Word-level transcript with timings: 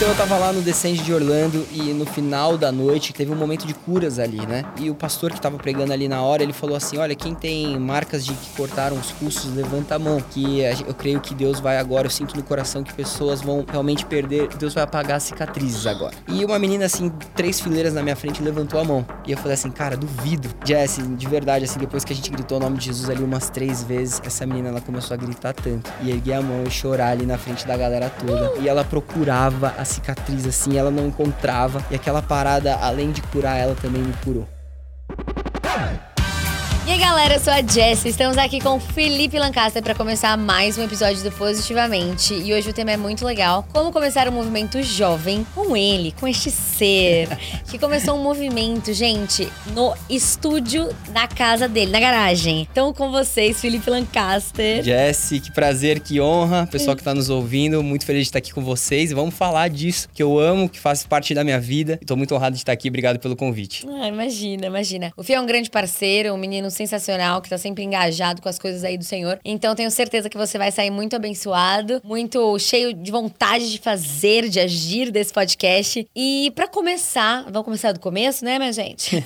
Então 0.00 0.08
eu 0.08 0.16
tava 0.16 0.38
lá 0.38 0.50
no 0.50 0.62
Descende 0.62 1.02
de 1.02 1.12
Orlando 1.12 1.68
e 1.70 1.92
no 1.92 2.06
final 2.06 2.56
da 2.56 2.72
noite 2.72 3.12
teve 3.12 3.30
um 3.30 3.36
momento 3.36 3.66
de 3.66 3.74
curas 3.74 4.18
ali, 4.18 4.40
né? 4.46 4.64
E 4.78 4.88
o 4.88 4.94
pastor 4.94 5.30
que 5.30 5.38
tava 5.38 5.58
pregando 5.58 5.92
ali 5.92 6.08
na 6.08 6.22
hora, 6.22 6.42
ele 6.42 6.54
falou 6.54 6.74
assim: 6.74 6.96
Olha, 6.96 7.14
quem 7.14 7.34
tem 7.34 7.78
marcas 7.78 8.24
de 8.24 8.32
que 8.32 8.48
cortaram 8.56 8.96
os 8.96 9.12
pulsos, 9.12 9.54
levanta 9.54 9.96
a 9.96 9.98
mão. 9.98 10.18
Que 10.30 10.60
eu 10.86 10.94
creio 10.94 11.20
que 11.20 11.34
Deus 11.34 11.60
vai 11.60 11.76
agora, 11.76 12.06
eu 12.06 12.10
sinto 12.10 12.34
no 12.34 12.42
coração 12.42 12.82
que 12.82 12.94
pessoas 12.94 13.42
vão 13.42 13.62
realmente 13.70 14.06
perder, 14.06 14.48
Deus 14.56 14.72
vai 14.72 14.84
apagar 14.84 15.18
as 15.18 15.24
cicatrizes 15.24 15.86
agora. 15.86 16.14
E 16.26 16.42
uma 16.46 16.58
menina, 16.58 16.86
assim, 16.86 17.10
três 17.36 17.60
fileiras 17.60 17.92
na 17.92 18.02
minha 18.02 18.16
frente 18.16 18.42
levantou 18.42 18.80
a 18.80 18.84
mão. 18.84 19.04
E 19.26 19.32
eu 19.32 19.36
falei 19.36 19.52
assim: 19.52 19.70
Cara, 19.70 19.98
duvido. 19.98 20.48
Jesse, 20.64 21.02
de 21.02 21.28
verdade, 21.28 21.66
assim, 21.66 21.78
depois 21.78 22.06
que 22.06 22.14
a 22.14 22.16
gente 22.16 22.30
gritou 22.30 22.56
o 22.56 22.60
nome 22.60 22.78
de 22.78 22.86
Jesus 22.86 23.10
ali 23.10 23.22
umas 23.22 23.50
três 23.50 23.82
vezes, 23.82 24.18
essa 24.24 24.46
menina 24.46 24.70
ela 24.70 24.80
começou 24.80 25.12
a 25.12 25.18
gritar 25.18 25.52
tanto. 25.52 25.92
E 26.00 26.08
erguer 26.08 26.36
a 26.36 26.42
mão 26.42 26.64
e 26.66 26.70
chorar 26.70 27.10
ali 27.10 27.26
na 27.26 27.36
frente 27.36 27.66
da 27.66 27.76
galera 27.76 28.08
toda. 28.08 28.58
E 28.60 28.66
ela 28.66 28.82
procurava 28.82 29.74
a 29.76 29.89
cicatriz 29.90 30.46
assim, 30.46 30.76
ela 30.78 30.90
não 30.90 31.06
encontrava. 31.06 31.84
E 31.90 31.94
aquela 31.94 32.22
parada, 32.22 32.76
além 32.76 33.12
de 33.12 33.22
curar 33.22 33.56
ela, 33.56 33.74
também 33.74 34.02
me 34.02 34.12
curou. 34.24 34.48
E 36.86 36.92
aí, 36.92 36.98
galera, 36.98 37.34
eu 37.34 37.40
sou 37.40 37.52
a 37.52 37.62
Jess. 37.62 38.04
Estamos 38.06 38.36
aqui 38.38 38.58
com 38.58 38.76
o 38.76 38.80
Felipe 38.80 39.38
Lancaster 39.38 39.82
para 39.82 39.94
começar 39.94 40.36
mais 40.36 40.76
um 40.78 40.82
episódio 40.82 41.22
do 41.22 41.30
Positivamente. 41.30 42.34
E 42.34 42.52
hoje 42.52 42.70
o 42.70 42.72
tema 42.72 42.90
é 42.90 42.96
muito 42.96 43.24
legal: 43.24 43.64
como 43.70 43.92
começar 43.92 44.26
um 44.28 44.32
movimento 44.32 44.82
jovem 44.82 45.46
com 45.54 45.76
ele, 45.76 46.12
com 46.18 46.26
este 46.26 46.50
ser, 46.50 47.28
que 47.70 47.78
começou 47.78 48.16
um 48.18 48.22
movimento, 48.22 48.92
gente, 48.94 49.48
no 49.72 49.94
estúdio 50.08 50.88
da 51.10 51.28
casa 51.28 51.68
dele, 51.68 51.92
na 51.92 52.00
garagem. 52.00 52.66
Então, 52.72 52.92
com 52.92 53.10
vocês, 53.12 53.60
Felipe 53.60 53.88
Lancaster. 53.88 54.82
Jess, 54.82 55.28
que 55.40 55.52
prazer, 55.52 56.00
que 56.00 56.20
honra. 56.20 56.66
Pessoal 56.66 56.96
que 56.96 57.04
tá 57.04 57.14
nos 57.14 57.28
ouvindo, 57.28 57.82
muito 57.84 58.06
feliz 58.06 58.22
de 58.22 58.28
estar 58.30 58.38
aqui 58.38 58.52
com 58.52 58.64
vocês. 58.64 59.12
E 59.12 59.14
vamos 59.14 59.34
falar 59.34 59.68
disso 59.68 60.08
que 60.12 60.22
eu 60.22 60.38
amo, 60.40 60.68
que 60.68 60.80
faz 60.80 61.04
parte 61.04 61.34
da 61.34 61.44
minha 61.44 61.60
vida. 61.60 61.98
E 62.02 62.06
tô 62.06 62.16
muito 62.16 62.34
honrado 62.34 62.54
de 62.54 62.62
estar 62.62 62.72
aqui. 62.72 62.88
Obrigado 62.88 63.20
pelo 63.20 63.36
convite. 63.36 63.86
Ah, 64.00 64.08
imagina, 64.08 64.66
imagina. 64.66 65.12
O 65.16 65.22
Fih 65.22 65.34
é 65.34 65.40
um 65.40 65.46
grande 65.46 65.70
parceiro, 65.70 66.32
um 66.32 66.38
menino 66.38 66.70
sensacional, 66.80 67.42
que 67.42 67.50
tá 67.50 67.58
sempre 67.58 67.84
engajado 67.84 68.40
com 68.40 68.48
as 68.48 68.58
coisas 68.58 68.84
aí 68.84 68.96
do 68.96 69.04
Senhor. 69.04 69.38
Então 69.44 69.74
tenho 69.74 69.90
certeza 69.90 70.30
que 70.30 70.38
você 70.38 70.56
vai 70.56 70.72
sair 70.72 70.90
muito 70.90 71.14
abençoado, 71.14 72.00
muito 72.02 72.58
cheio 72.58 72.94
de 72.94 73.10
vontade 73.10 73.70
de 73.70 73.78
fazer, 73.78 74.48
de 74.48 74.58
agir 74.58 75.10
desse 75.10 75.32
podcast. 75.32 76.06
E 76.16 76.50
para 76.54 76.66
começar, 76.66 77.44
vamos 77.44 77.64
começar 77.64 77.92
do 77.92 78.00
começo, 78.00 78.44
né, 78.44 78.58
minha 78.58 78.72
gente? 78.72 79.22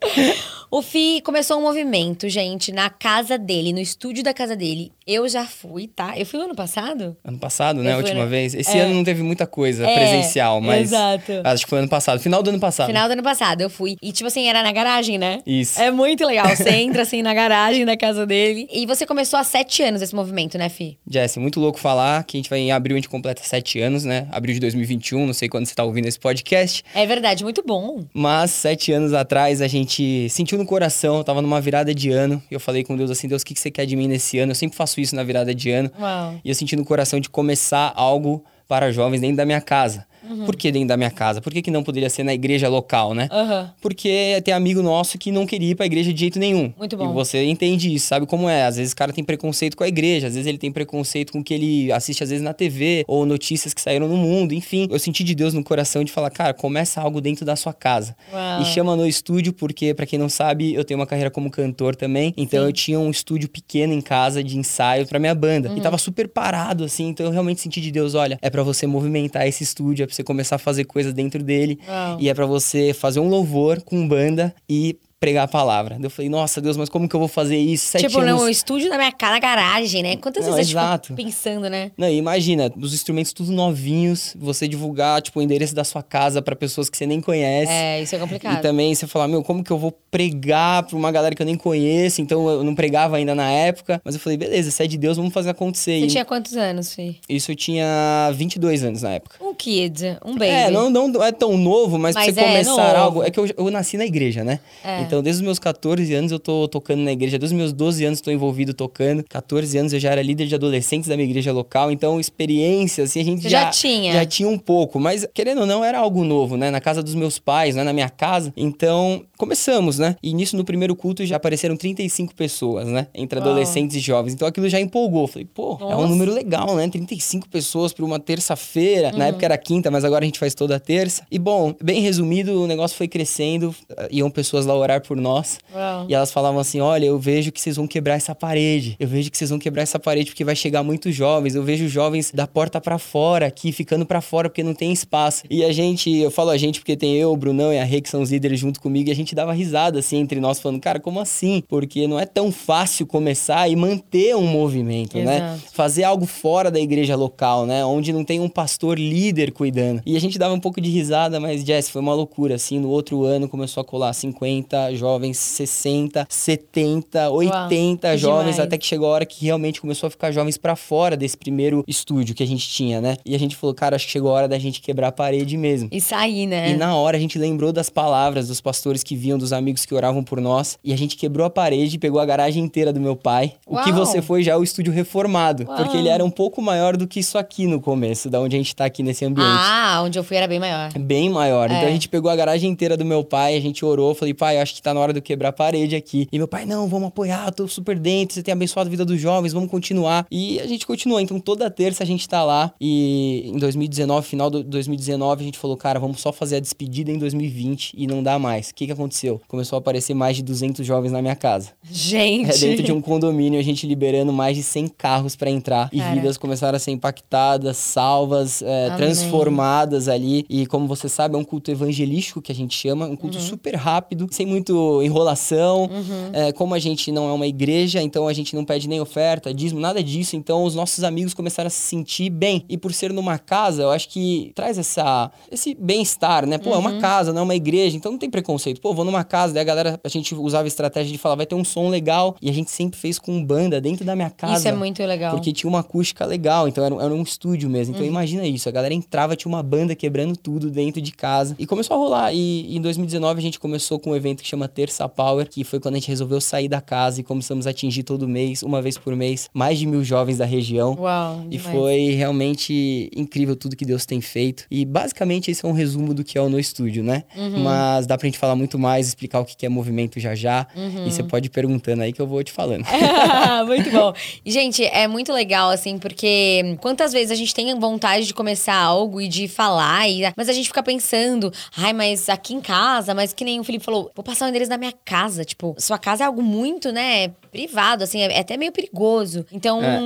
o 0.70 0.80
Fi 0.80 1.20
começou 1.22 1.58
um 1.58 1.62
movimento, 1.62 2.28
gente, 2.28 2.72
na 2.72 2.88
casa 2.88 3.36
dele, 3.36 3.72
no 3.72 3.80
estúdio 3.80 4.24
da 4.24 4.32
casa 4.32 4.56
dele. 4.56 4.92
Eu 5.10 5.26
já 5.26 5.46
fui, 5.46 5.86
tá? 5.88 6.12
Eu 6.18 6.26
fui 6.26 6.38
no 6.38 6.44
ano 6.44 6.54
passado? 6.54 7.16
Ano 7.24 7.38
passado, 7.38 7.82
né? 7.82 7.92
Eu 7.92 7.94
A 7.94 7.96
última 7.96 8.24
no- 8.24 8.28
vez. 8.28 8.52
Esse 8.54 8.76
É. 8.76 8.82
ano 8.82 8.94
não 8.94 9.02
teve 9.02 9.22
muita 9.22 9.46
coisa 9.46 9.86
É, 9.88 9.94
presencial, 9.94 10.60
mas. 10.60 10.82
exato. 10.92 11.32
Acho 11.44 11.64
que 11.64 11.70
foi 11.70 11.78
ano 11.78 11.88
passado, 11.88 12.20
final 12.20 12.42
do 12.42 12.50
ano 12.50 12.60
passado. 12.60 12.88
Final 12.88 13.08
do 13.08 13.12
ano 13.12 13.22
passado, 13.22 13.62
eu 13.62 13.70
fui. 13.70 13.96
E, 14.02 14.12
tipo 14.12 14.26
assim, 14.26 14.46
era 14.48 14.62
na 14.62 14.70
garagem, 14.70 15.16
né? 15.16 15.40
Isso. 15.46 15.80
É 15.80 15.90
muito 15.90 16.26
legal. 16.26 16.46
Você 16.54 16.68
entra, 16.68 17.02
assim, 17.02 17.22
na 17.22 17.32
garagem 17.32 17.86
da 17.86 17.96
casa 17.96 18.26
dele. 18.26 18.68
E 18.70 18.84
você 18.84 19.06
começou 19.06 19.38
há 19.38 19.44
sete 19.44 19.82
anos 19.82 20.02
esse 20.02 20.14
movimento, 20.14 20.58
né, 20.58 20.68
Fi? 20.68 20.98
Jesse, 21.10 21.38
muito 21.40 21.58
louco 21.58 21.78
falar 21.80 22.22
que 22.24 22.36
a 22.36 22.38
gente 22.38 22.50
vai 22.50 22.58
em 22.58 22.70
abril, 22.70 22.94
a 22.94 22.98
gente 22.98 23.08
completa 23.08 23.40
sete 23.42 23.80
anos, 23.80 24.04
né? 24.04 24.28
Abril 24.30 24.52
de 24.52 24.60
2021, 24.60 25.24
não 25.26 25.32
sei 25.32 25.48
quando 25.48 25.64
você 25.64 25.74
tá 25.74 25.84
ouvindo 25.84 26.06
esse 26.06 26.20
podcast. 26.20 26.84
É 26.94 27.06
verdade, 27.06 27.44
muito 27.44 27.62
bom. 27.66 28.04
Mas 28.12 28.50
sete 28.50 28.92
anos 28.92 29.14
atrás 29.14 29.62
a 29.62 29.68
gente 29.68 30.28
sentiu 30.28 30.58
no 30.58 30.66
coração, 30.66 31.16
eu 31.16 31.24
tava 31.24 31.40
numa 31.40 31.62
virada 31.62 31.94
de 31.94 32.10
ano, 32.10 32.42
e 32.50 32.54
eu 32.54 32.60
falei 32.60 32.84
com 32.84 32.94
Deus 32.94 33.10
assim: 33.10 33.26
Deus, 33.26 33.40
o 33.40 33.46
que 33.46 33.54
que 33.54 33.60
você 33.60 33.70
quer 33.70 33.86
de 33.86 33.96
mim 33.96 34.06
nesse 34.06 34.38
ano? 34.38 34.50
Eu 34.52 34.56
sempre 34.56 34.76
faço 34.76 34.97
isso 35.00 35.14
na 35.16 35.22
virada 35.22 35.54
de 35.54 35.70
ano. 35.70 35.90
Uau. 35.98 36.40
E 36.44 36.48
eu 36.48 36.54
senti 36.54 36.76
no 36.76 36.84
coração 36.84 37.20
de 37.20 37.28
começar 37.28 37.92
algo 37.94 38.44
para 38.66 38.92
jovens 38.92 39.20
dentro 39.20 39.36
da 39.36 39.46
minha 39.46 39.60
casa. 39.60 40.06
Uhum. 40.28 40.46
Por 40.46 40.56
que 40.56 40.70
dentro 40.70 40.88
da 40.88 40.96
minha 40.96 41.10
casa? 41.10 41.40
Por 41.40 41.52
que, 41.52 41.62
que 41.62 41.70
não 41.70 41.82
poderia 41.82 42.10
ser 42.10 42.22
na 42.22 42.34
igreja 42.34 42.68
local, 42.68 43.14
né? 43.14 43.28
Aham. 43.30 43.72
Porque 43.80 44.40
tem 44.44 44.54
amigo 44.54 44.82
nosso 44.82 45.18
que 45.18 45.30
não 45.30 45.46
queria 45.46 45.70
ir 45.70 45.74
pra 45.74 45.86
igreja 45.86 46.12
de 46.12 46.20
jeito 46.20 46.38
nenhum. 46.38 46.72
Muito 46.76 46.96
bom. 46.96 47.10
E 47.10 47.12
você 47.12 47.44
entende 47.44 47.92
isso, 47.94 48.06
sabe 48.06 48.26
como 48.26 48.48
é? 48.48 48.64
Às 48.64 48.76
vezes 48.76 48.92
o 48.92 48.96
cara 48.96 49.12
tem 49.12 49.24
preconceito 49.24 49.76
com 49.76 49.84
a 49.84 49.88
igreja, 49.88 50.26
às 50.26 50.34
vezes 50.34 50.46
ele 50.46 50.58
tem 50.58 50.70
preconceito 50.70 51.32
com 51.32 51.40
o 51.40 51.44
que 51.44 51.54
ele 51.54 51.92
assiste 51.92 52.22
às 52.22 52.30
vezes 52.30 52.44
na 52.44 52.52
TV, 52.52 53.04
ou 53.06 53.24
notícias 53.24 53.72
que 53.74 53.80
saíram 53.80 54.08
no 54.08 54.16
mundo, 54.16 54.52
enfim. 54.52 54.88
Eu 54.90 54.98
senti 54.98 55.24
de 55.24 55.34
Deus 55.34 55.54
no 55.54 55.62
coração 55.62 56.04
de 56.04 56.12
falar, 56.12 56.30
cara, 56.30 56.52
começa 56.54 57.00
algo 57.00 57.20
dentro 57.20 57.44
da 57.44 57.56
sua 57.56 57.72
casa. 57.72 58.16
Uau. 58.32 58.62
E 58.62 58.64
chama 58.64 58.96
no 58.96 59.06
estúdio 59.06 59.52
porque, 59.52 59.94
pra 59.94 60.06
quem 60.06 60.18
não 60.18 60.28
sabe, 60.28 60.74
eu 60.74 60.84
tenho 60.84 60.98
uma 60.98 61.06
carreira 61.06 61.30
como 61.30 61.50
cantor 61.50 61.94
também. 61.96 62.34
Então 62.36 62.60
Sim. 62.60 62.66
eu 62.66 62.72
tinha 62.72 62.98
um 62.98 63.10
estúdio 63.10 63.48
pequeno 63.48 63.92
em 63.92 64.00
casa 64.00 64.42
de 64.42 64.58
ensaio 64.58 65.06
pra 65.06 65.18
minha 65.18 65.34
banda. 65.34 65.70
Uhum. 65.70 65.76
E 65.76 65.80
tava 65.80 65.98
super 65.98 66.28
parado, 66.28 66.84
assim. 66.84 67.08
Então 67.08 67.26
eu 67.26 67.32
realmente 67.32 67.60
senti 67.60 67.80
de 67.80 67.90
Deus, 67.90 68.14
olha, 68.14 68.38
é 68.42 68.50
pra 68.50 68.62
você 68.62 68.86
movimentar 68.86 69.46
esse 69.46 69.62
estúdio, 69.62 70.02
é 70.02 70.06
pra 70.06 70.14
você 70.18 70.24
começar 70.24 70.56
a 70.56 70.58
fazer 70.58 70.84
coisas 70.84 71.12
dentro 71.12 71.42
dele. 71.42 71.78
Uau. 71.88 72.16
E 72.20 72.28
é 72.28 72.34
pra 72.34 72.46
você 72.46 72.92
fazer 72.92 73.20
um 73.20 73.28
louvor 73.28 73.80
com 73.82 74.06
banda 74.06 74.54
e 74.68 74.98
pregar 75.20 75.44
a 75.44 75.48
palavra. 75.48 75.98
Eu 76.00 76.10
falei, 76.10 76.28
nossa 76.28 76.60
Deus, 76.60 76.76
mas 76.76 76.88
como 76.88 77.08
que 77.08 77.14
eu 77.16 77.18
vou 77.20 77.28
fazer 77.28 77.56
isso? 77.56 77.86
Sete 77.88 78.06
tipo, 78.06 78.20
anos. 78.20 78.40
no 78.40 78.48
estúdio 78.48 78.88
da 78.88 78.96
minha 78.96 79.10
casa, 79.10 79.32
na 79.32 79.38
garagem, 79.40 80.02
né? 80.02 80.16
Quantas 80.16 80.46
Não, 80.46 80.54
vezes 80.54 80.70
exato. 80.70 81.12
eu 81.12 81.16
fico 81.16 81.28
pensando, 81.28 81.68
né? 81.68 81.90
Não, 81.96 82.08
e 82.08 82.16
imagina, 82.16 82.72
os 82.80 82.94
instrumentos 82.94 83.32
tudo 83.32 83.50
novinhos, 83.50 84.34
você 84.38 84.68
divulgar, 84.68 85.20
tipo, 85.20 85.40
o 85.40 85.42
endereço 85.42 85.74
da 85.74 85.82
sua 85.84 86.02
casa 86.02 86.40
pra 86.40 86.54
pessoas 86.54 86.88
que 86.88 86.96
você 86.96 87.06
nem 87.06 87.20
conhece. 87.20 87.70
É, 87.72 88.00
isso 88.00 88.14
é 88.14 88.18
E 88.18 88.20
complicado. 88.20 88.62
também 88.62 88.94
você 88.94 89.06
falar, 89.06 89.26
meu, 89.26 89.42
como 89.42 89.64
que 89.64 89.70
eu 89.72 89.78
vou 89.78 89.90
pregar 90.10 90.84
pra 90.84 90.96
uma 90.96 91.10
galera 91.10 91.34
que 91.34 91.42
eu 91.42 91.46
nem 91.46 91.56
conheço? 91.56 92.20
Então 92.22 92.48
eu 92.48 92.62
não 92.62 92.74
pregava 92.74 93.16
ainda 93.16 93.34
na 93.34 93.50
época. 93.50 94.00
Mas 94.04 94.14
eu 94.14 94.20
falei, 94.20 94.38
beleza, 94.38 94.70
se 94.70 94.82
é 94.82 94.86
de 94.86 94.96
Deus, 94.96 95.16
vamos 95.16 95.32
fazer 95.34 95.50
acontecer. 95.50 95.98
Você 96.00 96.06
E 96.06 96.08
tinha 96.08 96.24
quantos 96.24 96.56
anos, 96.56 96.94
Fi? 96.94 97.18
Isso 97.28 97.50
eu 97.50 97.56
tinha 97.56 98.30
22 98.34 98.84
anos 98.84 99.02
na 99.02 99.14
época. 99.14 99.36
Um 99.44 99.52
kid, 99.54 100.16
um 100.24 100.32
baby. 100.34 100.46
É, 100.46 100.70
não, 100.70 100.88
não 100.90 101.24
é 101.24 101.32
tão 101.32 101.56
novo, 101.58 101.98
mas, 101.98 102.14
Mas 102.14 102.26
pra 102.26 102.34
você 102.34 102.40
é 102.40 102.52
começar 102.52 102.70
novo. 102.94 102.96
algo. 102.96 103.22
É 103.24 103.30
que 103.30 103.40
eu, 103.40 103.46
eu 103.56 103.70
nasci 103.70 103.96
na 103.96 104.04
igreja, 104.06 104.44
né? 104.44 104.60
É. 104.84 105.07
Então, 105.08 105.22
desde 105.22 105.42
os 105.42 105.44
meus 105.44 105.58
14 105.58 106.14
anos 106.14 106.30
eu 106.30 106.38
tô 106.38 106.68
tocando 106.68 107.00
na 107.00 107.12
igreja. 107.12 107.38
Desde 107.38 107.54
os 107.54 107.58
meus 107.58 107.72
12 107.72 108.04
anos 108.04 108.20
tô 108.20 108.30
envolvido 108.30 108.74
tocando. 108.74 109.24
14 109.28 109.78
anos 109.78 109.92
eu 109.92 109.98
já 109.98 110.12
era 110.12 110.22
líder 110.22 110.46
de 110.46 110.54
adolescentes 110.54 111.08
da 111.08 111.16
minha 111.16 111.28
igreja 111.28 111.52
local. 111.52 111.90
Então, 111.90 112.20
experiência, 112.20 113.04
assim, 113.04 113.20
a 113.20 113.24
gente 113.24 113.42
já, 113.48 113.64
já 113.64 113.70
tinha. 113.70 114.12
Já 114.12 114.26
tinha 114.26 114.48
um 114.48 114.58
pouco. 114.58 115.00
Mas, 115.00 115.26
querendo 115.32 115.62
ou 115.62 115.66
não, 115.66 115.84
era 115.84 115.98
algo 115.98 116.22
novo, 116.24 116.56
né? 116.56 116.70
Na 116.70 116.80
casa 116.80 117.02
dos 117.02 117.14
meus 117.14 117.38
pais, 117.38 117.74
né? 117.74 117.82
Na 117.82 117.92
minha 117.92 118.10
casa. 118.10 118.52
Então, 118.56 119.24
começamos, 119.38 119.98
né? 119.98 120.16
E 120.22 120.34
nisso, 120.34 120.56
no 120.56 120.64
primeiro 120.64 120.94
culto, 120.96 121.24
já 121.24 121.36
apareceram 121.36 121.76
35 121.76 122.34
pessoas, 122.34 122.86
né? 122.86 123.06
Entre 123.14 123.38
Uau. 123.38 123.48
adolescentes 123.48 123.96
e 123.96 124.00
jovens. 124.00 124.34
Então, 124.34 124.46
aquilo 124.46 124.68
já 124.68 124.80
empolgou. 124.80 125.26
Falei, 125.26 125.46
pô, 125.52 125.78
é 125.80 125.84
um 125.84 125.90
Nossa. 125.90 126.06
número 126.08 126.32
legal, 126.34 126.74
né? 126.76 126.88
35 126.88 127.48
pessoas 127.48 127.92
por 127.92 128.04
uma 128.04 128.18
terça-feira. 128.18 129.10
Uhum. 129.12 129.18
Na 129.18 129.26
época 129.28 129.44
era 129.44 129.56
quinta, 129.56 129.90
mas 129.90 130.04
agora 130.04 130.24
a 130.24 130.26
gente 130.26 130.38
faz 130.38 130.54
toda 130.54 130.78
terça. 130.80 131.22
E 131.30 131.38
bom, 131.38 131.74
bem 131.82 132.00
resumido, 132.02 132.62
o 132.62 132.66
negócio 132.66 132.96
foi 132.96 133.08
crescendo. 133.08 133.74
eh, 133.96 134.08
Iam 134.12 134.30
pessoas 134.30 134.66
lá 134.66 134.74
orar 134.76 135.00
por 135.02 135.16
nós. 135.16 135.58
Uau. 135.74 136.06
E 136.08 136.14
elas 136.14 136.32
falavam 136.32 136.60
assim: 136.60 136.80
Olha, 136.80 137.06
eu 137.06 137.18
vejo 137.18 137.52
que 137.52 137.60
vocês 137.60 137.76
vão 137.76 137.86
quebrar 137.86 138.14
essa 138.14 138.34
parede. 138.34 138.96
Eu 138.98 139.06
vejo 139.06 139.30
que 139.30 139.38
vocês 139.38 139.50
vão 139.50 139.58
quebrar 139.58 139.82
essa 139.82 139.98
parede 139.98 140.30
porque 140.30 140.44
vai 140.44 140.56
chegar 140.56 140.82
muitos 140.82 141.14
jovens. 141.14 141.54
Eu 141.54 141.62
vejo 141.62 141.88
jovens 141.88 142.32
da 142.32 142.46
porta 142.46 142.80
pra 142.80 142.98
fora 142.98 143.46
aqui, 143.46 143.70
ficando 143.72 144.04
pra 144.04 144.20
fora 144.20 144.48
porque 144.48 144.62
não 144.62 144.74
tem 144.74 144.92
espaço. 144.92 145.42
E 145.50 145.64
a 145.64 145.72
gente, 145.72 146.10
eu 146.10 146.30
falo 146.30 146.50
a 146.50 146.56
gente 146.56 146.80
porque 146.80 146.96
tem 146.96 147.14
eu, 147.16 147.32
o 147.32 147.36
Brunão 147.36 147.72
e 147.72 147.78
a 147.78 147.84
Rê, 147.84 148.00
que 148.00 148.08
são 148.08 148.20
os 148.22 148.30
líderes 148.30 148.58
junto 148.58 148.80
comigo, 148.80 149.08
e 149.08 149.12
a 149.12 149.14
gente 149.14 149.27
dava 149.34 149.52
risada 149.52 149.98
assim 149.98 150.16
entre 150.16 150.40
nós, 150.40 150.60
falando: 150.60 150.80
Cara, 150.80 151.00
como 151.00 151.20
assim? 151.20 151.62
Porque 151.68 152.06
não 152.06 152.18
é 152.18 152.26
tão 152.26 152.50
fácil 152.50 153.06
começar 153.06 153.68
e 153.68 153.76
manter 153.76 154.36
um 154.36 154.46
movimento, 154.46 155.18
né? 155.18 155.36
Exato. 155.36 155.62
Fazer 155.72 156.04
algo 156.04 156.26
fora 156.26 156.70
da 156.70 156.80
igreja 156.80 157.16
local, 157.16 157.66
né? 157.66 157.84
Onde 157.84 158.12
não 158.12 158.24
tem 158.24 158.40
um 158.40 158.48
pastor 158.48 158.98
líder 158.98 159.52
cuidando. 159.52 160.02
E 160.04 160.16
a 160.16 160.20
gente 160.20 160.38
dava 160.38 160.54
um 160.54 160.60
pouco 160.60 160.80
de 160.80 160.90
risada, 160.90 161.40
mas 161.40 161.64
Jess, 161.64 161.90
foi 161.90 162.00
uma 162.00 162.14
loucura, 162.14 162.54
assim. 162.54 162.78
No 162.78 162.88
outro 162.88 163.24
ano 163.24 163.48
começou 163.48 163.80
a 163.80 163.84
colar 163.84 164.12
50 164.12 164.94
jovens, 164.94 165.36
60, 165.38 166.26
70, 166.28 167.30
80 167.30 168.10
que 168.10 168.18
jovens, 168.18 168.40
demais. 168.52 168.60
até 168.60 168.78
que 168.78 168.86
chegou 168.86 169.08
a 169.08 169.10
hora 169.10 169.26
que 169.26 169.44
realmente 169.44 169.80
começou 169.80 170.06
a 170.06 170.10
ficar 170.10 170.30
jovens 170.32 170.56
pra 170.56 170.76
fora 170.76 171.16
desse 171.16 171.36
primeiro 171.36 171.84
estúdio 171.86 172.34
que 172.34 172.42
a 172.42 172.46
gente 172.46 172.68
tinha, 172.68 173.00
né? 173.00 173.16
E 173.24 173.34
a 173.34 173.38
gente 173.38 173.56
falou, 173.56 173.74
cara, 173.74 173.96
acho 173.96 174.06
que 174.06 174.12
chegou 174.12 174.30
a 174.30 174.34
hora 174.34 174.48
da 174.48 174.58
gente 174.58 174.80
quebrar 174.80 175.08
a 175.08 175.12
parede 175.12 175.56
mesmo. 175.56 175.88
E 175.92 176.00
sair, 176.00 176.46
né? 176.46 176.70
E 176.70 176.76
na 176.76 176.94
hora 176.96 177.16
a 177.16 177.20
gente 177.20 177.38
lembrou 177.38 177.72
das 177.72 177.90
palavras 177.90 178.48
dos 178.48 178.60
pastores 178.60 179.02
que 179.02 179.16
vinham, 179.18 179.36
dos 179.38 179.52
amigos 179.52 179.84
que 179.84 179.94
oravam 179.94 180.22
por 180.24 180.40
nós. 180.40 180.78
E 180.82 180.92
a 180.92 180.96
gente 180.96 181.16
quebrou 181.16 181.46
a 181.46 181.50
parede 181.50 181.96
e 181.96 181.98
pegou 181.98 182.20
a 182.20 182.24
garagem 182.24 182.62
inteira 182.64 182.92
do 182.92 183.00
meu 183.00 183.14
pai. 183.16 183.54
O 183.66 183.76
que 183.82 183.90
Uau! 183.90 184.06
você 184.06 184.22
foi 184.22 184.42
já 184.42 184.52
é 184.52 184.56
o 184.56 184.62
estúdio 184.62 184.92
reformado. 184.92 185.64
Uau! 185.64 185.76
Porque 185.76 185.96
ele 185.96 186.08
era 186.08 186.24
um 186.24 186.30
pouco 186.30 186.62
maior 186.62 186.96
do 186.96 187.06
que 187.06 187.20
isso 187.20 187.36
aqui 187.36 187.66
no 187.66 187.80
começo, 187.80 188.30
da 188.30 188.40
onde 188.40 188.54
a 188.56 188.58
gente 188.58 188.74
tá 188.74 188.84
aqui 188.84 189.02
nesse 189.02 189.24
ambiente. 189.24 189.48
Ah, 189.50 190.00
onde 190.04 190.18
eu 190.18 190.24
fui 190.24 190.36
era 190.36 190.46
bem 190.46 190.60
maior. 190.60 190.92
Bem 190.98 191.28
maior. 191.28 191.66
Então 191.66 191.82
É. 191.82 191.86
a 191.86 191.90
gente 191.90 192.08
pegou 192.08 192.30
a 192.30 192.36
garagem 192.36 192.70
inteira 192.70 192.96
do 192.96 193.04
meu 193.04 193.24
pai, 193.24 193.56
a 193.56 193.60
gente 193.60 193.84
orou, 193.84 194.14
falei, 194.14 194.32
pai, 194.32 194.58
acho 194.58 194.74
que 194.74 194.80
tá 194.82 194.94
na 194.94 195.00
hora 195.00 195.12
de 195.12 195.18
eu 195.18 195.22
quebrar 195.22 195.48
a 195.48 195.52
parede 195.52 195.96
aqui. 195.96 196.28
E 196.30 196.38
meu 196.38 196.46
pai, 196.48 196.64
não, 196.64 196.86
vamos 196.88 197.08
apoiar, 197.08 197.46
eu 197.48 197.52
tô 197.52 197.68
super 197.68 197.98
dentro, 197.98 198.34
você 198.34 198.42
tem 198.42 198.52
abençoado 198.52 198.88
a 198.88 198.90
vida 198.90 199.04
dos 199.04 199.20
jovens, 199.20 199.52
vamos 199.52 199.70
continuar. 199.70 200.26
E 200.30 200.60
a 200.60 200.66
gente 200.66 200.86
continuou. 200.86 201.20
Então 201.20 201.40
toda 201.40 201.68
terça 201.70 202.02
a 202.02 202.06
gente 202.06 202.28
tá 202.28 202.44
lá. 202.44 202.72
E 202.80 203.50
em 203.54 203.58
2019, 203.58 204.26
final 204.26 204.50
de 204.50 204.62
2019, 204.62 205.42
a 205.42 205.44
gente 205.44 205.58
falou, 205.58 205.76
cara, 205.76 205.98
vamos 205.98 206.20
só 206.20 206.32
fazer 206.32 206.56
a 206.56 206.60
despedida 206.60 207.10
em 207.10 207.18
2020 207.18 207.94
e 207.96 208.06
não 208.06 208.22
dá 208.22 208.38
mais. 208.38 208.70
O 208.70 208.74
que 208.74 208.86
que 208.86 208.92
aconteceu? 208.92 209.07
Começou 209.48 209.76
a 209.76 209.80
aparecer 209.80 210.14
mais 210.14 210.36
de 210.36 210.42
200 210.42 210.86
jovens 210.86 211.12
na 211.12 211.20
minha 211.22 211.36
casa. 211.36 211.70
Gente. 211.90 212.50
É 212.50 212.56
dentro 212.58 212.82
de 212.84 212.92
um 212.92 213.00
condomínio, 213.00 213.58
a 213.58 213.62
gente 213.62 213.86
liberando 213.86 214.32
mais 214.32 214.56
de 214.56 214.62
100 214.62 214.88
carros 214.88 215.34
para 215.36 215.50
entrar. 215.50 215.88
E 215.92 215.98
Cara. 215.98 216.14
vidas 216.14 216.36
começaram 216.36 216.76
a 216.76 216.78
ser 216.78 216.90
impactadas, 216.90 217.76
salvas, 217.76 218.62
é, 218.62 218.90
transformadas 219.32 220.08
ali. 220.08 220.44
E 220.48 220.66
como 220.66 220.86
você 220.86 221.08
sabe, 221.08 221.34
é 221.34 221.38
um 221.38 221.44
culto 221.44 221.70
evangelístico 221.70 222.40
que 222.40 222.50
a 222.52 222.54
gente 222.54 222.74
chama, 222.76 223.06
um 223.06 223.10
Uhum. 223.10 223.16
culto 223.16 223.40
super 223.40 223.74
rápido, 223.74 224.26
sem 224.30 224.46
muito 224.46 225.02
enrolação. 225.02 225.88
É, 226.32 226.52
como 226.52 226.74
a 226.74 226.78
gente 226.78 227.10
não 227.12 227.28
é 227.28 227.32
uma 227.32 227.46
igreja, 227.46 228.02
então 228.02 228.28
a 228.28 228.32
gente 228.32 228.54
não 228.54 228.64
pede 228.64 228.88
nem 228.88 229.00
oferta, 229.00 229.52
dízimo, 229.52 229.80
nada 229.80 230.02
disso. 230.02 230.36
Então 230.36 230.64
os 230.64 230.74
nossos 230.74 231.04
amigos 231.04 231.34
começaram 231.34 231.66
a 231.66 231.70
se 231.70 231.80
sentir 231.82 232.30
bem. 232.30 232.64
E 232.68 232.76
por 232.76 232.92
ser 232.92 233.12
numa 233.12 233.38
casa, 233.38 233.82
eu 233.82 233.90
acho 233.90 234.08
que 234.08 234.52
traz 234.54 234.78
essa, 234.78 235.30
esse 235.50 235.74
bem-estar, 235.74 236.46
né? 236.46 236.58
Pô, 236.58 236.70
é 236.70 236.72
Uhum. 236.74 236.78
uma 236.80 236.98
casa, 237.00 237.32
não 237.32 237.40
é 237.40 237.44
uma 237.44 237.54
igreja, 237.54 237.96
então 237.96 238.12
não 238.12 238.18
tem 238.18 238.30
preconceito. 238.30 238.80
Pô, 238.80 238.92
vou 238.98 239.04
numa 239.04 239.24
casa, 239.24 239.54
daí 239.54 239.62
a 239.62 239.64
galera, 239.64 240.00
a 240.02 240.08
gente 240.08 240.34
usava 240.34 240.64
a 240.64 240.68
estratégia 240.68 241.10
de 241.12 241.18
falar, 241.18 241.36
vai 241.36 241.46
ter 241.46 241.54
um 241.54 241.64
som 241.64 241.88
legal. 241.88 242.36
E 242.42 242.50
a 242.50 242.52
gente 242.52 242.70
sempre 242.70 242.98
fez 242.98 243.18
com 243.18 243.44
banda 243.44 243.80
dentro 243.80 244.04
da 244.04 244.14
minha 244.16 244.30
casa. 244.30 244.58
Isso 244.58 244.68
é 244.68 244.72
muito 244.72 245.02
legal. 245.04 245.34
Porque 245.34 245.52
tinha 245.52 245.68
uma 245.70 245.80
acústica 245.80 246.24
legal, 246.26 246.66
então 246.68 246.84
era, 246.84 246.94
um- 246.94 247.00
era 247.00 247.14
um 247.14 247.22
estúdio 247.22 247.70
mesmo. 247.70 247.94
Uhum. 247.94 248.00
Então 248.00 248.06
imagina 248.08 248.46
isso, 248.46 248.68
a 248.68 248.72
galera 248.72 248.92
entrava, 248.94 249.36
tinha 249.36 249.48
uma 249.50 249.62
banda 249.62 249.94
quebrando 249.94 250.36
tudo 250.36 250.70
dentro 250.70 251.00
de 251.00 251.12
casa. 251.12 251.54
E 251.58 251.66
começou 251.66 251.94
a 251.96 251.98
rolar. 251.98 252.32
E, 252.34 252.76
em 252.76 252.80
2019 252.80 253.38
a 253.38 253.42
gente 253.42 253.58
começou 253.58 253.98
com 253.98 254.10
um 254.10 254.16
evento 254.16 254.42
que 254.42 254.48
chama 254.48 254.66
Terça 254.68 255.08
Power, 255.08 255.48
que 255.48 255.62
foi 255.64 255.78
quando 255.80 255.94
a 255.94 255.98
gente 255.98 256.08
resolveu 256.08 256.40
sair 256.40 256.68
da 256.68 256.80
casa 256.80 257.20
e 257.20 257.22
começamos 257.24 257.66
a 257.66 257.70
atingir 257.70 258.02
todo 258.02 258.26
mês, 258.28 258.62
uma 258.62 258.82
vez 258.82 258.98
por 258.98 259.14
mês, 259.14 259.48
mais 259.54 259.78
de 259.78 259.86
mil 259.86 260.02
jovens 260.02 260.38
da 260.38 260.44
região. 260.44 260.96
Uau. 260.98 261.42
E 261.50 261.56
demais. 261.58 261.76
foi 261.76 262.10
realmente 262.48 263.10
incrível 263.14 263.54
tudo 263.56 263.76
que 263.76 263.84
Deus 263.84 264.06
tem 264.06 264.20
feito. 264.20 264.64
E 264.70 264.84
basicamente 264.84 265.50
esse 265.50 265.64
é 265.64 265.68
um 265.68 265.72
resumo 265.72 266.14
do 266.14 266.24
que 266.24 266.38
é 266.38 266.40
o 266.42 266.48
No 266.48 266.58
Estúdio, 266.58 267.02
né? 267.02 267.24
Uhum. 267.36 267.60
Mas 267.62 268.06
dá 268.06 268.16
pra 268.16 268.26
gente 268.26 268.38
falar 268.38 268.56
muito 268.56 268.78
mais, 268.78 268.87
explicar 268.96 269.40
o 269.40 269.44
que 269.44 269.66
é 269.66 269.68
movimento 269.68 270.18
já 270.20 270.34
já. 270.34 270.66
Uhum. 270.74 271.06
E 271.06 271.10
você 271.10 271.22
pode 271.22 271.46
ir 271.46 271.50
perguntando 271.50 272.02
aí 272.02 272.12
que 272.12 272.20
eu 272.20 272.26
vou 272.26 272.42
te 272.42 272.52
falando. 272.52 272.84
muito 273.66 273.90
bom. 273.90 274.12
Gente, 274.44 274.84
é 274.84 275.06
muito 275.06 275.32
legal, 275.32 275.70
assim, 275.70 275.98
porque 275.98 276.76
quantas 276.80 277.12
vezes 277.12 277.30
a 277.30 277.34
gente 277.34 277.54
tem 277.54 277.78
vontade 277.78 278.26
de 278.26 278.34
começar 278.34 278.76
algo 278.76 279.20
e 279.20 279.28
de 279.28 279.48
falar, 279.48 280.08
e, 280.08 280.22
mas 280.36 280.48
a 280.48 280.52
gente 280.52 280.68
fica 280.68 280.82
pensando, 280.82 281.52
ai, 281.76 281.92
mas 281.92 282.28
aqui 282.28 282.54
em 282.54 282.60
casa, 282.60 283.14
mas 283.14 283.32
que 283.32 283.44
nem 283.44 283.60
o 283.60 283.64
Felipe 283.64 283.84
falou, 283.84 284.10
vou 284.14 284.24
passar 284.24 284.46
o 284.46 284.48
endereço 284.48 284.70
da 284.70 284.78
minha 284.78 284.92
casa. 285.04 285.44
Tipo, 285.44 285.74
sua 285.78 285.98
casa 285.98 286.24
é 286.24 286.26
algo 286.26 286.42
muito, 286.42 286.92
né, 286.92 287.32
privado, 287.48 288.04
assim, 288.04 288.20
é, 288.22 288.32
é 288.32 288.40
até 288.40 288.56
meio 288.56 288.72
perigoso. 288.72 289.44
Então, 289.52 289.80
É. 289.82 289.98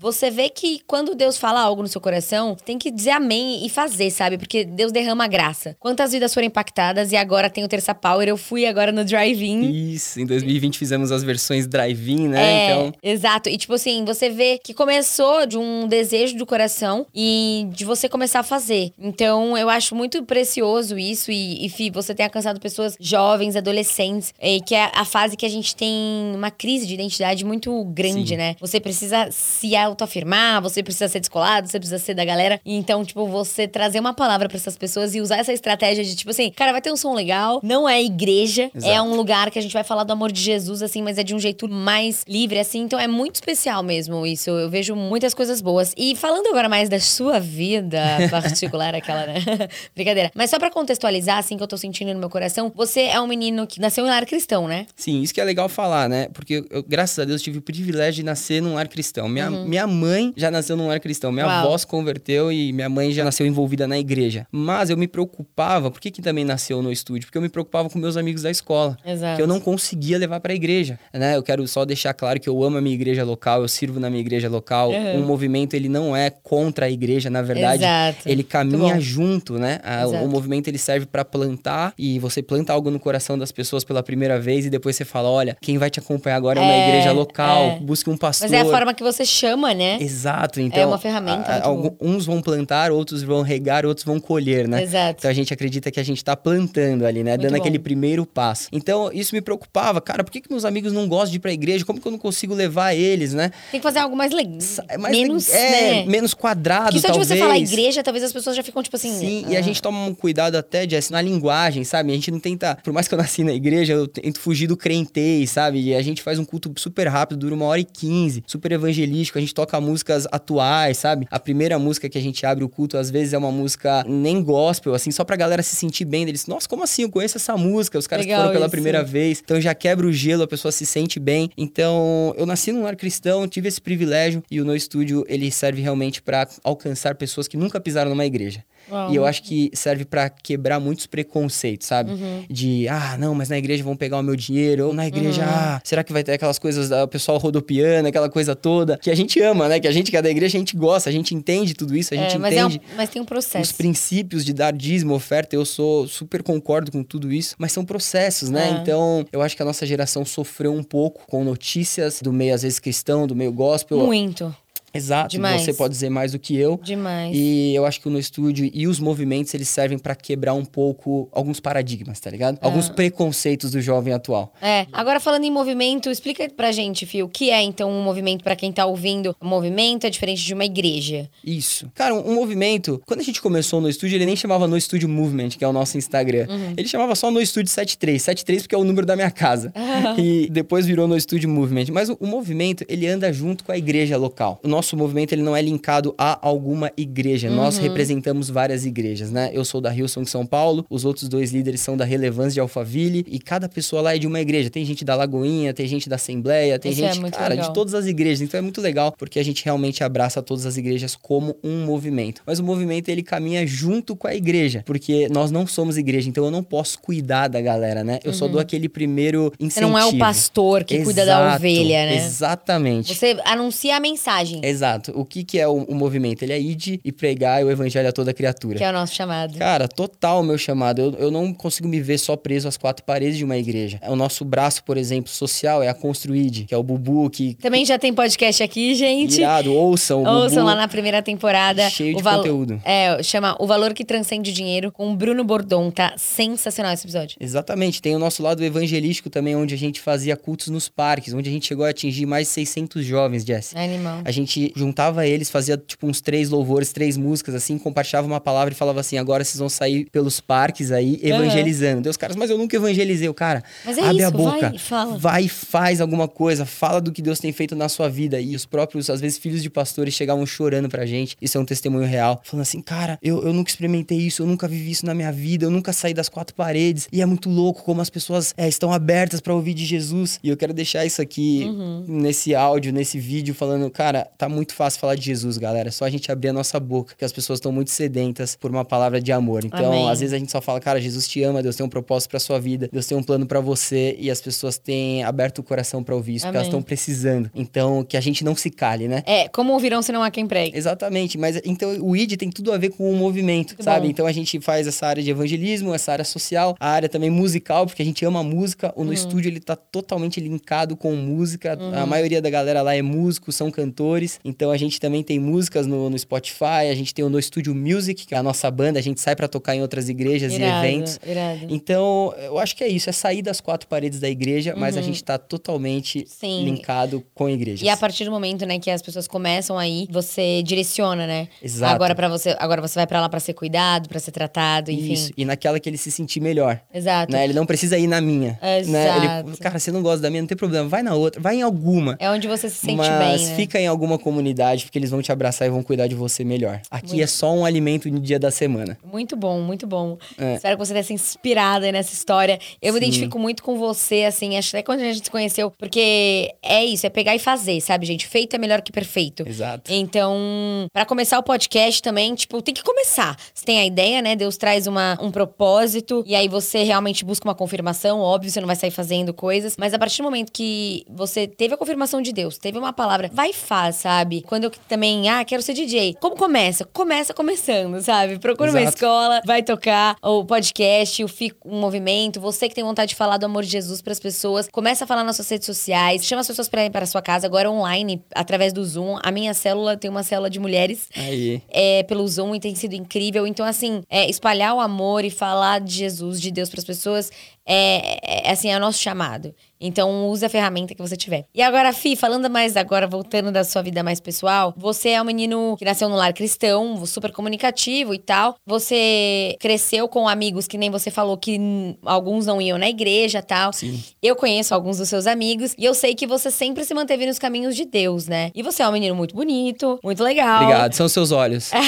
você 0.00 0.30
vê 0.30 0.48
que 0.48 0.80
quando 0.86 1.14
Deus 1.14 1.36
fala 1.36 1.60
algo 1.60 1.82
no 1.82 1.88
seu 1.88 2.00
coração, 2.00 2.56
tem 2.64 2.78
que 2.78 2.90
dizer 2.90 3.10
amém 3.10 3.64
e 3.64 3.68
fazer, 3.68 4.10
sabe? 4.10 4.38
Porque 4.38 4.64
Deus 4.64 4.92
derrama 4.92 5.26
graça. 5.26 5.76
Quantas 5.78 6.12
vidas 6.12 6.32
foram 6.34 6.46
impactadas 6.46 7.12
e 7.12 7.16
agora 7.16 7.48
tem 7.50 7.64
o 7.64 7.68
Terça 7.68 7.94
Power, 7.94 8.26
eu 8.28 8.36
fui 8.36 8.66
agora 8.66 8.90
no 8.92 9.04
drive-in. 9.04 9.92
Isso, 9.92 10.20
em 10.20 10.26
2020 10.26 10.78
fizemos 10.78 11.12
as 11.12 11.22
versões 11.22 11.66
drive-in, 11.66 12.28
né? 12.28 12.42
É, 12.42 12.66
Então, 12.72 12.92
exato. 13.02 13.48
E 13.48 13.56
tipo 13.56 13.74
assim, 13.74 14.04
você 14.04 14.28
vê 14.30 14.58
que 14.62 14.74
começou 14.74 15.46
de 15.46 15.56
um 15.58 15.86
desejo 15.86 16.36
do 16.36 16.46
coração 16.46 17.06
e 17.14 17.66
de 17.72 17.84
você 17.84 18.08
começar 18.08 18.40
a 18.40 18.42
fazer. 18.42 18.92
Então, 18.98 19.56
eu 19.56 19.68
acho 19.68 19.94
muito 19.94 20.22
precioso 20.24 20.98
isso. 20.98 21.30
E, 21.30 21.64
e 21.66 21.68
Fih, 21.68 21.90
você 21.90 22.14
tem 22.14 22.24
alcançado 22.24 22.58
pessoas 22.60 22.96
jovens, 23.00 23.56
adolescentes, 23.56 24.32
e 24.42 24.60
que 24.60 24.74
é 24.74 24.90
a 24.94 25.04
fase 25.04 25.36
que 25.36 25.46
a 25.46 25.48
gente 25.48 25.74
tem 25.76 25.92
uma 26.34 26.50
crise 26.50 26.71
de 26.80 26.94
identidade 26.94 27.44
muito 27.44 27.84
grande, 27.84 28.30
Sim. 28.30 28.36
né? 28.36 28.56
Você 28.60 28.80
precisa 28.80 29.28
se 29.30 29.76
autoafirmar, 29.76 30.62
você 30.62 30.82
precisa 30.82 31.08
ser 31.08 31.20
descolado, 31.20 31.68
você 31.68 31.78
precisa 31.78 31.98
ser 31.98 32.14
da 32.14 32.24
galera. 32.24 32.60
Então, 32.64 33.04
tipo, 33.04 33.26
você 33.26 33.68
trazer 33.68 34.00
uma 34.00 34.14
palavra 34.14 34.48
pra 34.48 34.56
essas 34.56 34.76
pessoas 34.76 35.14
e 35.14 35.20
usar 35.20 35.38
essa 35.38 35.52
estratégia 35.52 36.04
de, 36.04 36.14
tipo 36.16 36.30
assim, 36.30 36.50
cara, 36.50 36.72
vai 36.72 36.80
ter 36.80 36.92
um 36.92 36.96
som 36.96 37.14
legal, 37.14 37.60
não 37.62 37.88
é 37.88 38.02
igreja, 38.02 38.70
é 38.74 38.78
Exato. 38.78 39.02
um 39.02 39.14
lugar 39.14 39.50
que 39.50 39.58
a 39.58 39.62
gente 39.62 39.72
vai 39.72 39.84
falar 39.84 40.04
do 40.04 40.12
amor 40.12 40.32
de 40.32 40.40
Jesus, 40.40 40.82
assim, 40.82 41.02
mas 41.02 41.18
é 41.18 41.22
de 41.22 41.34
um 41.34 41.38
jeito 41.38 41.68
mais 41.68 42.24
livre, 42.28 42.58
assim. 42.58 42.80
Então 42.80 42.98
é 42.98 43.06
muito 43.06 43.36
especial 43.36 43.82
mesmo 43.82 44.26
isso. 44.26 44.50
Eu 44.50 44.70
vejo 44.70 44.94
muitas 44.94 45.34
coisas 45.34 45.60
boas. 45.60 45.92
E 45.96 46.16
falando 46.16 46.46
agora 46.48 46.68
mais 46.68 46.88
da 46.88 47.00
sua 47.00 47.38
vida 47.38 48.00
particular, 48.30 48.94
aquela, 48.94 49.26
né? 49.26 49.34
Brincadeira. 49.94 50.30
Mas 50.34 50.50
só 50.50 50.58
pra 50.58 50.70
contextualizar, 50.70 51.38
assim, 51.38 51.56
que 51.56 51.62
eu 51.62 51.68
tô 51.68 51.76
sentindo 51.76 52.12
no 52.12 52.20
meu 52.20 52.30
coração, 52.30 52.72
você 52.74 53.02
é 53.02 53.20
um 53.20 53.26
menino 53.26 53.66
que 53.66 53.80
nasceu 53.80 54.06
em 54.06 54.08
lar 54.08 54.26
cristão, 54.26 54.66
né? 54.68 54.86
sim, 54.96 55.22
isso 55.22 55.34
que 55.34 55.40
é 55.40 55.44
legal 55.44 55.68
falar, 55.68 56.08
né? 56.08 56.28
Porque 56.32 56.61
eu, 56.70 56.82
graças 56.86 57.18
a 57.18 57.24
Deus, 57.24 57.40
tive 57.42 57.58
o 57.58 57.62
privilégio 57.62 58.14
de 58.14 58.22
nascer 58.22 58.60
num 58.62 58.74
lar 58.74 58.88
cristão. 58.88 59.28
Minha, 59.28 59.50
minha 59.50 59.86
mãe 59.86 60.32
já 60.36 60.50
nasceu 60.50 60.76
num 60.76 60.88
lar 60.88 61.00
cristão. 61.00 61.30
Minha 61.32 61.46
Uhum. 61.46 61.52
Uau. 61.52 61.66
avó 61.66 61.78
se 61.78 61.86
converteu 61.86 62.50
e 62.52 62.72
minha 62.72 62.88
mãe 62.88 63.10
já 63.12 63.24
nasceu 63.24 63.46
envolvida 63.46 63.86
na 63.86 63.98
igreja. 63.98 64.46
Mas 64.50 64.90
eu 64.90 64.96
me 64.96 65.06
preocupava, 65.08 65.90
por 65.90 66.00
que, 66.00 66.10
que 66.10 66.22
também 66.22 66.44
nasceu 66.44 66.82
no 66.82 66.90
estúdio? 66.92 67.26
Porque 67.26 67.38
eu 67.38 67.42
me 67.42 67.48
preocupava 67.48 67.88
com 67.88 67.98
meus 67.98 68.16
amigos 68.16 68.42
da 68.42 68.50
escola. 68.50 68.96
Exato. 69.04 69.36
que 69.36 69.42
eu 69.42 69.46
não 69.46 69.60
conseguia 69.60 70.18
levar 70.18 70.40
pra 70.40 70.54
igreja, 70.54 70.98
né? 71.12 71.36
Eu 71.36 71.42
quero 71.42 71.66
só 71.66 71.84
deixar 71.84 72.12
claro 72.14 72.38
que 72.40 72.48
eu 72.48 72.62
amo 72.62 72.76
a 72.78 72.80
minha 72.80 72.94
igreja 72.94 73.24
local, 73.24 73.62
eu 73.62 73.68
sirvo 73.68 73.98
na 74.00 74.08
minha 74.10 74.20
igreja 74.20 74.48
local. 74.48 74.90
Uhum. 74.90 75.18
Um 75.20 75.24
movimento 75.26 75.74
ele 75.74 75.88
não 75.88 76.14
é 76.16 76.30
contra 76.30 76.86
a 76.86 76.90
igreja, 76.90 77.30
na 77.30 77.42
verdade, 77.42 77.82
Exato. 77.84 78.28
ele 78.28 78.42
caminha 78.42 79.00
junto, 79.00 79.58
né? 79.58 79.80
A- 79.82 80.06
o 80.06 80.28
movimento 80.28 80.68
ele 80.68 80.78
serve 80.78 81.06
pra 81.06 81.24
plantar 81.24 81.94
e 81.98 82.18
você 82.18 82.42
planta 82.42 82.72
algo 82.72 82.90
no 82.90 82.98
coração 83.00 83.38
das 83.38 83.50
pessoas 83.52 83.84
pela 83.84 84.02
primeira 84.02 84.38
vez 84.40 84.66
e 84.66 84.70
depois 84.70 84.96
você 84.96 85.04
fala, 85.04 85.28
olha, 85.30 85.56
quem 85.60 85.78
vai 85.78 85.90
te 85.90 85.98
acompanhar 85.98 86.36
agora 86.36 86.51
é 86.56 86.60
uma 86.60 86.72
É, 86.72 86.88
igreja 86.88 87.12
local, 87.12 87.62
é. 87.62 87.78
busque 87.80 88.08
um 88.10 88.16
pastor. 88.16 88.48
Mas 88.48 88.58
é 88.58 88.62
a 88.62 88.64
forma 88.66 88.92
que 88.94 89.02
você 89.02 89.24
chama, 89.24 89.72
né? 89.74 89.98
Exato, 90.00 90.60
então. 90.60 90.88
uma 90.88 90.98
ferramenta 90.98 91.50
a- 91.52 91.66
algu- 91.66 91.96
uns 92.00 92.26
vão 92.26 92.40
plantar, 92.42 92.90
outros 92.92 93.22
vão 93.22 93.42
regar, 93.42 93.84
outros 93.86 94.04
vão 94.04 94.18
colher, 94.20 94.66
né? 94.68 94.82
Exato. 94.82 95.16
Então 95.20 95.30
a 95.30 95.34
gente 95.34 95.52
acredita 95.52 95.90
que 95.90 96.00
a 96.00 96.02
gente 96.02 96.22
tá 96.24 96.36
plantando 96.36 97.04
ali, 97.06 97.22
né? 97.22 97.32
Muito 97.32 97.42
Dando 97.42 97.52
bom. 97.52 97.58
aquele 97.58 97.78
primeiro 97.78 98.24
passo. 98.26 98.68
Então 98.72 99.10
isso 99.12 99.34
me 99.34 99.40
preocupava, 99.40 100.00
cara, 100.00 100.22
por 100.24 100.30
que, 100.30 100.40
que 100.40 100.50
meus 100.50 100.64
amigos 100.64 100.92
não 100.92 101.06
gostam 101.08 101.30
de 101.30 101.36
ir 101.36 101.40
pra 101.40 101.52
igreja? 101.52 101.84
Como 101.84 102.00
que 102.00 102.06
eu 102.06 102.12
não 102.12 102.18
consigo 102.18 102.54
levar 102.54 102.94
eles, 102.94 103.32
né? 103.32 103.50
Tem 103.70 103.80
que 103.80 103.84
fazer 103.84 104.00
algo 104.00 104.16
mais 104.16 104.32
legal. 104.32 104.42
É 104.88 104.98
menos, 104.98 105.48
le- 105.48 105.54
é, 105.54 105.70
né? 105.70 106.04
menos 106.06 106.34
quadrado, 106.34 106.86
Porque 106.86 107.00
só 107.00 107.08
talvez. 107.08 107.28
de 107.28 107.34
você 107.34 107.40
falar 107.40 107.58
igreja, 107.58 108.02
talvez 108.02 108.24
as 108.24 108.32
pessoas 108.32 108.56
já 108.56 108.62
ficam, 108.62 108.82
tipo 108.82 108.96
assim. 108.96 109.12
Sim, 109.18 109.44
ah. 109.46 109.52
e 109.52 109.56
a 109.56 109.62
gente 109.62 109.80
toma 109.80 110.04
um 110.06 110.14
cuidado 110.14 110.56
até, 110.56 110.88
Jess, 110.88 111.10
na 111.10 111.22
linguagem, 111.22 111.84
sabe? 111.84 112.10
A 112.10 112.14
gente 112.14 112.30
não 112.30 112.40
tenta. 112.40 112.76
Por 112.82 112.92
mais 112.92 113.06
que 113.08 113.14
eu 113.14 113.18
nasci 113.18 113.44
na 113.44 113.52
igreja, 113.52 113.92
eu 113.92 114.06
tento 114.08 114.40
fugir 114.40 114.66
do 114.66 114.76
crentez, 114.76 115.50
sabe? 115.50 115.80
E 115.80 115.94
a 115.94 116.02
gente 116.02 116.22
faz 116.22 116.38
um 116.38 116.41
culto 116.44 116.72
super 116.76 117.08
rápido, 117.08 117.38
dura 117.38 117.54
uma 117.54 117.64
hora 117.66 117.80
e 117.80 117.84
quinze, 117.84 118.42
super 118.46 118.72
evangelístico. 118.72 119.38
A 119.38 119.40
gente 119.40 119.54
toca 119.54 119.80
músicas 119.80 120.26
atuais, 120.30 120.98
sabe? 120.98 121.26
A 121.30 121.38
primeira 121.38 121.78
música 121.78 122.08
que 122.08 122.18
a 122.18 122.20
gente 122.20 122.44
abre 122.46 122.64
o 122.64 122.68
culto, 122.68 122.96
às 122.96 123.10
vezes, 123.10 123.32
é 123.32 123.38
uma 123.38 123.52
música 123.52 124.04
nem 124.08 124.42
gospel, 124.42 124.94
assim, 124.94 125.10
só 125.10 125.24
pra 125.24 125.36
galera 125.36 125.62
se 125.62 125.76
sentir 125.76 126.04
bem. 126.04 126.22
Eles, 126.28 126.46
nossa, 126.46 126.68
como 126.68 126.82
assim? 126.82 127.02
Eu 127.02 127.10
conheço 127.10 127.36
essa 127.36 127.56
música. 127.56 127.98
Os 127.98 128.06
caras 128.06 128.24
Legal 128.24 128.40
foram 128.40 128.52
pela 128.52 128.66
isso. 128.66 128.70
primeira 128.70 129.02
vez. 129.02 129.40
Então 129.44 129.60
já 129.60 129.74
quebra 129.74 130.06
o 130.06 130.12
gelo, 130.12 130.42
a 130.42 130.48
pessoa 130.48 130.72
se 130.72 130.86
sente 130.86 131.18
bem. 131.18 131.50
Então, 131.56 132.34
eu 132.36 132.46
nasci 132.46 132.72
num 132.72 132.82
lar 132.82 132.96
cristão, 132.96 133.46
tive 133.48 133.68
esse 133.68 133.80
privilégio 133.80 134.42
e 134.50 134.60
o 134.60 134.64
No 134.64 134.74
Estúdio, 134.74 135.24
ele 135.28 135.50
serve 135.50 135.80
realmente 135.82 136.22
pra 136.22 136.48
alcançar 136.64 137.14
pessoas 137.14 137.48
que 137.48 137.56
nunca 137.56 137.80
pisaram 137.80 138.10
numa 138.10 138.24
igreja. 138.26 138.64
Uau. 138.92 139.10
E 139.12 139.16
eu 139.16 139.24
acho 139.24 139.42
que 139.42 139.70
serve 139.74 140.04
pra 140.04 140.28
quebrar 140.28 140.78
muitos 140.78 141.06
preconceitos, 141.06 141.86
sabe? 141.86 142.12
Uhum. 142.12 142.44
De, 142.48 142.86
ah, 142.88 143.16
não, 143.18 143.34
mas 143.34 143.48
na 143.48 143.56
igreja 143.58 143.82
vão 143.82 143.96
pegar 143.96 144.18
o 144.18 144.22
meu 144.22 144.36
dinheiro, 144.36 144.88
ou 144.88 144.92
na 144.94 145.06
igreja, 145.06 145.42
Uhum. 145.42 145.48
ah, 145.48 145.80
será 145.84 146.04
que 146.04 146.12
vai 146.12 146.22
ter 146.22 146.32
aquelas 146.32 146.58
coisas 146.58 146.88
da 146.88 147.06
pessoal 147.06 147.38
rodopiando, 147.38 148.08
aquela 148.08 148.28
coisa 148.28 148.54
toda, 148.54 148.98
que 148.98 149.10
a 149.10 149.14
gente 149.14 149.40
ama, 149.40 149.68
né? 149.68 149.80
Que 149.80 149.88
a 149.88 149.92
gente 149.92 150.10
que 150.10 150.16
é 150.16 150.22
da 150.22 150.30
igreja, 150.30 150.56
a 150.56 150.60
gente 150.60 150.76
gosta, 150.76 151.08
a 151.08 151.12
gente 151.12 151.34
entende 151.34 151.74
tudo 151.74 151.96
isso, 151.96 152.12
a 152.12 152.16
gente 152.16 152.36
É, 152.36 152.38
mas, 152.38 152.54
é 152.56 152.64
um- 152.64 152.68
entende 152.68 152.82
mas 152.96 153.08
tem 153.08 153.20
um 153.20 153.24
os 153.24 153.28
processo. 153.28 153.74
princípios 153.74 154.44
de 154.44 154.52
dar 154.52 154.72
dízimo, 154.72 155.14
oferta, 155.14 155.56
eu 155.56 155.64
sou 155.64 156.06
super 156.06 156.42
concordo 156.42 156.90
com 156.92 157.02
tudo 157.02 157.32
isso, 157.32 157.54
mas 157.58 157.72
são 157.72 157.84
processos, 157.84 158.50
né? 158.50 158.68
É. 158.68 158.82
Então, 158.82 159.24
eu 159.32 159.40
acho 159.42 159.56
que 159.56 159.62
a 159.62 159.64
nossa 159.66 159.86
geração 159.86 160.24
sofreu 160.24 160.72
um 160.74 160.82
pouco 160.82 161.26
com 161.26 161.42
notícias 161.44 162.20
do 162.20 162.32
meio, 162.32 162.54
às 162.54 162.62
vezes, 162.62 162.78
cristão, 162.78 163.26
do 163.26 163.34
meio 163.34 163.52
gospel. 163.52 163.98
Muito. 163.98 164.54
Exato, 164.94 165.30
Demais. 165.30 165.62
você 165.62 165.72
pode 165.72 165.92
dizer 165.92 166.10
mais 166.10 166.32
do 166.32 166.38
que 166.38 166.56
eu. 166.56 166.78
Demais. 166.82 167.34
E 167.34 167.74
eu 167.74 167.86
acho 167.86 168.00
que 168.00 168.08
o 168.08 168.10
No 168.10 168.18
Estúdio 168.18 168.70
e 168.72 168.86
os 168.86 169.00
movimentos, 169.00 169.52
eles 169.54 169.68
servem 169.68 169.98
pra 169.98 170.14
quebrar 170.14 170.54
um 170.54 170.64
pouco 170.64 171.28
alguns 171.32 171.60
paradigmas, 171.60 172.20
tá 172.20 172.30
ligado? 172.30 172.58
Ah. 172.60 172.66
Alguns 172.66 172.88
preconceitos 172.88 173.70
do 173.70 173.80
jovem 173.80 174.12
atual. 174.12 174.52
É, 174.60 174.86
agora 174.92 175.18
falando 175.20 175.44
em 175.44 175.50
movimento, 175.50 176.10
explica 176.10 176.48
pra 176.50 176.72
gente, 176.72 177.06
Fio, 177.06 177.26
o 177.26 177.28
que 177.28 177.50
é 177.50 177.62
então 177.62 177.90
um 177.90 178.02
movimento 178.02 178.42
pra 178.42 178.54
quem 178.54 178.72
tá 178.72 178.84
ouvindo? 178.84 179.34
Um 179.40 179.48
movimento 179.48 180.06
é 180.06 180.10
diferente 180.10 180.44
de 180.44 180.52
uma 180.52 180.64
igreja. 180.64 181.28
Isso. 181.44 181.90
Cara, 181.94 182.14
um, 182.14 182.30
um 182.30 182.34
movimento, 182.34 183.00
quando 183.06 183.20
a 183.20 183.24
gente 183.24 183.40
começou 183.40 183.80
no 183.80 183.88
estúdio, 183.88 184.16
ele 184.16 184.26
nem 184.26 184.36
chamava 184.36 184.66
No 184.68 184.76
Estúdio 184.76 185.08
Movement, 185.08 185.50
que 185.50 185.64
é 185.64 185.68
o 185.68 185.72
nosso 185.72 185.96
Instagram. 185.96 186.46
Uhum. 186.48 186.74
Ele 186.76 186.88
chamava 186.88 187.14
só 187.14 187.30
No 187.30 187.40
Estúdio 187.40 187.70
73. 187.70 188.22
73 188.22 188.62
porque 188.62 188.74
é 188.74 188.78
o 188.78 188.84
número 188.84 189.06
da 189.06 189.16
minha 189.16 189.30
casa. 189.30 189.72
e 190.18 190.48
depois 190.50 190.86
virou 190.86 191.08
No 191.08 191.16
Estúdio 191.16 191.48
Movement. 191.48 191.86
Mas 191.92 192.08
o, 192.08 192.16
o 192.20 192.26
movimento, 192.26 192.84
ele 192.88 193.06
anda 193.06 193.32
junto 193.32 193.64
com 193.64 193.72
a 193.72 193.78
igreja 193.78 194.16
local. 194.16 194.60
O 194.62 194.68
nosso 194.68 194.81
nosso 194.82 194.96
movimento 194.96 195.32
ele 195.32 195.42
não 195.42 195.56
é 195.56 195.62
linkado 195.62 196.12
a 196.18 196.38
alguma 196.46 196.90
igreja. 196.96 197.48
Uhum. 197.48 197.54
Nós 197.56 197.78
representamos 197.78 198.50
várias 198.50 198.84
igrejas, 198.84 199.30
né? 199.30 199.50
Eu 199.52 199.64
sou 199.64 199.80
da 199.80 199.94
Hillsong 199.94 200.26
São 200.28 200.44
Paulo, 200.44 200.84
os 200.90 201.04
outros 201.04 201.28
dois 201.28 201.52
líderes 201.52 201.80
são 201.80 201.96
da 201.96 202.04
Relevância 202.04 202.52
de 202.52 202.60
Alphaville 202.60 203.24
e 203.28 203.38
cada 203.38 203.68
pessoa 203.68 204.02
lá 204.02 204.14
é 204.16 204.18
de 204.18 204.26
uma 204.26 204.40
igreja. 204.40 204.68
Tem 204.68 204.84
gente 204.84 205.04
da 205.04 205.14
Lagoinha, 205.14 205.72
tem 205.72 205.86
gente 205.86 206.08
da 206.08 206.16
Assembleia, 206.16 206.78
tem 206.78 206.90
Isso 206.92 207.04
é 207.04 207.08
gente, 207.08 207.20
muito 207.20 207.38
cara, 207.38 207.50
legal. 207.50 207.68
de 207.68 207.74
todas 207.74 207.94
as 207.94 208.06
igrejas. 208.06 208.40
Então 208.40 208.58
é 208.58 208.60
muito 208.60 208.80
legal 208.80 209.12
porque 209.16 209.38
a 209.38 209.44
gente 209.44 209.64
realmente 209.64 210.02
abraça 210.02 210.42
todas 210.42 210.66
as 210.66 210.76
igrejas 210.76 211.14
como 211.14 211.56
um 211.62 211.84
movimento. 211.84 212.42
Mas 212.44 212.58
o 212.58 212.64
movimento 212.64 213.08
ele 213.08 213.22
caminha 213.22 213.64
junto 213.66 214.16
com 214.16 214.26
a 214.26 214.34
igreja, 214.34 214.82
porque 214.84 215.28
nós 215.30 215.50
não 215.50 215.66
somos 215.66 215.96
igreja, 215.96 216.28
então 216.28 216.44
eu 216.44 216.50
não 216.50 216.62
posso 216.62 216.98
cuidar 216.98 217.46
da 217.48 217.60
galera, 217.60 218.02
né? 218.02 218.18
Eu 218.24 218.32
só 218.32 218.48
dou 218.48 218.60
aquele 218.60 218.88
primeiro 218.88 219.42
Uhum. 219.42 219.50
Você 219.58 219.64
incentivo. 219.66 219.90
não 219.92 219.98
é 219.98 220.04
o 220.04 220.18
pastor 220.18 220.84
que 220.84 221.02
cuida 221.04 221.24
da 221.24 221.32
Exato, 221.40 221.56
ovelha, 221.56 222.06
né? 222.06 222.16
Exatamente. 222.16 223.14
Você 223.14 223.36
anuncia 223.44 223.96
a 223.96 224.00
mensagem, 224.00 224.56
Exato. 224.62 224.71
O 225.14 225.24
que, 225.24 225.44
que 225.44 225.58
é 225.58 225.66
o, 225.68 225.84
o 225.84 225.94
movimento? 225.94 226.42
Ele 226.42 226.52
é 226.52 226.60
ir 226.60 227.00
e 227.04 227.12
pregar 227.12 227.62
o 227.64 227.70
evangelho 227.70 228.08
a 228.08 228.12
toda 228.12 228.32
criatura. 228.32 228.78
que 228.78 228.84
é 228.84 228.88
o 228.88 228.92
nosso 228.92 229.14
chamado. 229.14 229.58
Cara, 229.58 229.86
total 229.86 230.40
o 230.40 230.44
meu 230.44 230.56
chamado. 230.56 231.00
Eu, 231.00 231.12
eu 231.26 231.30
não 231.30 231.52
consigo 231.52 231.86
me 231.88 232.00
ver 232.00 232.18
só 232.18 232.36
preso 232.36 232.66
às 232.66 232.76
quatro 232.76 233.04
paredes 233.04 233.36
de 233.36 233.44
uma 233.44 233.56
igreja. 233.56 234.00
O 234.08 234.16
nosso 234.16 234.44
braço, 234.44 234.82
por 234.84 234.96
exemplo, 234.96 235.30
social 235.30 235.82
é 235.82 235.88
a 235.88 235.94
Construid, 235.94 236.64
que 236.64 236.74
é 236.74 236.76
o 236.76 236.82
Bubu, 236.82 237.28
que. 237.30 237.54
Também 237.54 237.84
já 237.84 237.98
tem 237.98 238.12
podcast 238.12 238.62
aqui, 238.62 238.94
gente. 238.94 239.40
Irado, 239.40 239.72
ouçam 239.74 240.22
o 240.22 240.26
Ouçam 240.26 240.56
Bubu. 240.56 240.66
lá 240.66 240.74
na 240.74 240.88
primeira 240.88 241.22
temporada. 241.22 241.88
Cheio 241.90 242.16
de 242.16 242.22
conteúdo. 242.22 242.80
É, 242.84 243.22
chama 243.22 243.56
O 243.58 243.66
Valor 243.66 243.92
que 243.94 244.04
Transcende 244.04 244.50
o 244.50 244.54
Dinheiro, 244.54 244.90
com 244.90 245.12
o 245.12 245.16
Bruno 245.16 245.44
Bordon. 245.44 245.90
Tá 245.90 246.14
sensacional 246.16 246.92
esse 246.92 247.04
episódio. 247.06 247.36
Exatamente. 247.40 248.00
Tem 248.00 248.14
o 248.14 248.18
nosso 248.18 248.42
lado 248.42 248.64
evangelístico 248.64 249.28
também, 249.28 249.54
onde 249.56 249.74
a 249.74 249.78
gente 249.78 250.00
fazia 250.00 250.36
cultos 250.36 250.68
nos 250.68 250.88
parques, 250.88 251.34
onde 251.34 251.48
a 251.48 251.52
gente 251.52 251.66
chegou 251.66 251.84
a 251.84 251.90
atingir 251.90 252.26
mais 252.26 252.46
de 252.48 252.54
600 252.54 253.04
jovens, 253.04 253.44
Jess. 253.44 253.74
Animal. 253.76 254.20
A 254.24 254.30
gente 254.30 254.61
juntava 254.76 255.26
eles, 255.26 255.50
fazia 255.50 255.76
tipo 255.76 256.06
uns 256.06 256.20
três 256.20 256.50
louvores, 256.50 256.92
três 256.92 257.16
músicas, 257.16 257.54
assim, 257.54 257.78
compartilhava 257.78 258.26
uma 258.26 258.40
palavra 258.40 258.72
e 258.72 258.76
falava 258.76 259.00
assim: 259.00 259.16
agora 259.18 259.42
vocês 259.42 259.58
vão 259.58 259.68
sair 259.68 260.06
pelos 260.10 260.40
parques 260.40 260.92
aí 260.92 261.18
evangelizando. 261.22 262.02
Deus, 262.02 262.16
caras, 262.16 262.36
mas 262.36 262.50
eu 262.50 262.58
nunca 262.58 262.76
evangelizei. 262.76 263.28
O 263.28 263.34
cara, 263.34 263.62
Mas 263.84 263.98
é 263.98 264.02
abre 264.02 264.22
a 264.24 264.28
isso, 264.28 264.36
boca, 264.36 264.60
vai 264.68 264.74
e 264.74 264.78
fala. 264.78 265.18
vai 265.18 265.44
e 265.44 265.48
faz 265.48 266.00
alguma 266.00 266.28
coisa, 266.28 266.64
fala 266.66 267.00
do 267.00 267.10
que 267.12 267.22
Deus 267.22 267.38
tem 267.40 267.52
feito 267.52 267.74
na 267.74 267.88
sua 267.88 268.08
vida. 268.08 268.40
E 268.40 268.54
os 268.54 268.66
próprios, 268.66 269.08
às 269.10 269.20
vezes, 269.20 269.38
filhos 269.38 269.62
de 269.62 269.70
pastores 269.70 270.14
chegavam 270.14 270.44
chorando 270.46 270.88
pra 270.88 271.06
gente. 271.06 271.36
Isso 271.40 271.56
é 271.56 271.60
um 271.60 271.64
testemunho 271.64 272.06
real. 272.06 272.40
Falando 272.44 272.62
assim, 272.62 272.80
cara, 272.80 273.18
eu, 273.22 273.42
eu 273.42 273.52
nunca 273.52 273.70
experimentei 273.70 274.18
isso, 274.18 274.42
eu 274.42 274.46
nunca 274.46 274.68
vivi 274.68 274.90
isso 274.90 275.06
na 275.06 275.14
minha 275.14 275.32
vida, 275.32 275.64
eu 275.64 275.70
nunca 275.70 275.92
saí 275.92 276.12
das 276.14 276.28
quatro 276.28 276.54
paredes. 276.54 277.08
E 277.12 277.20
é 277.22 277.26
muito 277.26 277.48
louco 277.48 277.82
como 277.82 278.00
as 278.00 278.10
pessoas 278.10 278.52
é, 278.56 278.68
estão 278.68 278.92
abertas 278.92 279.40
pra 279.40 279.54
ouvir 279.54 279.74
de 279.74 279.84
Jesus. 279.84 280.38
E 280.42 280.48
eu 280.48 280.56
quero 280.56 280.72
deixar 280.72 281.04
isso 281.06 281.20
aqui 281.22 281.64
Uhum. 281.64 282.04
nesse 282.08 282.54
áudio, 282.54 282.92
nesse 282.92 283.18
vídeo, 283.18 283.54
falando, 283.54 283.88
cara, 283.90 284.26
tá 284.36 284.48
muito 284.52 284.74
fácil 284.74 285.00
falar 285.00 285.14
de 285.14 285.22
Jesus, 285.22 285.58
galera. 285.58 285.88
É 285.88 285.90
só 285.92 286.04
a 286.04 286.10
gente 286.10 286.30
abrir 286.30 286.48
a 286.48 286.52
nossa 286.52 286.78
boca, 286.78 287.14
que 287.16 287.24
as 287.24 287.32
pessoas 287.32 287.58
estão 287.58 287.72
muito 287.72 287.90
sedentas 287.90 288.56
por 288.56 288.70
uma 288.70 288.84
palavra 288.84 289.20
de 289.20 289.32
amor. 289.32 289.64
Então, 289.64 289.86
Amém. 289.86 290.10
às 290.10 290.20
vezes 290.20 290.32
a 290.32 290.38
gente 290.38 290.52
só 290.52 290.60
fala, 290.60 290.78
cara, 290.80 291.00
Jesus 291.00 291.26
te 291.26 291.42
ama, 291.42 291.62
Deus 291.62 291.76
tem 291.76 291.84
um 291.84 291.88
propósito 291.88 292.30
pra 292.30 292.38
sua 292.40 292.60
vida, 292.60 292.88
Deus 292.92 293.06
tem 293.06 293.16
um 293.16 293.22
plano 293.22 293.46
pra 293.46 293.60
você 293.60 294.16
e 294.18 294.30
as 294.30 294.40
pessoas 294.40 294.78
têm 294.78 295.24
aberto 295.24 295.58
o 295.58 295.62
coração 295.62 296.02
pra 296.02 296.14
ouvir 296.14 296.36
isso, 296.36 296.46
porque 296.46 296.56
elas 296.56 296.68
Amém. 296.68 296.78
estão 296.78 296.82
precisando. 296.82 297.50
Então, 297.54 298.04
que 298.04 298.16
a 298.16 298.20
gente 298.20 298.44
não 298.44 298.54
se 298.54 298.70
cale, 298.70 299.08
né? 299.08 299.22
É, 299.26 299.48
como 299.48 299.72
ouvirão 299.72 300.02
se 300.02 300.12
não 300.12 300.22
há 300.22 300.30
quem 300.30 300.46
pregue. 300.46 300.76
Exatamente, 300.76 301.38
mas 301.38 301.60
então 301.64 301.96
o 302.00 302.14
ID 302.16 302.36
tem 302.36 302.50
tudo 302.50 302.72
a 302.72 302.78
ver 302.78 302.90
com 302.90 303.10
o 303.10 303.16
movimento, 303.16 303.70
Muito 303.70 303.84
sabe? 303.84 304.06
bom. 304.06 304.10
Então 304.10 304.26
a 304.26 304.32
gente 304.32 304.60
faz 304.60 304.86
essa 304.86 305.06
área 305.06 305.22
de 305.22 305.30
evangelismo, 305.30 305.94
essa 305.94 306.12
área 306.12 306.24
social, 306.24 306.76
a 306.78 306.90
área 306.90 307.08
também 307.08 307.30
musical, 307.30 307.86
porque 307.86 308.02
a 308.02 308.04
gente 308.04 308.24
ama 308.24 308.42
música. 308.42 308.92
O 308.96 309.04
no 309.04 309.12
estúdio 309.12 309.48
ele 309.48 309.60
tá 309.60 309.76
totalmente 309.76 310.40
linkado 310.40 310.96
com 310.96 311.14
música. 311.14 311.78
A 311.94 312.06
maioria 312.06 312.40
da 312.42 312.50
galera 312.50 312.82
lá 312.82 312.94
é 312.94 313.02
músico, 313.02 313.52
são 313.52 313.70
cantores. 313.70 314.40
Então 314.44 314.70
a 314.70 314.76
gente 314.76 315.00
também 315.00 315.22
tem 315.22 315.38
músicas 315.38 315.86
no, 315.86 316.10
no 316.10 316.18
Spotify, 316.18 316.88
a 316.90 316.94
gente 316.94 317.14
tem 317.14 317.24
o 317.24 317.28
No 317.28 317.40
Studio 317.40 317.74
Music, 317.74 318.26
que 318.26 318.34
é 318.34 318.38
a 318.38 318.42
nossa 318.42 318.70
banda, 318.70 318.98
a 318.98 319.02
gente 319.02 319.20
sai 319.20 319.36
pra 319.36 319.48
tocar 319.48 319.76
em 319.76 319.82
outras 319.82 320.08
igrejas 320.08 320.52
Irado, 320.52 320.86
e 320.86 320.88
eventos. 320.88 321.20
irado. 321.26 321.66
Então, 321.68 322.34
eu 322.38 322.58
acho 322.58 322.76
que 322.76 322.82
é 322.84 322.88
isso, 322.88 323.08
é 323.08 323.12
sair 323.12 323.42
das 323.42 323.60
quatro 323.60 323.88
paredes 323.88 324.20
da 324.20 324.28
igreja, 324.28 324.74
mas 324.76 324.96
a 324.96 325.02
gente 325.02 325.22
tá 325.22 325.38
totalmente 325.38 326.24
Sim. 326.28 326.64
linkado 326.64 327.24
com 327.34 327.48
igrejas. 327.48 327.82
E 327.82 327.88
a 327.88 327.96
partir 327.96 328.24
do 328.24 328.30
momento, 328.30 328.66
né, 328.66 328.78
que 328.78 328.90
as 328.90 329.02
pessoas 329.02 329.28
começam 329.28 329.78
aí, 329.78 330.06
você 330.10 330.62
direciona, 330.62 331.26
né? 331.26 331.48
Exato. 331.62 331.94
Agora 331.94 332.14
para 332.14 332.28
você, 332.28 332.56
agora 332.58 332.80
você 332.80 332.94
vai 332.94 333.06
pra 333.06 333.20
lá 333.20 333.28
pra 333.28 333.40
ser 333.40 333.54
cuidado, 333.54 334.08
pra 334.08 334.18
ser 334.18 334.32
tratado, 334.32 334.90
enfim. 334.90 335.12
Isso, 335.12 335.32
e 335.36 335.44
naquela 335.44 335.78
que 335.78 335.88
ele 335.88 335.98
se 335.98 336.10
sentir 336.10 336.40
melhor. 336.40 336.80
Exato. 336.92 337.32
Né? 337.32 337.44
Ele 337.44 337.52
não 337.52 337.66
precisa 337.66 337.96
ir 337.98 338.06
na 338.06 338.20
minha. 338.20 338.58
Né? 338.60 338.80
Exato. 338.80 339.48
Ele, 339.48 339.56
cara, 339.58 339.78
você 339.78 339.90
não 339.90 340.02
gosta 340.02 340.20
da 340.20 340.30
minha, 340.30 340.42
não 340.42 340.48
tem 340.48 340.56
problema. 340.56 340.88
Vai 340.88 341.02
na 341.02 341.14
outra, 341.14 341.40
vai 341.40 341.56
em 341.56 341.62
alguma. 341.62 342.16
É 342.18 342.30
onde 342.30 342.48
você 342.48 342.68
se 342.68 342.76
sente 342.76 342.96
mas 342.96 343.40
bem, 343.40 343.48
né? 343.48 343.56
fica 343.56 343.80
em 343.80 343.86
alguma 343.86 344.18
comunidade, 344.22 344.84
porque 344.84 344.98
eles 344.98 345.10
vão 345.10 345.20
te 345.20 345.30
abraçar 345.30 345.66
e 345.68 345.70
vão 345.70 345.82
cuidar 345.82 346.06
de 346.06 346.14
você 346.14 346.44
melhor. 346.44 346.80
Aqui 346.90 347.20
é 347.20 347.26
só 347.26 347.52
um 347.52 347.64
alimento 347.64 348.08
no 348.10 348.20
dia 348.20 348.38
da 348.38 348.50
semana. 348.50 348.96
Muito 349.04 349.36
bom, 349.36 349.60
muito 349.60 349.86
bom. 349.86 350.16
É. 350.38 350.54
Espero 350.54 350.76
que 350.76 350.86
você 350.86 350.92
tenha 350.92 351.04
se 351.04 351.12
inspirado 351.12 351.84
aí 351.84 351.92
nessa 351.92 352.12
história. 352.12 352.58
Eu 352.80 352.92
me 352.92 352.98
identifico 352.98 353.38
muito 353.38 353.62
com 353.62 353.76
você, 353.76 354.24
assim, 354.24 354.56
acho 354.56 354.70
até 354.70 354.82
quando 354.82 355.00
a 355.00 355.04
gente 355.04 355.24
se 355.24 355.30
conheceu, 355.30 355.70
porque 355.70 356.54
é 356.62 356.84
isso, 356.84 357.06
é 357.06 357.10
pegar 357.10 357.34
e 357.34 357.38
fazer, 357.38 357.80
sabe, 357.80 358.06
gente? 358.06 358.26
Feito 358.26 358.54
é 358.54 358.58
melhor 358.58 358.80
que 358.80 358.92
perfeito. 358.92 359.46
Exato. 359.46 359.92
Então, 359.92 360.86
pra 360.92 361.04
começar 361.04 361.38
o 361.38 361.42
podcast 361.42 362.02
também, 362.02 362.34
tipo, 362.34 362.62
tem 362.62 362.72
que 362.72 362.82
começar. 362.82 363.36
Você 363.52 363.64
tem 363.64 363.78
a 363.78 363.84
ideia, 363.84 364.22
né? 364.22 364.36
Deus 364.36 364.56
traz 364.56 364.86
uma, 364.86 365.18
um 365.20 365.30
propósito, 365.30 366.22
e 366.26 366.34
aí 366.34 366.48
você 366.48 366.82
realmente 366.84 367.24
busca 367.24 367.46
uma 367.46 367.54
confirmação, 367.54 368.20
óbvio, 368.20 368.50
você 368.50 368.60
não 368.60 368.66
vai 368.66 368.76
sair 368.76 368.90
fazendo 368.90 369.34
coisas, 369.34 369.76
mas 369.76 369.92
a 369.92 369.98
partir 369.98 370.18
do 370.18 370.24
momento 370.24 370.52
que 370.52 371.04
você 371.10 371.46
teve 371.46 371.74
a 371.74 371.76
confirmação 371.76 372.22
de 372.22 372.32
Deus, 372.32 372.58
teve 372.58 372.78
uma 372.78 372.92
palavra, 372.92 373.30
vai 373.32 373.50
e 373.50 373.54
faz, 373.54 373.96
sabe? 373.96 374.11
Quando 374.46 374.64
eu 374.64 374.70
também, 374.88 375.28
ah, 375.28 375.44
quero 375.44 375.62
ser 375.62 375.74
DJ. 375.74 376.16
Como 376.20 376.36
começa? 376.36 376.84
Começa 376.84 377.32
começando, 377.32 378.00
sabe? 378.00 378.38
Procura 378.38 378.70
uma 378.70 378.80
Exato. 378.80 378.96
escola, 378.96 379.40
vai 379.44 379.62
tocar 379.62 380.16
o 380.22 380.44
podcast, 380.44 381.24
o 381.24 381.28
Fico 381.28 381.68
um 381.68 381.80
movimento, 381.80 382.40
você 382.40 382.68
que 382.68 382.74
tem 382.74 382.84
vontade 382.84 383.10
de 383.10 383.14
falar 383.14 383.36
do 383.38 383.46
amor 383.46 383.62
de 383.62 383.70
Jesus 383.70 384.02
pras 384.02 384.20
pessoas, 384.20 384.68
começa 384.70 385.04
a 385.04 385.06
falar 385.06 385.24
nas 385.24 385.36
suas 385.36 385.48
redes 385.48 385.66
sociais, 385.66 386.24
chama 386.24 386.40
as 386.40 386.46
pessoas 386.46 386.68
pra 386.68 386.84
ir 386.84 386.90
para 386.90 387.06
sua 387.06 387.22
casa, 387.22 387.46
agora 387.46 387.70
online, 387.70 388.22
através 388.34 388.72
do 388.72 388.84
Zoom. 388.84 389.18
A 389.22 389.30
minha 389.30 389.54
célula 389.54 389.96
tem 389.96 390.10
uma 390.10 390.22
célula 390.22 390.50
de 390.50 390.60
mulheres 390.60 391.08
Aí. 391.16 391.62
é, 391.70 392.02
pelo 392.02 392.26
Zoom 392.28 392.54
e 392.54 392.60
tem 392.60 392.74
sido 392.74 392.94
incrível. 392.94 393.46
Então, 393.46 393.64
assim, 393.64 394.02
é, 394.10 394.28
espalhar 394.28 394.74
o 394.74 394.80
amor 394.80 395.24
e 395.24 395.30
falar 395.30 395.80
de 395.80 395.94
Jesus, 395.94 396.40
de 396.40 396.50
Deus 396.50 396.68
pras 396.68 396.84
pessoas, 396.84 397.30
é, 397.64 398.48
é, 398.48 398.50
assim, 398.50 398.70
é 398.70 398.76
o 398.76 398.80
nosso 398.80 398.98
chamado. 398.98 399.54
Então, 399.84 400.28
use 400.28 400.44
a 400.44 400.48
ferramenta 400.48 400.94
que 400.94 401.02
você 401.02 401.16
tiver. 401.16 401.44
E 401.54 401.60
agora, 401.60 401.92
Fi, 401.92 402.14
falando 402.16 402.48
mais 402.48 402.76
agora, 402.76 403.06
voltando 403.06 403.50
da 403.50 403.64
sua 403.64 403.82
vida 403.82 404.02
mais 404.02 404.20
pessoal, 404.20 404.72
você 404.76 405.10
é 405.10 405.20
um 405.20 405.24
menino 405.24 405.74
que 405.78 405.84
nasceu 405.84 406.08
no 406.08 406.14
lar 406.16 406.32
cristão, 406.32 407.04
super 407.04 407.32
comunicativo 407.32 408.14
e 408.14 408.18
tal. 408.18 408.54
Você 408.64 409.56
cresceu 409.58 410.06
com 410.08 410.28
amigos 410.28 410.66
que 410.68 410.78
nem 410.78 410.90
você 410.90 411.10
falou 411.10 411.36
que 411.36 411.58
alguns 412.04 412.46
não 412.46 412.60
iam 412.62 412.78
na 412.78 412.88
igreja 412.88 413.40
e 413.40 413.42
tal. 413.42 413.72
Sim. 413.72 414.02
Eu 414.22 414.36
conheço 414.36 414.74
alguns 414.74 414.98
dos 414.98 415.08
seus 415.08 415.26
amigos 415.26 415.74
e 415.76 415.84
eu 415.84 415.94
sei 415.94 416.14
que 416.14 416.26
você 416.26 416.50
sempre 416.50 416.84
se 416.84 416.94
manteve 416.94 417.26
nos 417.26 417.38
caminhos 417.38 417.74
de 417.74 417.84
Deus, 417.84 418.28
né? 418.28 418.50
E 418.54 418.62
você 418.62 418.82
é 418.82 418.88
um 418.88 418.92
menino 418.92 419.14
muito 419.16 419.34
bonito, 419.34 419.98
muito 420.04 420.22
legal. 420.22 420.62
Obrigado, 420.62 420.92
são 420.94 421.08
seus 421.08 421.32
olhos. 421.32 421.70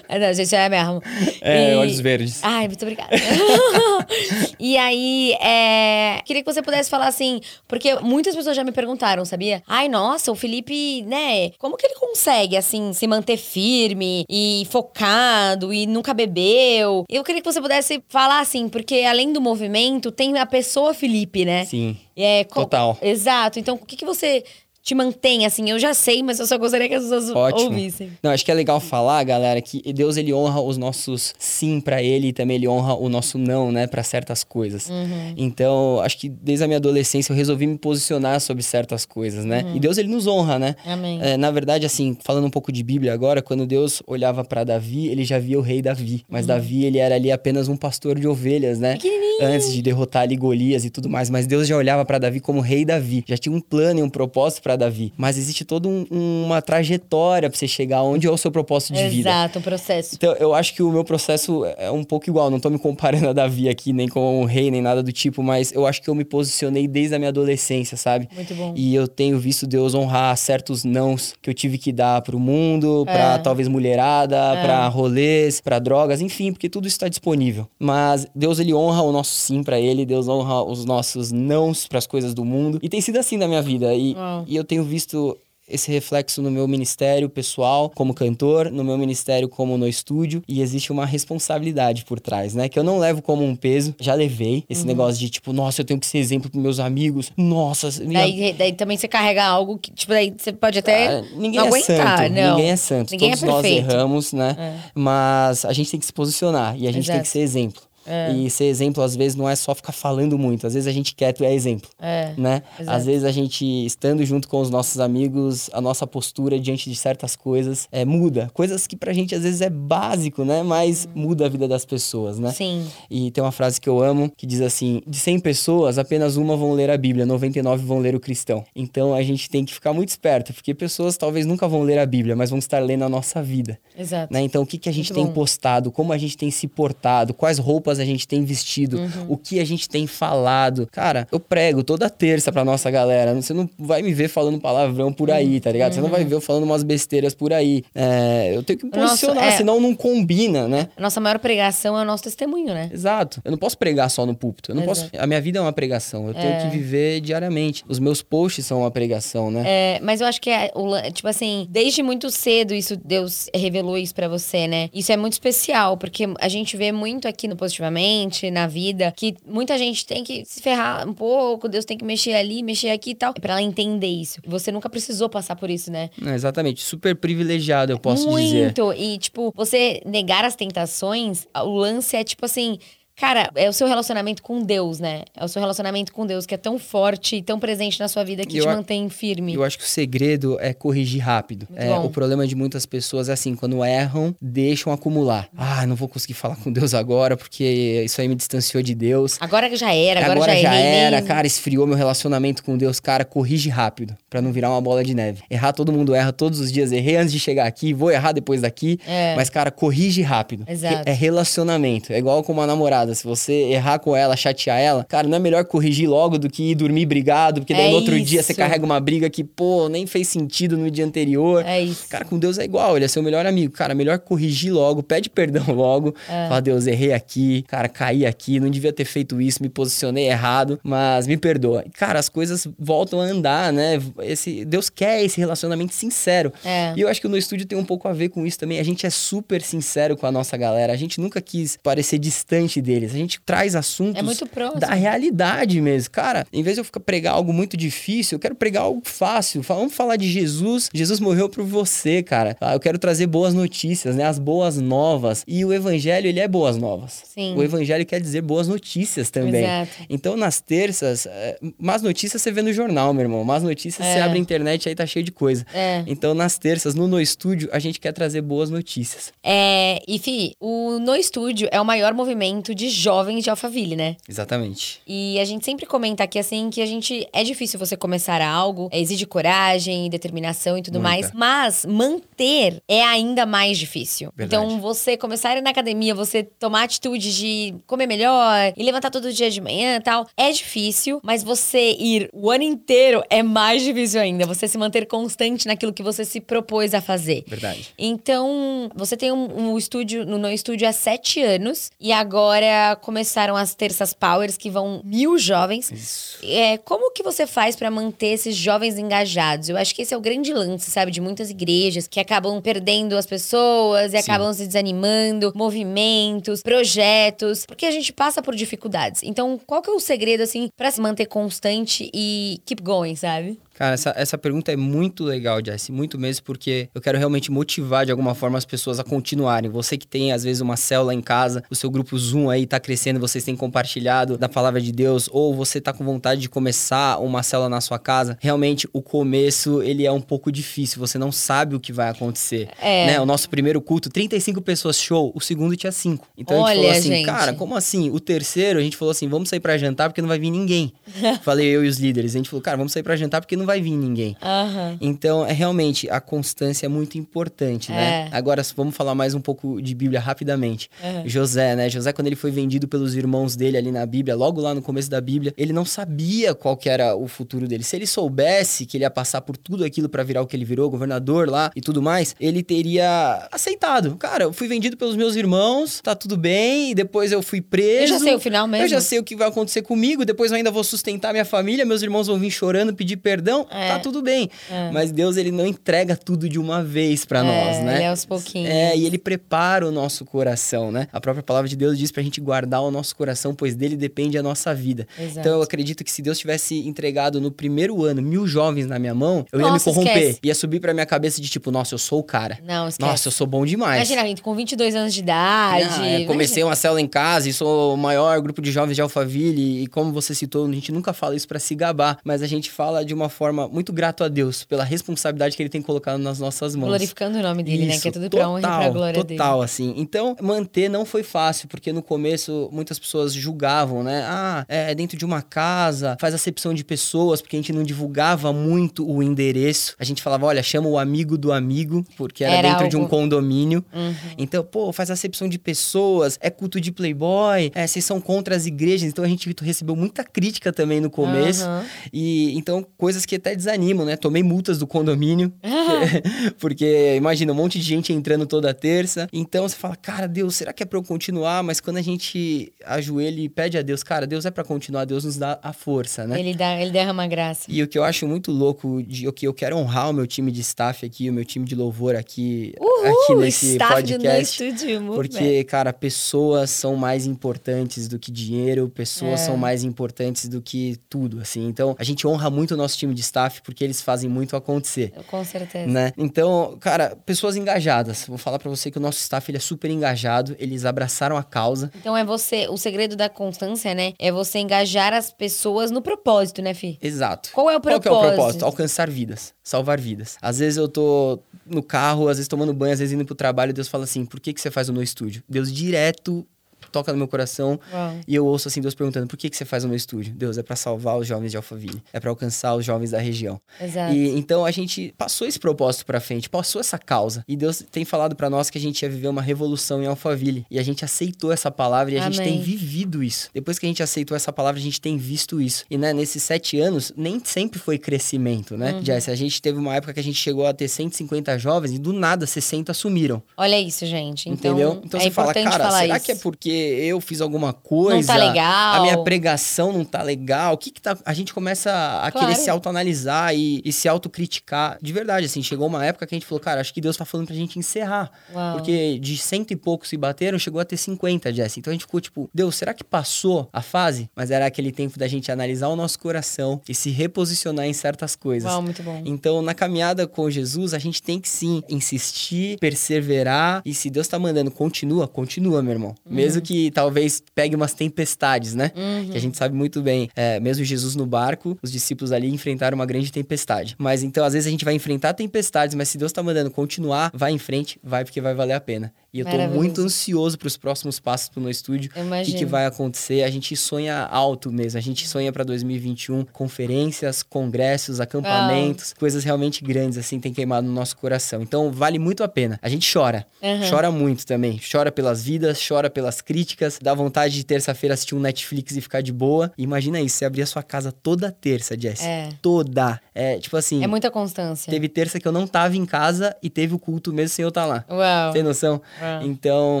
É, 0.08 0.18
Não, 0.18 0.32
gente, 0.32 0.54
é 0.54 0.68
mesmo. 0.68 1.02
É, 1.40 1.72
E- 1.72 1.76
olhos 1.76 1.98
verdes. 2.00 2.40
Ai, 2.42 2.68
muito 2.68 2.82
obrigada. 2.82 3.10
e 4.58 4.76
aí, 4.76 5.32
é, 5.40 6.20
queria 6.24 6.43
que 6.44 6.52
você 6.52 6.62
pudesse 6.62 6.90
falar 6.90 7.08
assim, 7.08 7.40
porque 7.66 7.94
muitas 7.96 8.36
pessoas 8.36 8.56
já 8.56 8.62
me 8.62 8.72
perguntaram, 8.72 9.24
sabia? 9.24 9.62
Ai, 9.66 9.88
nossa, 9.88 10.30
o 10.30 10.34
Felipe, 10.34 11.02
né? 11.02 11.50
Como 11.58 11.76
que 11.76 11.86
ele 11.86 11.94
consegue, 11.94 12.56
assim, 12.56 12.92
se 12.92 13.06
manter 13.06 13.36
firme 13.36 14.24
e 14.28 14.66
focado 14.70 15.72
e 15.72 15.86
nunca 15.86 16.12
bebeu? 16.14 17.04
Eu 17.08 17.24
queria 17.24 17.40
que 17.40 17.52
você 17.52 17.60
pudesse 17.60 18.02
falar 18.08 18.40
assim, 18.40 18.68
porque 18.68 19.00
além 19.00 19.32
do 19.32 19.40
movimento, 19.40 20.12
tem 20.12 20.36
a 20.38 20.46
pessoa 20.46 20.94
Felipe, 20.94 21.44
né? 21.44 21.64
Sim. 21.64 21.96
É, 22.16 22.44
Total. 22.44 22.96
Exato. 23.02 23.58
Então, 23.58 23.74
o 23.74 23.84
que, 23.84 23.96
que 23.96 24.04
você 24.04 24.44
te 24.84 24.94
mantém, 24.94 25.46
assim? 25.46 25.70
Eu 25.70 25.78
já 25.78 25.94
sei, 25.94 26.22
mas 26.22 26.38
eu 26.38 26.46
só 26.46 26.58
gostaria 26.58 26.86
que 26.86 26.94
as 26.94 27.04
pessoas 27.04 27.30
Ótimo. 27.30 27.70
ouvissem. 27.70 28.10
Não, 28.22 28.30
acho 28.30 28.44
que 28.44 28.50
é 28.50 28.54
legal 28.54 28.78
falar, 28.78 29.24
galera, 29.24 29.62
que 29.62 29.80
Deus 29.94 30.18
ele 30.18 30.32
honra 30.32 30.60
os 30.60 30.76
nossos 30.76 31.34
sim 31.38 31.80
pra 31.80 32.02
ele 32.02 32.28
e 32.28 32.32
também 32.34 32.56
ele 32.56 32.68
honra 32.68 32.94
o 32.94 33.08
nosso 33.08 33.38
não, 33.38 33.72
né, 33.72 33.86
Pra 33.86 34.02
certas 34.02 34.44
coisas. 34.44 34.90
Uhum. 34.90 35.34
Então, 35.38 36.00
acho 36.00 36.18
que 36.18 36.28
desde 36.28 36.64
a 36.64 36.66
minha 36.66 36.76
adolescência 36.76 37.32
eu 37.32 37.36
resolvi 37.36 37.66
me 37.66 37.78
posicionar 37.78 38.38
sobre 38.40 38.62
certas 38.62 39.06
coisas, 39.06 39.46
né? 39.46 39.64
E 39.74 39.80
Deus 39.80 39.96
ele 39.96 40.08
nos 40.08 40.26
honra, 40.26 40.58
né? 40.58 40.76
Uhum. 40.84 40.92
Amém. 40.92 41.18
É, 41.22 41.36
na 41.38 41.50
verdade, 41.50 41.86
assim, 41.86 42.14
falando 42.22 42.46
um 42.46 42.50
pouco 42.50 42.70
de 42.70 42.82
Bíblia 42.82 43.14
agora, 43.14 43.40
quando 43.40 43.64
Deus 43.64 44.02
olhava 44.06 44.44
pra 44.44 44.64
Davi, 44.64 45.08
ele 45.08 45.24
já 45.24 45.38
via 45.38 45.58
o 45.58 45.62
rei 45.62 45.80
Davi. 45.80 46.16
Uhum. 46.16 46.20
Mas 46.28 46.44
Davi, 46.44 46.84
ele 46.84 46.98
era 46.98 47.14
ali 47.14 47.32
apenas 47.32 47.68
um 47.68 47.76
pastor 47.76 48.18
de 48.18 48.28
ovelhas, 48.28 48.78
né? 48.78 48.98
Antes 49.40 49.72
de 49.72 49.80
derrotar 49.80 50.22
ali 50.22 50.36
Golias 50.36 50.84
e 50.84 50.90
tudo 50.90 51.08
mais. 51.08 51.30
Mas 51.30 51.46
Deus 51.46 51.66
já 51.66 51.76
olhava 51.76 52.04
para 52.04 52.18
Davi 52.18 52.40
como 52.40 52.60
rei 52.60 52.84
Davi. 52.84 53.24
Já 53.26 53.38
tinha 53.38 53.54
um 53.54 53.60
plano 53.60 54.00
e 54.00 54.02
um 54.02 54.10
propósito 54.10 54.62
para 54.62 54.73
Davi. 54.76 55.12
Mas 55.16 55.36
existe 55.38 55.64
toda 55.64 55.88
um, 55.88 56.04
uma 56.10 56.60
trajetória 56.62 57.48
para 57.48 57.58
você 57.58 57.66
chegar 57.68 58.02
onde 58.02 58.26
é 58.26 58.30
o 58.30 58.36
seu 58.36 58.50
propósito 58.50 58.92
de 58.94 59.00
Exato, 59.00 59.14
vida. 59.14 59.30
Exato, 59.30 59.58
um 59.58 59.62
processo. 59.62 60.14
Então, 60.14 60.32
eu 60.34 60.54
acho 60.54 60.74
que 60.74 60.82
o 60.82 60.90
meu 60.90 61.04
processo 61.04 61.64
é 61.78 61.90
um 61.90 62.04
pouco 62.04 62.28
igual. 62.28 62.50
Não 62.50 62.60
tô 62.60 62.70
me 62.70 62.78
comparando 62.78 63.28
a 63.28 63.32
Davi 63.32 63.68
aqui, 63.68 63.92
nem 63.92 64.08
com 64.08 64.40
um 64.42 64.44
rei, 64.44 64.70
nem 64.70 64.80
nada 64.82 65.02
do 65.02 65.12
tipo. 65.12 65.42
Mas 65.42 65.72
eu 65.72 65.86
acho 65.86 66.02
que 66.02 66.08
eu 66.08 66.14
me 66.14 66.24
posicionei 66.24 66.86
desde 66.88 67.14
a 67.14 67.18
minha 67.18 67.28
adolescência, 67.30 67.96
sabe? 67.96 68.28
Muito 68.34 68.54
bom. 68.54 68.72
E 68.76 68.94
eu 68.94 69.06
tenho 69.08 69.38
visto 69.38 69.66
Deus 69.66 69.94
honrar 69.94 70.36
certos 70.36 70.84
nãos 70.84 71.34
que 71.40 71.48
eu 71.50 71.54
tive 71.54 71.78
que 71.78 71.92
dar 71.92 72.22
pro 72.22 72.38
mundo, 72.38 73.04
pra 73.06 73.34
É. 73.34 73.38
talvez 73.38 73.68
mulherada, 73.68 74.36
É. 74.36 74.62
pra 74.62 74.88
rolês, 74.88 75.60
pra 75.60 75.78
drogas, 75.78 76.20
enfim, 76.20 76.52
porque 76.52 76.68
tudo 76.68 76.86
está 76.88 77.08
disponível. 77.08 77.66
Mas 77.78 78.26
Deus 78.34 78.58
ele 78.58 78.72
honra 78.74 79.02
o 79.02 79.12
nosso 79.12 79.32
sim 79.34 79.62
pra 79.62 79.78
ele, 79.78 80.04
Deus 80.04 80.28
honra 80.28 80.62
os 80.62 80.84
nossos 80.84 81.30
nãos 81.32 81.86
pras 81.86 82.06
coisas 82.06 82.34
do 82.34 82.44
mundo. 82.44 82.78
E 82.82 82.88
tem 82.88 83.00
sido 83.00 83.18
assim 83.18 83.36
na 83.36 83.46
minha 83.46 83.62
vida 83.62 83.94
e, 83.94 84.14
e 84.46 84.56
eu 84.56 84.63
tenho 84.64 84.84
visto 84.84 85.36
esse 85.66 85.90
reflexo 85.90 86.42
no 86.42 86.50
meu 86.50 86.68
ministério 86.68 87.26
pessoal 87.26 87.88
como 87.88 88.12
cantor, 88.12 88.70
no 88.70 88.84
meu 88.84 88.98
ministério 88.98 89.48
como 89.48 89.78
no 89.78 89.88
estúdio, 89.88 90.42
e 90.46 90.60
existe 90.60 90.92
uma 90.92 91.06
responsabilidade 91.06 92.04
por 92.04 92.20
trás, 92.20 92.54
né? 92.54 92.68
Que 92.68 92.78
eu 92.78 92.84
não 92.84 92.98
levo 92.98 93.22
como 93.22 93.42
um 93.42 93.56
peso, 93.56 93.94
já 93.98 94.12
levei 94.12 94.64
esse 94.68 94.82
Uhum. 94.82 94.88
negócio 94.88 95.18
de 95.18 95.30
tipo, 95.30 95.54
nossa, 95.54 95.80
eu 95.80 95.84
tenho 95.86 95.98
que 95.98 96.06
ser 96.06 96.18
exemplo 96.18 96.50
pros 96.50 96.62
meus 96.62 96.78
amigos. 96.78 97.32
Nossa, 97.34 97.88
minha 98.04 98.20
Daí, 98.20 98.52
daí 98.52 98.72
também 98.74 98.98
você 98.98 99.08
carrega 99.08 99.42
algo 99.42 99.78
que, 99.78 99.90
tipo, 99.90 100.12
daí 100.12 100.34
você 100.36 100.52
pode 100.52 100.78
até 100.80 101.06
ah, 101.06 101.22
ninguém 101.34 101.52
não 101.60 101.64
é 101.64 101.68
aguentar, 101.68 102.18
santo, 102.18 102.32
não. 102.34 102.50
ninguém 102.56 102.70
é 102.70 102.76
santo. 102.76 103.10
Ninguém 103.12 103.30
Todos 103.30 103.42
é 103.42 103.46
nós 103.46 103.64
erramos, 103.64 104.32
né? 104.34 104.56
É. 104.58 104.90
Mas 104.94 105.64
a 105.64 105.72
gente 105.72 105.90
tem 105.90 105.98
que 105.98 106.04
se 106.04 106.12
posicionar 106.12 106.76
e 106.78 106.86
a 106.86 106.92
gente 106.92 107.06
tem 107.06 107.14
Exato. 107.14 107.22
que 107.22 107.28
ser 107.28 107.40
exemplo. 107.40 107.82
É. 108.06 108.32
E 108.32 108.50
ser 108.50 108.64
exemplo, 108.64 109.02
às 109.02 109.14
vezes, 109.16 109.34
não 109.36 109.48
é 109.48 109.56
só 109.56 109.74
ficar 109.74 109.92
falando 109.92 110.38
muito. 110.38 110.66
Às 110.66 110.74
vezes 110.74 110.86
a 110.86 110.92
gente 110.92 111.14
quieto 111.14 111.44
é 111.44 111.54
exemplo, 111.54 111.88
É. 112.00 112.34
né? 112.36 112.62
Exato. 112.78 112.96
Às 112.96 113.06
vezes 113.06 113.24
a 113.24 113.30
gente, 113.32 113.64
estando 113.86 114.24
junto 114.24 114.48
com 114.48 114.60
os 114.60 114.70
nossos 114.70 115.00
amigos, 115.00 115.70
a 115.72 115.80
nossa 115.80 116.06
postura 116.06 116.58
diante 116.58 116.88
de 116.90 116.96
certas 116.96 117.36
coisas 117.36 117.88
é, 117.90 118.04
muda. 118.04 118.50
Coisas 118.52 118.86
que 118.86 118.96
pra 118.96 119.12
gente, 119.12 119.34
às 119.34 119.42
vezes, 119.42 119.60
é 119.60 119.70
básico, 119.70 120.44
né? 120.44 120.62
Mas 120.62 121.08
muda 121.14 121.46
a 121.46 121.48
vida 121.48 121.66
das 121.68 121.84
pessoas, 121.84 122.38
né? 122.38 122.52
Sim. 122.52 122.86
E 123.10 123.30
tem 123.30 123.42
uma 123.42 123.52
frase 123.52 123.80
que 123.80 123.88
eu 123.88 124.02
amo 124.02 124.30
que 124.36 124.46
diz 124.46 124.60
assim: 124.60 125.02
de 125.06 125.18
100 125.18 125.40
pessoas, 125.40 125.98
apenas 125.98 126.36
uma 126.36 126.56
vão 126.56 126.72
ler 126.72 126.90
a 126.90 126.96
Bíblia, 126.96 127.24
99 127.26 127.84
vão 127.84 127.98
ler 127.98 128.14
o 128.14 128.20
cristão. 128.20 128.64
Então 128.74 129.14
a 129.14 129.22
gente 129.22 129.48
tem 129.48 129.64
que 129.64 129.72
ficar 129.72 129.92
muito 129.92 130.08
esperto, 130.10 130.52
porque 130.52 130.74
pessoas 130.74 131.16
talvez 131.16 131.46
nunca 131.46 131.66
vão 131.68 131.82
ler 131.82 131.98
a 131.98 132.06
Bíblia, 132.06 132.34
mas 132.36 132.50
vão 132.50 132.58
estar 132.58 132.78
lendo 132.80 133.04
a 133.04 133.08
nossa 133.08 133.42
vida. 133.42 133.78
Exato. 133.96 134.32
Né? 134.32 134.42
Então 134.42 134.62
o 134.62 134.66
que, 134.66 134.78
que 134.78 134.88
a 134.88 134.92
gente 134.92 135.12
Muito 135.12 135.14
tem 135.14 135.26
bom. 135.26 135.32
postado, 135.32 135.90
como 135.92 136.12
a 136.12 136.18
gente 136.18 136.36
tem 136.36 136.50
se 136.50 136.66
portado, 136.68 137.32
quais 137.34 137.58
roupas 137.58 137.93
a 137.98 138.04
gente 138.04 138.26
tem 138.26 138.44
vestido, 138.44 138.98
Uhum. 138.98 139.26
o 139.28 139.36
que 139.36 139.60
a 139.60 139.64
gente 139.64 139.88
tem 139.88 140.06
falado. 140.06 140.88
Cara, 140.90 141.26
eu 141.30 141.38
prego 141.40 141.82
toda 141.82 142.08
terça 142.10 142.50
pra 142.52 142.64
nossa 142.64 142.90
galera. 142.90 143.34
Você 143.34 143.52
não 143.52 143.68
vai 143.78 144.02
me 144.02 144.12
ver 144.12 144.28
falando 144.28 144.60
palavrão 144.60 145.12
por 145.12 145.30
aí, 145.30 145.60
tá 145.60 145.70
ligado? 145.70 145.92
Você 145.94 146.00
não 146.00 146.08
vai 146.08 146.24
ver 146.24 146.34
eu 146.34 146.40
falando 146.40 146.64
umas 146.64 146.82
besteiras 146.82 147.34
por 147.34 147.52
aí. 147.52 147.82
É, 147.94 148.52
eu 148.54 148.62
tenho 148.62 148.78
que 148.78 148.84
me 148.86 148.90
Uhum. 148.92 149.00
Nossa, 149.00 149.26
posicionar, 149.26 149.44
é. 149.44 149.56
senão 149.56 149.80
não 149.80 149.94
combina, 149.94 150.66
né? 150.68 150.88
Nossa 150.98 151.20
maior 151.20 151.38
pregação 151.38 151.98
é 151.98 152.02
o 152.02 152.04
nosso 152.04 152.22
testemunho, 152.24 152.72
né? 152.74 152.90
Exato. 152.92 153.40
Eu 153.44 153.50
não 153.50 153.58
posso 153.58 153.76
pregar 153.76 154.08
só 154.10 154.24
no 154.26 154.34
púlpito. 154.34 154.70
Eu 154.70 154.74
não 154.76 154.82
Exato. 154.84 155.10
posso. 155.10 155.22
A 155.22 155.26
minha 155.26 155.40
vida 155.40 155.58
é 155.58 155.62
uma 155.62 155.72
pregação. 155.72 156.28
Eu 156.28 156.34
tenho 156.34 156.52
É. 156.54 156.60
que 156.62 156.68
viver 156.68 157.20
diariamente. 157.20 157.84
Os 157.88 157.98
meus 157.98 158.22
posts 158.22 158.64
são 158.66 158.80
uma 158.80 158.90
pregação, 158.90 159.50
né? 159.50 159.62
É, 159.66 160.00
mas 160.02 160.20
eu 160.20 160.26
acho 160.26 160.40
que 160.40 160.50
é, 160.50 160.70
tipo 161.12 161.28
assim, 161.28 161.66
desde 161.70 162.02
muito 162.02 162.30
cedo 162.30 162.74
isso 162.74 162.96
Deus 162.96 163.48
revelou 163.54 163.98
isso 163.98 164.14
pra 164.14 164.28
você, 164.28 164.66
né? 164.66 164.88
Isso 164.94 165.10
é 165.12 165.16
muito 165.16 165.32
especial, 165.34 165.96
porque 165.96 166.24
a 166.40 166.48
gente 166.48 166.76
vê 166.76 166.92
muito 166.92 167.26
aqui 167.28 167.46
no 167.48 167.56
Positivamente, 167.84 168.50
na 168.50 168.66
vida, 168.66 169.12
que 169.12 169.34
muita 169.46 169.76
gente 169.76 170.06
tem 170.06 170.24
que 170.24 170.44
se 170.44 170.62
ferrar 170.62 171.06
um 171.08 171.12
pouco, 171.12 171.68
Deus 171.68 171.84
tem 171.84 171.98
que 171.98 172.04
mexer 172.04 172.34
ali, 172.34 172.62
mexer 172.62 172.90
aqui 172.90 173.10
e 173.10 173.14
tal, 173.14 173.34
pra 173.34 173.54
ela 173.54 173.62
entender 173.62 174.06
isso. 174.06 174.40
Você 174.46 174.72
nunca 174.72 174.88
precisou 174.88 175.28
passar 175.28 175.56
por 175.56 175.68
isso, 175.68 175.90
né? 175.90 176.10
É, 176.24 176.34
exatamente. 176.34 176.82
Super 176.82 177.14
privilegiado, 177.14 177.92
eu 177.92 177.98
posso 177.98 178.28
dizer. 178.28 178.64
Muito. 178.64 178.92
E, 178.94 179.18
tipo, 179.18 179.52
você 179.54 180.00
negar 180.06 180.44
as 180.44 180.56
tentações, 180.56 181.46
o 181.54 181.76
lance 181.76 182.16
é 182.16 182.24
tipo 182.24 182.44
assim. 182.44 182.78
Cara, 183.16 183.48
é 183.54 183.68
o 183.68 183.72
seu 183.72 183.86
relacionamento 183.86 184.42
com 184.42 184.62
Deus, 184.62 184.98
né? 184.98 185.22
É 185.36 185.44
o 185.44 185.48
seu 185.48 185.60
relacionamento 185.60 186.12
com 186.12 186.26
Deus 186.26 186.46
que 186.46 186.54
é 186.54 186.58
tão 186.58 186.78
forte 186.78 187.36
e 187.36 187.42
tão 187.42 187.60
presente 187.60 188.00
na 188.00 188.08
sua 188.08 188.24
vida 188.24 188.44
que 188.44 188.58
Eu 188.58 188.64
te 188.64 188.68
mantém 188.68 189.08
firme. 189.08 189.54
Eu 189.54 189.62
acho 189.62 189.78
que 189.78 189.84
o 189.84 189.86
segredo 189.86 190.58
é 190.60 190.74
corrigir 190.74 191.22
rápido. 191.22 191.68
É, 191.76 191.90
o 191.94 192.10
problema 192.10 192.46
de 192.46 192.56
muitas 192.56 192.84
pessoas 192.84 193.28
é 193.28 193.32
assim, 193.32 193.54
quando 193.54 193.84
erram, 193.84 194.34
deixam 194.42 194.92
acumular. 194.92 195.48
Ah, 195.56 195.86
não 195.86 195.94
vou 195.94 196.08
conseguir 196.08 196.34
falar 196.34 196.56
com 196.56 196.72
Deus 196.72 196.92
agora 196.92 197.36
porque 197.36 198.02
isso 198.04 198.20
aí 198.20 198.26
me 198.26 198.34
distanciou 198.34 198.82
de 198.82 198.94
Deus. 198.94 199.36
Agora 199.40 199.70
que 199.70 199.76
já 199.76 199.94
era, 199.94 200.20
agora, 200.20 200.34
Agora, 200.34 200.56
já, 200.56 200.62
já, 200.62 200.74
era, 200.74 201.16
mesmo. 201.16 201.28
cara, 201.28 201.46
esfriou 201.46 201.86
meu 201.86 201.96
relacionamento 201.96 202.64
com 202.64 202.76
Deus. 202.76 202.98
Cara, 202.98 203.24
corrige 203.24 203.68
rápido, 203.68 204.16
pra 204.28 204.42
não 204.42 204.50
virar 204.50 204.70
uma 204.70 204.80
bola 204.80 205.04
de 205.04 205.14
neve. 205.14 205.42
Errar, 205.48 205.72
todo 205.72 205.92
mundo 205.92 206.14
erra 206.14 206.32
todos 206.32 206.58
os 206.58 206.72
dias. 206.72 206.90
Errei 206.90 207.16
antes 207.16 207.32
de 207.32 207.38
chegar 207.38 207.66
aqui, 207.66 207.94
vou 207.94 208.10
errar 208.10 208.32
depois 208.32 208.60
daqui. 208.62 208.98
É. 209.06 209.34
Mas, 209.36 209.48
cara, 209.48 209.70
corrige 209.70 210.22
rápido. 210.22 210.64
Exato. 210.66 211.08
É 211.08 211.12
relacionamento. 211.12 212.12
É 212.12 212.18
igual 212.18 212.42
com 212.42 212.52
uma 212.52 212.66
namorada. 212.66 213.03
Se 213.12 213.24
você 213.24 213.52
errar 213.52 213.98
com 213.98 214.14
ela, 214.14 214.36
chatear 214.36 214.78
ela, 214.78 215.02
cara, 215.02 215.26
não 215.26 215.36
é 215.36 215.40
melhor 215.40 215.64
corrigir 215.64 216.08
logo 216.08 216.38
do 216.38 216.48
que 216.48 216.70
ir 216.70 216.74
dormir 216.76 217.06
brigado, 217.06 217.60
porque 217.62 217.74
daí 217.74 217.86
É 217.86 217.90
no 217.90 217.96
outro 217.96 218.20
dia 218.20 218.40
você 218.40 218.52
isso. 218.52 218.58
carrega 218.60 218.84
uma 218.84 219.00
briga 219.00 219.28
que, 219.28 219.42
pô, 219.42 219.88
nem 219.88 220.06
fez 220.06 220.28
sentido 220.28 220.76
no 220.76 220.88
dia 220.88 221.04
anterior. 221.04 221.64
É 221.66 221.80
isso. 221.80 222.06
Cara, 222.08 222.24
com 222.24 222.38
Deus 222.38 222.56
é 222.58 222.64
igual, 222.64 222.94
ele 222.96 223.04
é 223.04 223.08
seu 223.08 223.22
melhor 223.22 223.44
amigo. 223.44 223.72
Cara, 223.72 223.94
melhor 223.94 224.20
corrigir 224.20 224.72
logo, 224.72 225.02
pede 225.02 225.28
perdão 225.28 225.64
logo. 225.74 226.14
É. 226.28 226.46
Fala, 226.48 226.60
Deus, 226.60 226.86
errei 226.86 227.12
aqui, 227.12 227.62
cara, 227.66 227.88
caí 227.88 228.24
aqui, 228.24 228.60
não 228.60 228.70
devia 228.70 228.92
ter 228.92 229.04
feito 229.04 229.40
isso, 229.40 229.60
me 229.60 229.68
posicionei 229.68 230.28
errado, 230.28 230.78
mas 230.84 231.26
me 231.26 231.36
perdoa. 231.36 231.84
Cara, 231.94 232.18
as 232.20 232.28
coisas 232.28 232.68
voltam 232.78 233.20
a 233.20 233.24
andar, 233.24 233.72
né? 233.72 233.98
Esse, 234.22 234.64
Deus 234.64 234.88
quer 234.90 235.24
esse 235.24 235.40
relacionamento 235.40 235.92
sincero. 235.94 236.52
É. 236.64 236.92
E 236.96 237.00
eu 237.00 237.08
acho 237.08 237.20
que 237.20 237.26
o 237.26 237.30
No 237.30 237.36
Estúdio 237.36 237.66
tem 237.66 237.76
um 237.78 237.84
pouco 237.84 238.06
a 238.06 238.12
ver 238.12 238.28
com 238.28 238.46
isso 238.46 238.58
também. 238.58 238.78
A 238.78 238.82
gente 238.84 239.06
é 239.06 239.10
super 239.10 239.62
sincero 239.62 240.16
com 240.16 240.26
a 240.26 240.32
nossa 240.32 240.56
galera. 240.56 240.92
A 240.92 240.96
gente 240.96 241.20
nunca 241.20 241.40
quis 241.40 241.76
parecer 241.82 242.18
distante 242.18 242.80
deles. 242.94 243.14
A 243.14 243.18
gente 243.18 243.40
traz 243.44 243.74
assuntos 243.74 244.18
É 244.18 244.22
muito 244.22 244.46
próximo. 244.46 244.80
da 244.80 244.94
realidade 244.94 245.80
mesmo. 245.80 246.10
Cara, 246.10 246.46
em 246.52 246.62
vez 246.62 246.76
de 246.76 246.80
eu 246.80 246.84
ficar 246.84 247.00
pregar 247.00 247.34
algo 247.34 247.52
muito 247.52 247.76
difícil, 247.76 248.36
eu 248.36 248.40
quero 248.40 248.54
pregar 248.54 248.82
algo 248.84 249.02
fácil. 249.04 249.62
Vamos 249.62 249.94
falar 249.94 250.16
de 250.16 250.28
Jesus. 250.30 250.88
Jesus 250.92 251.20
morreu 251.20 251.48
por 251.48 251.64
você, 251.64 252.22
cara. 252.22 252.56
Ah, 252.60 252.74
eu 252.74 252.80
quero 252.80 252.98
trazer 252.98 253.26
boas 253.26 253.54
notícias, 253.54 254.14
né? 254.16 254.24
As 254.24 254.38
boas 254.38 254.78
novas. 254.78 255.44
E 255.46 255.64
o 255.64 255.72
evangelho, 255.72 256.26
ele 256.28 256.40
é 256.40 256.46
boas 256.48 256.76
novas. 256.76 257.22
Sim. 257.34 257.54
O 257.56 257.62
evangelho 257.62 258.04
quer 258.06 258.20
dizer 258.20 258.40
boas 258.42 258.68
notícias 258.68 259.30
também. 259.30 259.64
Exato. 259.64 259.90
Então, 260.08 260.36
nas 260.36 260.60
terças, 260.60 261.26
é, 261.26 261.58
más 261.78 262.02
notícias 262.02 262.40
você 262.40 262.50
vê 262.52 262.62
no 262.62 262.72
jornal, 262.72 263.12
meu 263.12 263.22
irmão. 263.22 263.44
Más 263.44 263.62
notícias 263.62 264.06
É. 264.06 264.14
você 264.14 264.20
abre 264.20 264.38
a 264.38 264.40
internet 264.40 264.88
aí 264.88 264.94
tá 264.94 265.06
cheio 265.06 265.24
de 265.24 265.32
coisa. 265.32 265.64
É. 265.74 266.02
Então, 266.06 266.34
nas 266.34 266.58
terças, 266.58 266.94
no 266.94 267.06
No 267.08 267.20
Estúdio, 267.20 267.68
a 267.72 267.78
gente 267.78 267.98
quer 268.00 268.12
trazer 268.12 268.40
boas 268.42 268.70
notícias. 268.70 269.32
É, 269.42 270.00
e, 270.06 270.18
Fi, 270.18 270.54
o 270.60 270.98
No 270.98 271.14
Estúdio 271.14 271.68
é 271.70 271.80
o 271.80 271.84
maior 271.84 272.12
movimento 272.14 272.74
de 272.74 272.83
jovens 272.92 273.44
de 273.44 273.50
Alphaville, 273.50 273.96
né? 273.96 274.16
Exatamente. 274.28 275.00
E 275.06 275.38
a 275.38 275.44
gente 275.44 275.64
sempre 275.64 275.86
comenta 275.86 276.24
aqui, 276.24 276.38
assim, 276.38 276.70
que 276.70 276.80
a 276.80 276.86
gente... 276.86 277.26
É 277.32 277.42
difícil 277.42 277.78
você 277.78 277.96
começar 277.96 278.40
algo, 278.42 278.88
é, 278.92 279.00
exige 279.00 279.26
coragem, 279.26 280.08
determinação 280.10 280.78
e 280.78 280.82
tudo 280.82 281.00
Muita. 281.00 281.08
mais. 281.08 281.32
Mas 281.32 281.86
manter 281.86 282.82
é 282.88 283.02
ainda 283.02 283.46
mais 283.46 283.78
difícil. 283.78 284.32
Verdade. 284.36 284.64
Então, 284.64 284.80
você 284.80 285.16
começar 285.16 285.50
a 285.50 285.58
ir 285.58 285.62
na 285.62 285.70
academia, 285.70 286.14
você 286.14 286.42
tomar 286.42 286.80
a 286.80 286.84
atitude 286.84 287.34
de 287.36 287.74
comer 287.86 288.06
melhor 288.06 288.72
e 288.76 288.82
levantar 288.82 289.10
todo 289.10 289.32
dia 289.32 289.50
de 289.50 289.60
manhã 289.60 289.96
e 289.96 290.00
tal, 290.00 290.26
é 290.36 290.50
difícil. 290.50 291.20
Mas 291.22 291.42
você 291.42 291.92
ir 291.98 292.28
o 292.32 292.50
ano 292.50 292.64
inteiro 292.64 293.22
é 293.30 293.42
mais 293.42 293.82
difícil 293.82 294.20
ainda. 294.20 294.46
Você 294.46 294.68
se 294.68 294.78
manter 294.78 295.06
constante 295.06 295.66
naquilo 295.66 295.92
que 295.92 296.02
você 296.02 296.24
se 296.24 296.40
propôs 296.40 296.94
a 296.94 297.00
fazer. 297.00 297.44
Verdade. 297.46 297.88
Então, 297.98 298.90
você 298.94 299.16
tem 299.16 299.32
um, 299.32 299.70
um 299.72 299.78
estúdio, 299.78 300.24
no, 300.24 300.38
no 300.38 300.50
estúdio 300.50 300.88
há 300.88 300.92
sete 300.92 301.42
anos. 301.42 301.90
E 302.00 302.12
agora 302.12 302.66
começaram 303.00 303.56
as 303.56 303.74
terças 303.74 304.12
powers, 304.12 304.56
que 304.56 304.70
vão 304.70 305.00
mil 305.04 305.38
jovens. 305.38 305.90
Isso. 305.90 306.38
É, 306.42 306.78
como 306.78 307.12
que 307.12 307.22
você 307.22 307.46
faz 307.46 307.76
pra 307.76 307.90
manter 307.90 308.28
esses 308.28 308.56
jovens 308.56 308.98
engajados? 308.98 309.68
Eu 309.68 309.76
acho 309.76 309.94
que 309.94 310.02
esse 310.02 310.14
é 310.14 310.16
o 310.16 310.20
grande 310.20 310.52
lance, 310.52 310.90
sabe? 310.90 311.10
De 311.10 311.20
muitas 311.20 311.50
igrejas 311.50 312.06
que 312.06 312.20
acabam 312.20 312.60
perdendo 312.60 313.16
as 313.16 313.26
pessoas 313.26 314.12
e 314.12 314.16
Sim. 314.16 314.30
acabam 314.30 314.52
se 314.52 314.66
desanimando, 314.66 315.52
movimentos, 315.54 316.62
projetos, 316.62 317.66
porque 317.66 317.86
a 317.86 317.90
gente 317.90 318.12
passa 318.12 318.42
por 318.42 318.54
dificuldades. 318.54 319.22
Então, 319.22 319.60
qual 319.66 319.82
que 319.82 319.90
é 319.90 319.92
o 319.92 320.00
segredo, 320.00 320.42
assim, 320.42 320.68
pra 320.76 320.90
se 320.90 321.00
manter 321.00 321.26
constante 321.26 322.10
e 322.12 322.60
keep 322.64 322.82
going, 322.82 323.16
sabe? 323.16 323.58
Cara, 323.74 323.94
essa, 323.94 324.14
essa 324.16 324.38
pergunta 324.38 324.72
é 324.72 324.76
muito 324.76 325.24
legal, 325.24 325.58
Jesse, 325.64 325.90
muito 325.90 326.18
mesmo, 326.18 326.44
porque 326.44 326.88
eu 326.94 327.00
quero 327.00 327.18
realmente 327.18 327.50
motivar 327.50 328.06
de 328.06 328.12
alguma 328.12 328.34
forma 328.34 328.56
as 328.56 328.64
pessoas 328.64 329.00
a 329.00 329.04
continuarem. 329.04 329.68
Você 329.68 329.98
que 329.98 330.06
tem, 330.06 330.32
às 330.32 330.44
vezes, 330.44 330.60
uma 330.60 330.76
célula 330.76 331.12
em 331.12 331.20
casa, 331.20 331.64
o 331.68 331.74
seu 331.74 331.90
grupo 331.90 332.16
Zoom 332.16 332.48
aí 332.48 332.66
tá 332.66 332.78
crescendo, 332.78 333.18
vocês 333.18 333.42
têm 333.42 333.56
compartilhado 333.56 334.38
da 334.38 334.48
palavra 334.48 334.80
de 334.80 334.92
Deus, 334.92 335.28
ou 335.32 335.52
você 335.54 335.80
tá 335.80 335.92
com 335.92 336.04
vontade 336.04 336.40
de 336.40 336.48
começar 336.48 337.18
uma 337.18 337.42
célula 337.42 337.68
na 337.68 337.80
sua 337.80 337.98
casa, 337.98 338.38
realmente 338.40 338.88
o 338.92 339.02
começo, 339.02 339.82
ele 339.82 340.06
é 340.06 340.12
um 340.12 340.20
pouco 340.20 340.52
difícil, 340.52 341.00
você 341.00 341.18
não 341.18 341.32
sabe 341.32 341.74
o 341.74 341.80
que 341.80 341.92
vai 341.92 342.08
acontecer. 342.10 342.68
É. 342.80 343.06
Né? 343.08 343.20
O 343.20 343.26
nosso 343.26 343.50
primeiro 343.50 343.80
culto, 343.80 344.08
35 344.08 344.60
pessoas, 344.62 344.96
show, 345.00 345.32
o 345.34 345.40
segundo 345.40 345.76
tinha 345.76 345.90
5. 345.90 346.28
Então 346.38 346.58
a 346.58 346.62
Olha, 346.62 346.74
gente 346.74 346.84
falou 346.84 346.98
assim, 346.98 347.08
gente. 347.08 347.26
cara, 347.26 347.52
como 347.54 347.76
assim? 347.76 348.10
O 348.10 348.20
terceiro, 348.20 348.78
a 348.78 348.82
gente 348.82 348.96
falou 348.96 349.10
assim, 349.10 349.28
vamos 349.28 349.48
sair 349.48 349.60
pra 349.60 349.76
jantar 349.76 350.08
porque 350.08 350.22
não 350.22 350.28
vai 350.28 350.38
vir 350.38 350.50
ninguém. 350.50 350.92
Falei 351.42 351.66
eu 351.66 351.84
e 351.84 351.88
os 351.88 351.98
líderes, 351.98 352.34
a 352.34 352.38
gente 352.38 352.48
falou, 352.48 352.62
cara, 352.62 352.76
vamos 352.76 352.92
sair 352.92 353.02
pra 353.02 353.16
jantar 353.16 353.40
porque 353.40 353.56
não 353.56 353.63
vai 353.64 353.80
vir 353.80 353.96
ninguém. 353.96 354.36
Aham. 354.42 354.96
Então, 355.00 355.46
é 355.46 355.52
realmente, 355.52 356.08
a 356.10 356.20
constância 356.20 356.86
é 356.86 356.88
muito 356.88 357.18
importante, 357.18 357.90
né? 357.90 358.28
É. 358.32 358.36
Agora, 358.36 358.62
vamos 358.76 358.96
falar 358.96 359.14
mais 359.14 359.34
um 359.34 359.40
pouco 359.40 359.80
de 359.80 359.94
Bíblia 359.94 360.20
rapidamente. 360.20 360.90
Uhum. 361.02 361.28
José, 361.28 361.74
né? 361.76 361.88
José, 361.88 362.12
quando 362.12 362.26
ele 362.26 362.36
foi 362.36 362.50
vendido 362.50 362.88
pelos 362.88 363.14
irmãos 363.14 363.56
dele 363.56 363.76
ali 363.76 363.92
na 363.92 364.04
Bíblia, 364.06 364.34
logo 364.34 364.60
lá 364.60 364.74
no 364.74 364.82
começo 364.82 365.10
da 365.10 365.20
Bíblia, 365.20 365.54
ele 365.56 365.72
não 365.72 365.84
sabia 365.84 366.54
qual 366.54 366.76
que 366.76 366.88
era 366.88 367.14
o 367.14 367.28
futuro 367.28 367.68
dele. 367.68 367.82
Se 367.82 367.96
ele 367.96 368.06
soubesse 368.06 368.86
que 368.86 368.96
ele 368.96 369.04
ia 369.04 369.10
passar 369.10 369.40
por 369.40 369.56
tudo 369.56 369.84
aquilo 369.84 370.08
pra 370.08 370.22
virar 370.22 370.42
o 370.42 370.46
que 370.46 370.56
ele 370.56 370.64
virou, 370.64 370.90
governador 370.90 371.48
lá 371.48 371.70
e 371.76 371.80
tudo 371.80 372.02
mais, 372.02 372.34
ele 372.40 372.62
teria 372.62 373.48
aceitado. 373.52 374.16
Cara, 374.16 374.44
eu 374.44 374.52
fui 374.52 374.66
vendido 374.66 374.96
pelos 374.96 375.16
meus 375.16 375.36
irmãos, 375.36 376.00
tá 376.02 376.14
tudo 376.14 376.36
bem, 376.36 376.90
e 376.90 376.94
depois 376.94 377.30
eu 377.30 377.42
fui 377.42 377.60
preso. 377.60 378.14
Eu 378.14 378.18
já 378.18 378.18
sei 378.18 378.34
o 378.34 378.40
final 378.40 378.66
mesmo. 378.66 378.84
Eu 378.84 378.88
já 378.88 379.00
sei 379.00 379.18
o 379.18 379.24
que 379.24 379.36
vai 379.36 379.48
acontecer 379.48 379.82
comigo, 379.82 380.24
depois 380.24 380.50
eu 380.50 380.56
ainda 380.56 380.70
vou 380.70 380.82
sustentar 380.82 381.32
minha 381.32 381.44
família, 381.44 381.84
meus 381.84 382.02
irmãos 382.02 382.26
vão 382.26 382.38
vir 382.38 382.50
chorando, 382.50 382.94
pedir 382.94 383.16
perdão, 383.18 383.53
É. 383.70 383.88
tá 383.88 383.98
tudo 383.98 384.22
bem. 384.22 384.50
É. 384.70 384.90
Mas 384.90 385.10
Deus, 385.12 385.36
ele 385.36 385.50
não 385.50 385.66
entrega 385.66 386.16
tudo 386.16 386.48
de 386.48 386.58
uma 386.58 386.82
vez 386.82 387.24
pra 387.24 387.42
nós, 387.42 387.78
né? 387.84 387.94
ele 387.96 388.04
é 388.04 388.08
aos 388.08 388.24
pouquinhos. 388.24 388.70
É, 388.70 388.96
e 388.96 389.06
ele 389.06 389.18
prepara 389.18 389.86
o 389.86 389.90
nosso 389.90 390.24
coração, 390.24 390.90
né? 390.90 391.08
A 391.12 391.20
própria 391.20 391.42
palavra 391.42 391.68
de 391.68 391.76
Deus 391.76 391.98
diz 391.98 392.10
pra 392.10 392.22
gente 392.22 392.40
guardar 392.40 392.82
o 392.82 392.90
nosso 392.90 393.14
coração, 393.16 393.54
pois 393.54 393.74
dele 393.74 393.96
depende 393.96 394.36
a 394.38 394.42
nossa 394.42 394.74
vida. 394.74 395.06
Exato. 395.18 395.40
Então 395.40 395.52
eu 395.56 395.62
acredito 395.62 396.02
que 396.04 396.10
se 396.10 396.22
Deus 396.22 396.38
tivesse 396.38 396.78
entregado 396.86 397.40
no 397.40 397.50
primeiro 397.50 398.04
ano 398.04 398.20
mil 398.22 398.46
jovens 398.46 398.86
na 398.86 398.98
minha 398.98 399.14
mão, 399.14 399.44
eu 399.52 399.60
ia 399.60 399.66
Nossa, 399.68 399.90
me 399.90 399.94
corromper. 399.94 400.16
esquece. 400.22 400.40
Ia 400.42 400.54
subir 400.54 400.80
pra 400.80 400.92
minha 400.92 401.06
cabeça 401.06 401.40
de 401.40 401.48
tipo, 401.48 401.70
nossa, 401.70 401.94
eu 401.94 401.98
sou 401.98 402.20
o 402.20 402.22
cara. 402.24 402.58
Não, 402.64 402.88
esquece. 402.88 403.10
Nossa, 403.10 403.28
eu 403.28 403.32
sou 403.32 403.46
bom 403.46 403.64
demais. 403.64 404.10
Imagina, 404.10 404.40
com 404.42 404.54
22 404.54 404.94
anos 404.94 405.14
de 405.14 405.20
idade. 405.20 405.88
Ah, 406.00 406.06
é, 406.06 406.24
comecei 406.24 406.62
uma 406.62 406.74
célula 406.76 407.00
em 407.00 407.06
casa 407.06 407.48
e 407.48 407.52
sou 407.52 407.94
o 407.94 407.96
maior 407.96 408.40
grupo 408.40 408.60
de 408.62 408.70
jovens 408.70 408.94
de 408.94 409.02
Alphaville. 409.02 409.82
E 409.82 409.86
como 409.86 410.12
você 410.12 410.34
citou, 410.34 410.66
a 410.66 410.72
gente 410.72 410.90
nunca 410.92 411.12
fala 411.12 411.36
isso 411.36 411.46
pra 411.46 411.58
se 411.58 411.74
gabar, 411.74 412.18
mas 412.24 412.42
a 412.42 412.46
gente 412.46 412.70
fala 412.70 413.04
de 413.04 413.12
uma 413.14 413.28
forma 413.28 413.43
muito 413.52 413.92
grato 413.92 414.24
a 414.24 414.28
Deus 414.28 414.64
pela 414.64 414.84
responsabilidade 414.84 415.56
que 415.56 415.62
ele 415.62 415.68
tem 415.70 415.82
colocado 415.82 416.18
nas 416.18 416.38
nossas 416.38 416.74
mãos. 416.74 416.88
Glorificando 416.88 417.38
o 417.38 417.42
nome 417.42 417.62
dele, 417.62 417.86
né? 417.86 417.94
Isso, 417.94 418.02
Que 418.02 418.08
é 418.08 418.12
tudo 418.12 418.30
pra 418.30 418.48
honra 418.48 418.58
e 418.58 418.62
pra 418.62 418.88
glória 418.90 419.24
dele. 419.24 419.38
Total, 419.38 419.62
assim. 419.62 419.94
Então, 419.96 420.36
manter 420.40 420.88
não 420.88 421.04
foi 421.04 421.22
fácil, 421.22 421.68
porque 421.68 421.92
no 421.92 422.02
começo 422.02 422.68
muitas 422.72 422.98
pessoas 422.98 423.32
julgavam, 423.32 424.02
né? 424.02 424.22
Ah, 424.26 424.64
é 424.68 424.94
dentro 424.94 425.16
de 425.16 425.24
uma 425.24 425.42
casa, 425.42 426.16
faz 426.20 426.34
acepção 426.34 426.72
de 426.74 426.84
pessoas, 426.84 427.40
porque 427.40 427.56
a 427.56 427.58
gente 427.58 427.72
não 427.72 427.82
divulgava 427.82 428.52
muito 428.52 429.08
o 429.08 429.22
endereço. 429.22 429.94
A 429.98 430.04
gente 430.04 430.22
falava, 430.22 430.46
olha, 430.46 430.62
chama 430.62 430.88
o 430.88 430.98
amigo 430.98 431.36
do 431.38 431.52
amigo, 431.52 432.04
porque 432.16 432.44
era, 432.44 432.54
Era 432.54 432.68
dentro 432.70 432.88
de 432.88 432.96
um 432.96 433.00
algo- 433.00 433.10
condomínio. 433.10 433.84
Uhum. 433.92 434.14
Então, 434.38 434.62
pô, 434.64 434.92
faz 434.92 435.10
acepção 435.10 435.48
de 435.48 435.58
pessoas, 435.58 436.38
é 436.40 436.50
culto 436.50 436.80
de 436.80 436.90
playboy, 436.92 437.70
é, 437.74 437.86
vocês 437.86 438.04
são 438.04 438.20
contra 438.20 438.54
as 438.56 438.66
igrejas. 438.66 439.08
Então 439.08 439.24
a 439.24 439.28
gente 439.28 439.54
recebeu 439.62 439.94
muita 439.96 440.22
crítica 440.24 440.72
também 440.72 441.00
no 441.00 441.10
começo. 441.10 441.64
Aham. 441.64 441.84
E 442.12 442.54
então, 442.56 442.84
coisas 442.96 443.24
que 443.26 443.33
até 443.36 443.54
desanimam, 443.54 444.04
né? 444.06 444.16
Tomei 444.16 444.42
multas 444.42 444.78
do 444.78 444.86
condomínio. 444.86 445.52
Porque, 446.58 447.14
imagina, 447.16 447.52
um 447.52 447.54
monte 447.54 447.78
de 447.78 447.84
gente 447.84 448.12
entrando 448.12 448.46
toda 448.46 448.72
terça. 448.74 449.28
Então 449.32 449.68
você 449.68 449.76
fala, 449.76 449.96
cara, 449.96 450.26
Deus, 450.26 450.56
será 450.56 450.72
que 450.72 450.82
é 450.82 450.86
pra 450.86 450.98
eu 450.98 451.02
continuar? 451.02 451.62
Mas 451.62 451.80
quando 451.80 451.96
a 451.98 452.02
gente 452.02 452.72
ajoelha 452.84 453.40
e 453.40 453.48
pede 453.48 453.78
a 453.78 453.82
Deus, 453.82 454.02
cara, 454.02 454.26
Deus 454.26 454.44
é 454.44 454.50
pra 454.50 454.64
continuar, 454.64 455.04
Deus 455.04 455.24
nos 455.24 455.36
dá 455.36 455.58
a 455.62 455.72
força, 455.72 456.26
né? 456.26 456.38
Ele, 456.38 456.54
dá, 456.54 456.80
ele 456.80 456.90
derrama 456.90 457.26
graça. 457.26 457.64
E 457.68 457.82
o 457.82 457.88
que 457.88 457.98
eu 457.98 458.04
acho 458.04 458.26
muito 458.26 458.50
louco, 458.50 459.02
de, 459.02 459.26
o 459.28 459.32
que 459.32 459.46
eu 459.46 459.54
quero 459.54 459.76
honrar 459.76 460.10
o 460.10 460.12
meu 460.12 460.26
time 460.26 460.50
de 460.50 460.60
staff 460.60 461.04
aqui, 461.04 461.28
o 461.28 461.32
meu 461.32 461.44
time 461.44 461.64
de 461.64 461.74
louvor 461.74 462.14
aqui, 462.16 462.74
aqui 463.04 463.32
Uhul, 463.32 463.40
nesse 463.40 463.72
staff 463.72 463.94
No 464.02 464.08
podcast. 464.08 464.64
Estúdio 464.64 465.00
Movement. 465.00 465.14
Porque, 465.16 465.64
cara, 465.64 465.92
pessoas 465.92 466.70
são 466.70 466.96
mais 466.96 467.26
importantes 467.26 468.08
do 468.08 468.18
que 468.18 468.30
dinheiro, 468.30 468.88
pessoas 468.88 469.40
É. 469.40 469.44
são 469.44 469.56
mais 469.56 469.84
importantes 469.84 470.48
do 470.48 470.60
que 470.60 470.96
tudo, 471.08 471.40
assim. 471.40 471.66
Então, 471.66 471.94
a 471.98 472.04
gente 472.04 472.26
honra 472.26 472.50
muito 472.50 472.74
o 472.74 472.76
nosso 472.76 472.96
time 472.96 473.14
de 473.14 473.20
staff 473.24 473.62
porque 473.62 473.82
eles 473.82 474.00
fazem 474.00 474.28
muito 474.28 474.56
acontecer. 474.56 475.12
Com 475.28 475.44
certeza. 475.44 475.90
Né? 475.90 476.12
Então, 476.16 476.76
cara, 476.80 477.16
pessoas 477.24 477.56
engajadas. 477.56 478.26
Vou 478.26 478.38
falar 478.38 478.58
pra 478.58 478.70
você 478.70 478.90
que 478.90 478.98
o 478.98 479.00
nosso 479.00 479.18
staff 479.18 479.50
ele 479.50 479.58
é 479.58 479.60
super 479.60 479.90
engajado, 479.90 480.54
eles 480.58 480.84
abraçaram 480.84 481.36
a 481.36 481.42
causa. 481.42 481.90
Então 481.96 482.16
é 482.16 482.24
você, 482.24 482.68
o 482.68 482.76
segredo 482.76 483.16
da 483.16 483.28
constância, 483.28 483.94
né? 483.94 484.12
É 484.18 484.30
você 484.30 484.58
engajar 484.58 485.12
as 485.12 485.32
pessoas 485.32 485.90
no 485.90 486.02
propósito, 486.02 486.62
né, 486.62 486.74
Fi? 486.74 486.98
Exato. 487.00 487.50
Qual 487.52 487.70
é 487.70 487.76
o 487.76 487.80
Qual 487.80 488.00
que 488.00 488.08
é 488.08 488.10
propósito? 488.10 488.32
o 488.32 488.34
propósito? 488.34 488.64
Alcançar 488.64 489.10
vidas, 489.10 489.54
salvar 489.62 490.00
vidas. 490.00 490.36
Às 490.40 490.58
vezes 490.58 490.76
eu 490.76 490.88
tô 490.88 491.40
no 491.66 491.82
carro, 491.82 492.28
às 492.28 492.36
vezes 492.36 492.48
tomando 492.48 492.72
banho, 492.72 492.92
às 492.92 492.98
vezes 492.98 493.14
indo 493.14 493.24
pro 493.24 493.34
trabalho, 493.34 493.72
Deus 493.72 493.88
fala 493.88 494.04
assim: 494.04 494.24
por 494.24 494.40
que, 494.40 494.52
que 494.52 494.60
você 494.60 494.70
faz 494.70 494.88
o 494.88 494.92
meu 494.92 495.02
estúdio? 495.02 495.42
Deus 495.48 495.72
direto 495.72 496.46
toca 496.94 497.10
no 497.12 497.18
meu 497.18 497.26
coração 497.28 497.78
Uau. 497.92 498.14
e 498.26 498.34
eu 498.34 498.46
ouço 498.46 498.68
assim 498.68 498.80
Deus 498.80 498.94
perguntando: 498.94 499.26
por 499.26 499.36
que, 499.36 499.50
que 499.50 499.56
você 499.56 499.64
faz 499.64 499.84
o 499.84 499.88
meu 499.88 499.96
estúdio? 499.96 500.32
Deus, 500.34 500.56
é 500.56 500.62
pra 500.62 500.76
salvar 500.76 501.18
os 501.18 501.26
jovens 501.26 501.50
de 501.50 501.56
Alphaville, 501.56 502.02
é 502.12 502.20
pra 502.20 502.30
alcançar 502.30 502.74
os 502.76 502.84
jovens 502.84 503.10
da 503.10 503.18
região. 503.18 503.60
Exato. 503.80 504.14
E 504.14 504.28
então 504.38 504.64
a 504.64 504.70
gente 504.70 505.12
passou 505.18 505.46
esse 505.46 505.58
propósito 505.58 506.06
pra 506.06 506.20
frente, 506.20 506.48
passou 506.48 506.80
essa 506.80 506.96
causa. 506.98 507.44
E 507.48 507.56
Deus 507.56 507.84
tem 507.90 508.04
falado 508.04 508.36
pra 508.36 508.48
nós 508.48 508.70
que 508.70 508.78
a 508.78 508.80
gente 508.80 509.02
ia 509.02 509.08
viver 509.10 509.28
uma 509.28 509.42
revolução 509.42 510.02
em 510.02 510.06
Alphaville. 510.06 510.64
E 510.70 510.78
a 510.78 510.82
gente 510.82 511.04
aceitou 511.04 511.50
essa 511.52 511.70
palavra 511.70 512.14
e 512.14 512.18
a 512.18 512.22
gente 512.24 512.40
Amém. 512.40 512.52
tem 512.54 512.62
vivido 512.62 513.22
isso. 513.22 513.50
Depois 513.52 513.78
que 513.78 513.86
a 513.86 513.88
gente 513.88 514.02
aceitou 514.02 514.36
essa 514.36 514.52
palavra, 514.52 514.78
a 514.80 514.82
gente 514.82 515.00
tem 515.00 515.16
visto 515.16 515.60
isso. 515.60 515.84
E 515.90 515.98
né, 515.98 516.12
nesses 516.12 516.42
sete 516.42 516.78
anos, 516.78 517.12
nem 517.16 517.40
sempre 517.44 517.78
foi 517.78 517.98
crescimento, 517.98 518.76
né, 518.76 518.92
Uhum. 518.94 519.04
Jess? 519.04 519.28
A 519.28 519.34
gente 519.34 519.60
teve 519.60 519.78
uma 519.78 519.94
época 519.96 520.12
que 520.14 520.20
a 520.20 520.22
gente 520.22 520.36
chegou 520.38 520.66
a 520.66 520.72
ter 520.72 520.86
150 520.88 521.58
jovens 521.58 521.92
e 521.92 521.98
do 521.98 522.12
nada 522.12 522.46
60 522.46 522.92
sumiram. 522.94 523.42
Olha 523.56 523.80
isso, 523.80 524.06
gente. 524.06 524.48
Então, 524.48 524.72
entendeu? 524.72 525.02
Então 525.04 525.18
é 525.20 525.24
você 525.24 525.30
fala, 525.30 525.50
importante 525.50 525.70
cara, 525.78 525.90
será 526.00 526.16
isso. 526.16 526.26
que 526.26 526.32
é 526.32 526.34
porque 526.36 526.83
eu 526.84 527.20
fiz 527.20 527.40
alguma 527.40 527.72
coisa? 527.72 528.16
Não 528.32 528.38
tá 528.40 528.46
legal. 528.48 528.94
A 528.94 529.00
minha 529.02 529.22
pregação 529.22 529.92
não 529.92 530.04
tá 530.04 530.22
legal? 530.22 530.74
O 530.74 530.78
que 530.78 530.90
que 530.90 531.00
tá... 531.00 531.16
A 531.24 531.32
gente 531.34 531.52
começa 531.54 531.90
a 532.22 532.30
Claro. 532.30 532.48
querer 532.48 532.58
se 532.58 532.68
autoanalisar 532.70 533.54
e, 533.54 533.80
e 533.84 533.92
se 533.92 534.08
autocriticar. 534.08 534.98
De 535.00 535.12
verdade, 535.12 535.46
assim, 535.46 535.62
chegou 535.62 535.86
uma 535.86 536.04
época 536.04 536.26
que 536.26 536.34
a 536.34 536.36
gente 536.38 536.46
falou, 536.46 536.60
cara, 536.60 536.80
acho 536.80 536.92
que 536.92 537.00
Deus 537.00 537.16
tá 537.16 537.24
falando 537.24 537.46
pra 537.46 537.56
gente 537.56 537.78
encerrar. 537.78 538.30
Uau. 538.52 538.74
Porque 538.76 539.18
de 539.18 539.36
cento 539.38 539.70
e 539.72 539.76
poucos 539.76 540.08
se 540.08 540.16
bateram, 540.16 540.58
chegou 540.58 540.80
a 540.80 540.84
ter 540.84 540.96
50, 540.96 541.52
Jess. 541.52 541.78
Então 541.78 541.90
a 541.90 541.94
gente 541.94 542.02
ficou 542.06 542.20
tipo, 542.20 542.48
Deus, 542.52 542.74
será 542.74 542.92
que 542.94 543.04
passou 543.04 543.68
a 543.72 543.80
fase? 543.82 544.28
Mas 544.34 544.50
era 544.50 544.66
aquele 544.66 544.90
tempo 544.92 545.18
da 545.18 545.26
gente 545.28 545.50
analisar 545.52 545.88
o 545.88 545.96
nosso 545.96 546.18
coração 546.18 546.80
e 546.88 546.94
se 546.94 547.10
reposicionar 547.10 547.86
em 547.86 547.92
certas 547.92 548.34
coisas. 548.34 548.70
Uau, 548.70 548.82
muito 548.82 549.02
bom. 549.02 549.22
Então, 549.24 549.62
na 549.62 549.74
caminhada 549.74 550.26
com 550.26 550.48
Jesus, 550.50 550.94
a 550.94 550.98
gente 550.98 551.22
tem 551.22 551.38
que 551.38 551.48
sim 551.48 551.82
insistir, 551.88 552.78
perseverar. 552.78 553.82
E 553.84 553.94
se 553.94 554.10
Deus 554.10 554.26
tá 554.28 554.38
mandando, 554.38 554.70
continua, 554.70 555.26
continua, 555.28 555.82
meu 555.82 555.92
irmão. 555.92 556.14
Mesmo 556.28 556.60
que 556.62 556.73
talvez 556.92 557.42
pegue 557.54 557.74
umas 557.74 557.94
tempestades, 557.94 558.74
né? 558.74 558.90
Uhum. 558.94 559.30
Que 559.30 559.36
a 559.36 559.40
gente 559.40 559.56
sabe 559.56 559.74
muito 559.74 560.02
bem. 560.02 560.28
É, 560.34 560.60
mesmo 560.60 560.84
Jesus 560.84 561.14
no 561.14 561.26
barco, 561.26 561.78
os 561.82 561.90
discípulos 561.90 562.32
ali 562.32 562.48
enfrentaram 562.48 562.94
uma 562.94 563.06
grande 563.06 563.30
tempestade. 563.30 563.94
Mas 563.98 564.22
então, 564.22 564.44
às 564.44 564.52
vezes, 564.52 564.66
a 564.66 564.70
gente 564.70 564.84
vai 564.84 564.94
enfrentar 564.94 565.34
tempestades, 565.34 565.94
mas 565.94 566.08
se 566.08 566.18
Deus 566.18 566.32
tá 566.32 566.42
mandando 566.42 566.70
continuar, 566.70 567.30
vai 567.34 567.52
em 567.52 567.58
frente, 567.58 567.98
vai 568.02 568.24
porque 568.24 568.40
vai 568.40 568.54
valer 568.54 568.74
a 568.74 568.80
pena. 568.80 569.12
E 569.34 569.40
eu 569.40 569.44
tô 569.44 569.50
Maravilhoso. 569.50 569.76
muito 569.76 570.00
ansioso 570.00 570.56
pros 570.56 570.76
próximos 570.76 571.18
passos 571.18 571.48
pro 571.48 571.60
meu 571.60 571.68
estúdio. 571.68 572.08
O 572.14 572.44
que, 572.44 572.52
que 572.52 572.64
vai 572.64 572.86
acontecer? 572.86 573.42
A 573.42 573.50
gente 573.50 573.74
sonha 573.76 574.22
alto 574.30 574.70
mesmo. 574.70 574.96
A 574.96 575.02
gente 575.02 575.26
sonha 575.26 575.52
pra 575.52 575.64
2021 575.64 576.44
conferências, 576.52 577.42
congressos, 577.42 578.20
acampamentos, 578.20 579.12
coisas 579.18 579.42
realmente 579.42 579.82
grandes 579.82 580.18
assim 580.18 580.38
tem 580.38 580.52
queimado 580.52 580.86
no 580.86 580.92
nosso 580.92 581.16
coração. 581.16 581.62
Então 581.62 581.90
vale 581.90 582.16
muito 582.16 582.44
a 582.44 582.48
pena. 582.48 582.78
A 582.80 582.88
gente 582.88 583.12
chora. 583.12 583.44
Aham. 583.60 583.90
Chora 583.90 584.10
muito 584.12 584.46
também. 584.46 584.78
Chora 584.88 585.10
pelas 585.10 585.42
vidas, 585.42 585.84
chora 585.84 586.08
pelas 586.08 586.40
críticas, 586.40 587.00
dá 587.02 587.12
vontade 587.12 587.54
de 587.54 587.64
terça-feira 587.64 588.14
assistir 588.14 588.36
um 588.36 588.40
Netflix 588.40 588.94
e 588.94 589.00
ficar 589.00 589.20
de 589.20 589.32
boa. 589.32 589.72
Imagina 589.76 590.20
isso, 590.20 590.36
você 590.36 590.44
abrir 590.44 590.62
a 590.62 590.66
sua 590.66 590.84
casa 590.84 591.10
toda 591.10 591.50
terça, 591.50 591.98
Jess. 592.00 592.22
É. 592.22 592.50
Toda. 592.62 593.20
É, 593.34 593.58
tipo 593.58 593.76
assim, 593.76 594.04
É 594.04 594.06
muita 594.06 594.30
constância. 594.30 594.88
teve 594.92 595.08
terça 595.08 595.40
que 595.40 595.48
eu 595.48 595.52
não 595.52 595.66
tava 595.66 595.96
em 595.96 596.06
casa 596.06 596.54
e 596.62 596.70
teve 596.70 596.94
o 596.94 597.00
culto 597.00 597.32
mesmo 597.32 597.48
sem 597.56 597.64
eu 597.64 597.70
estar 597.70 597.84
lá. 597.84 598.04
Uau. 598.08 598.52
Tem 598.52 598.62
noção? 598.62 599.02
Uau. 599.20 599.23
Então, 599.42 600.00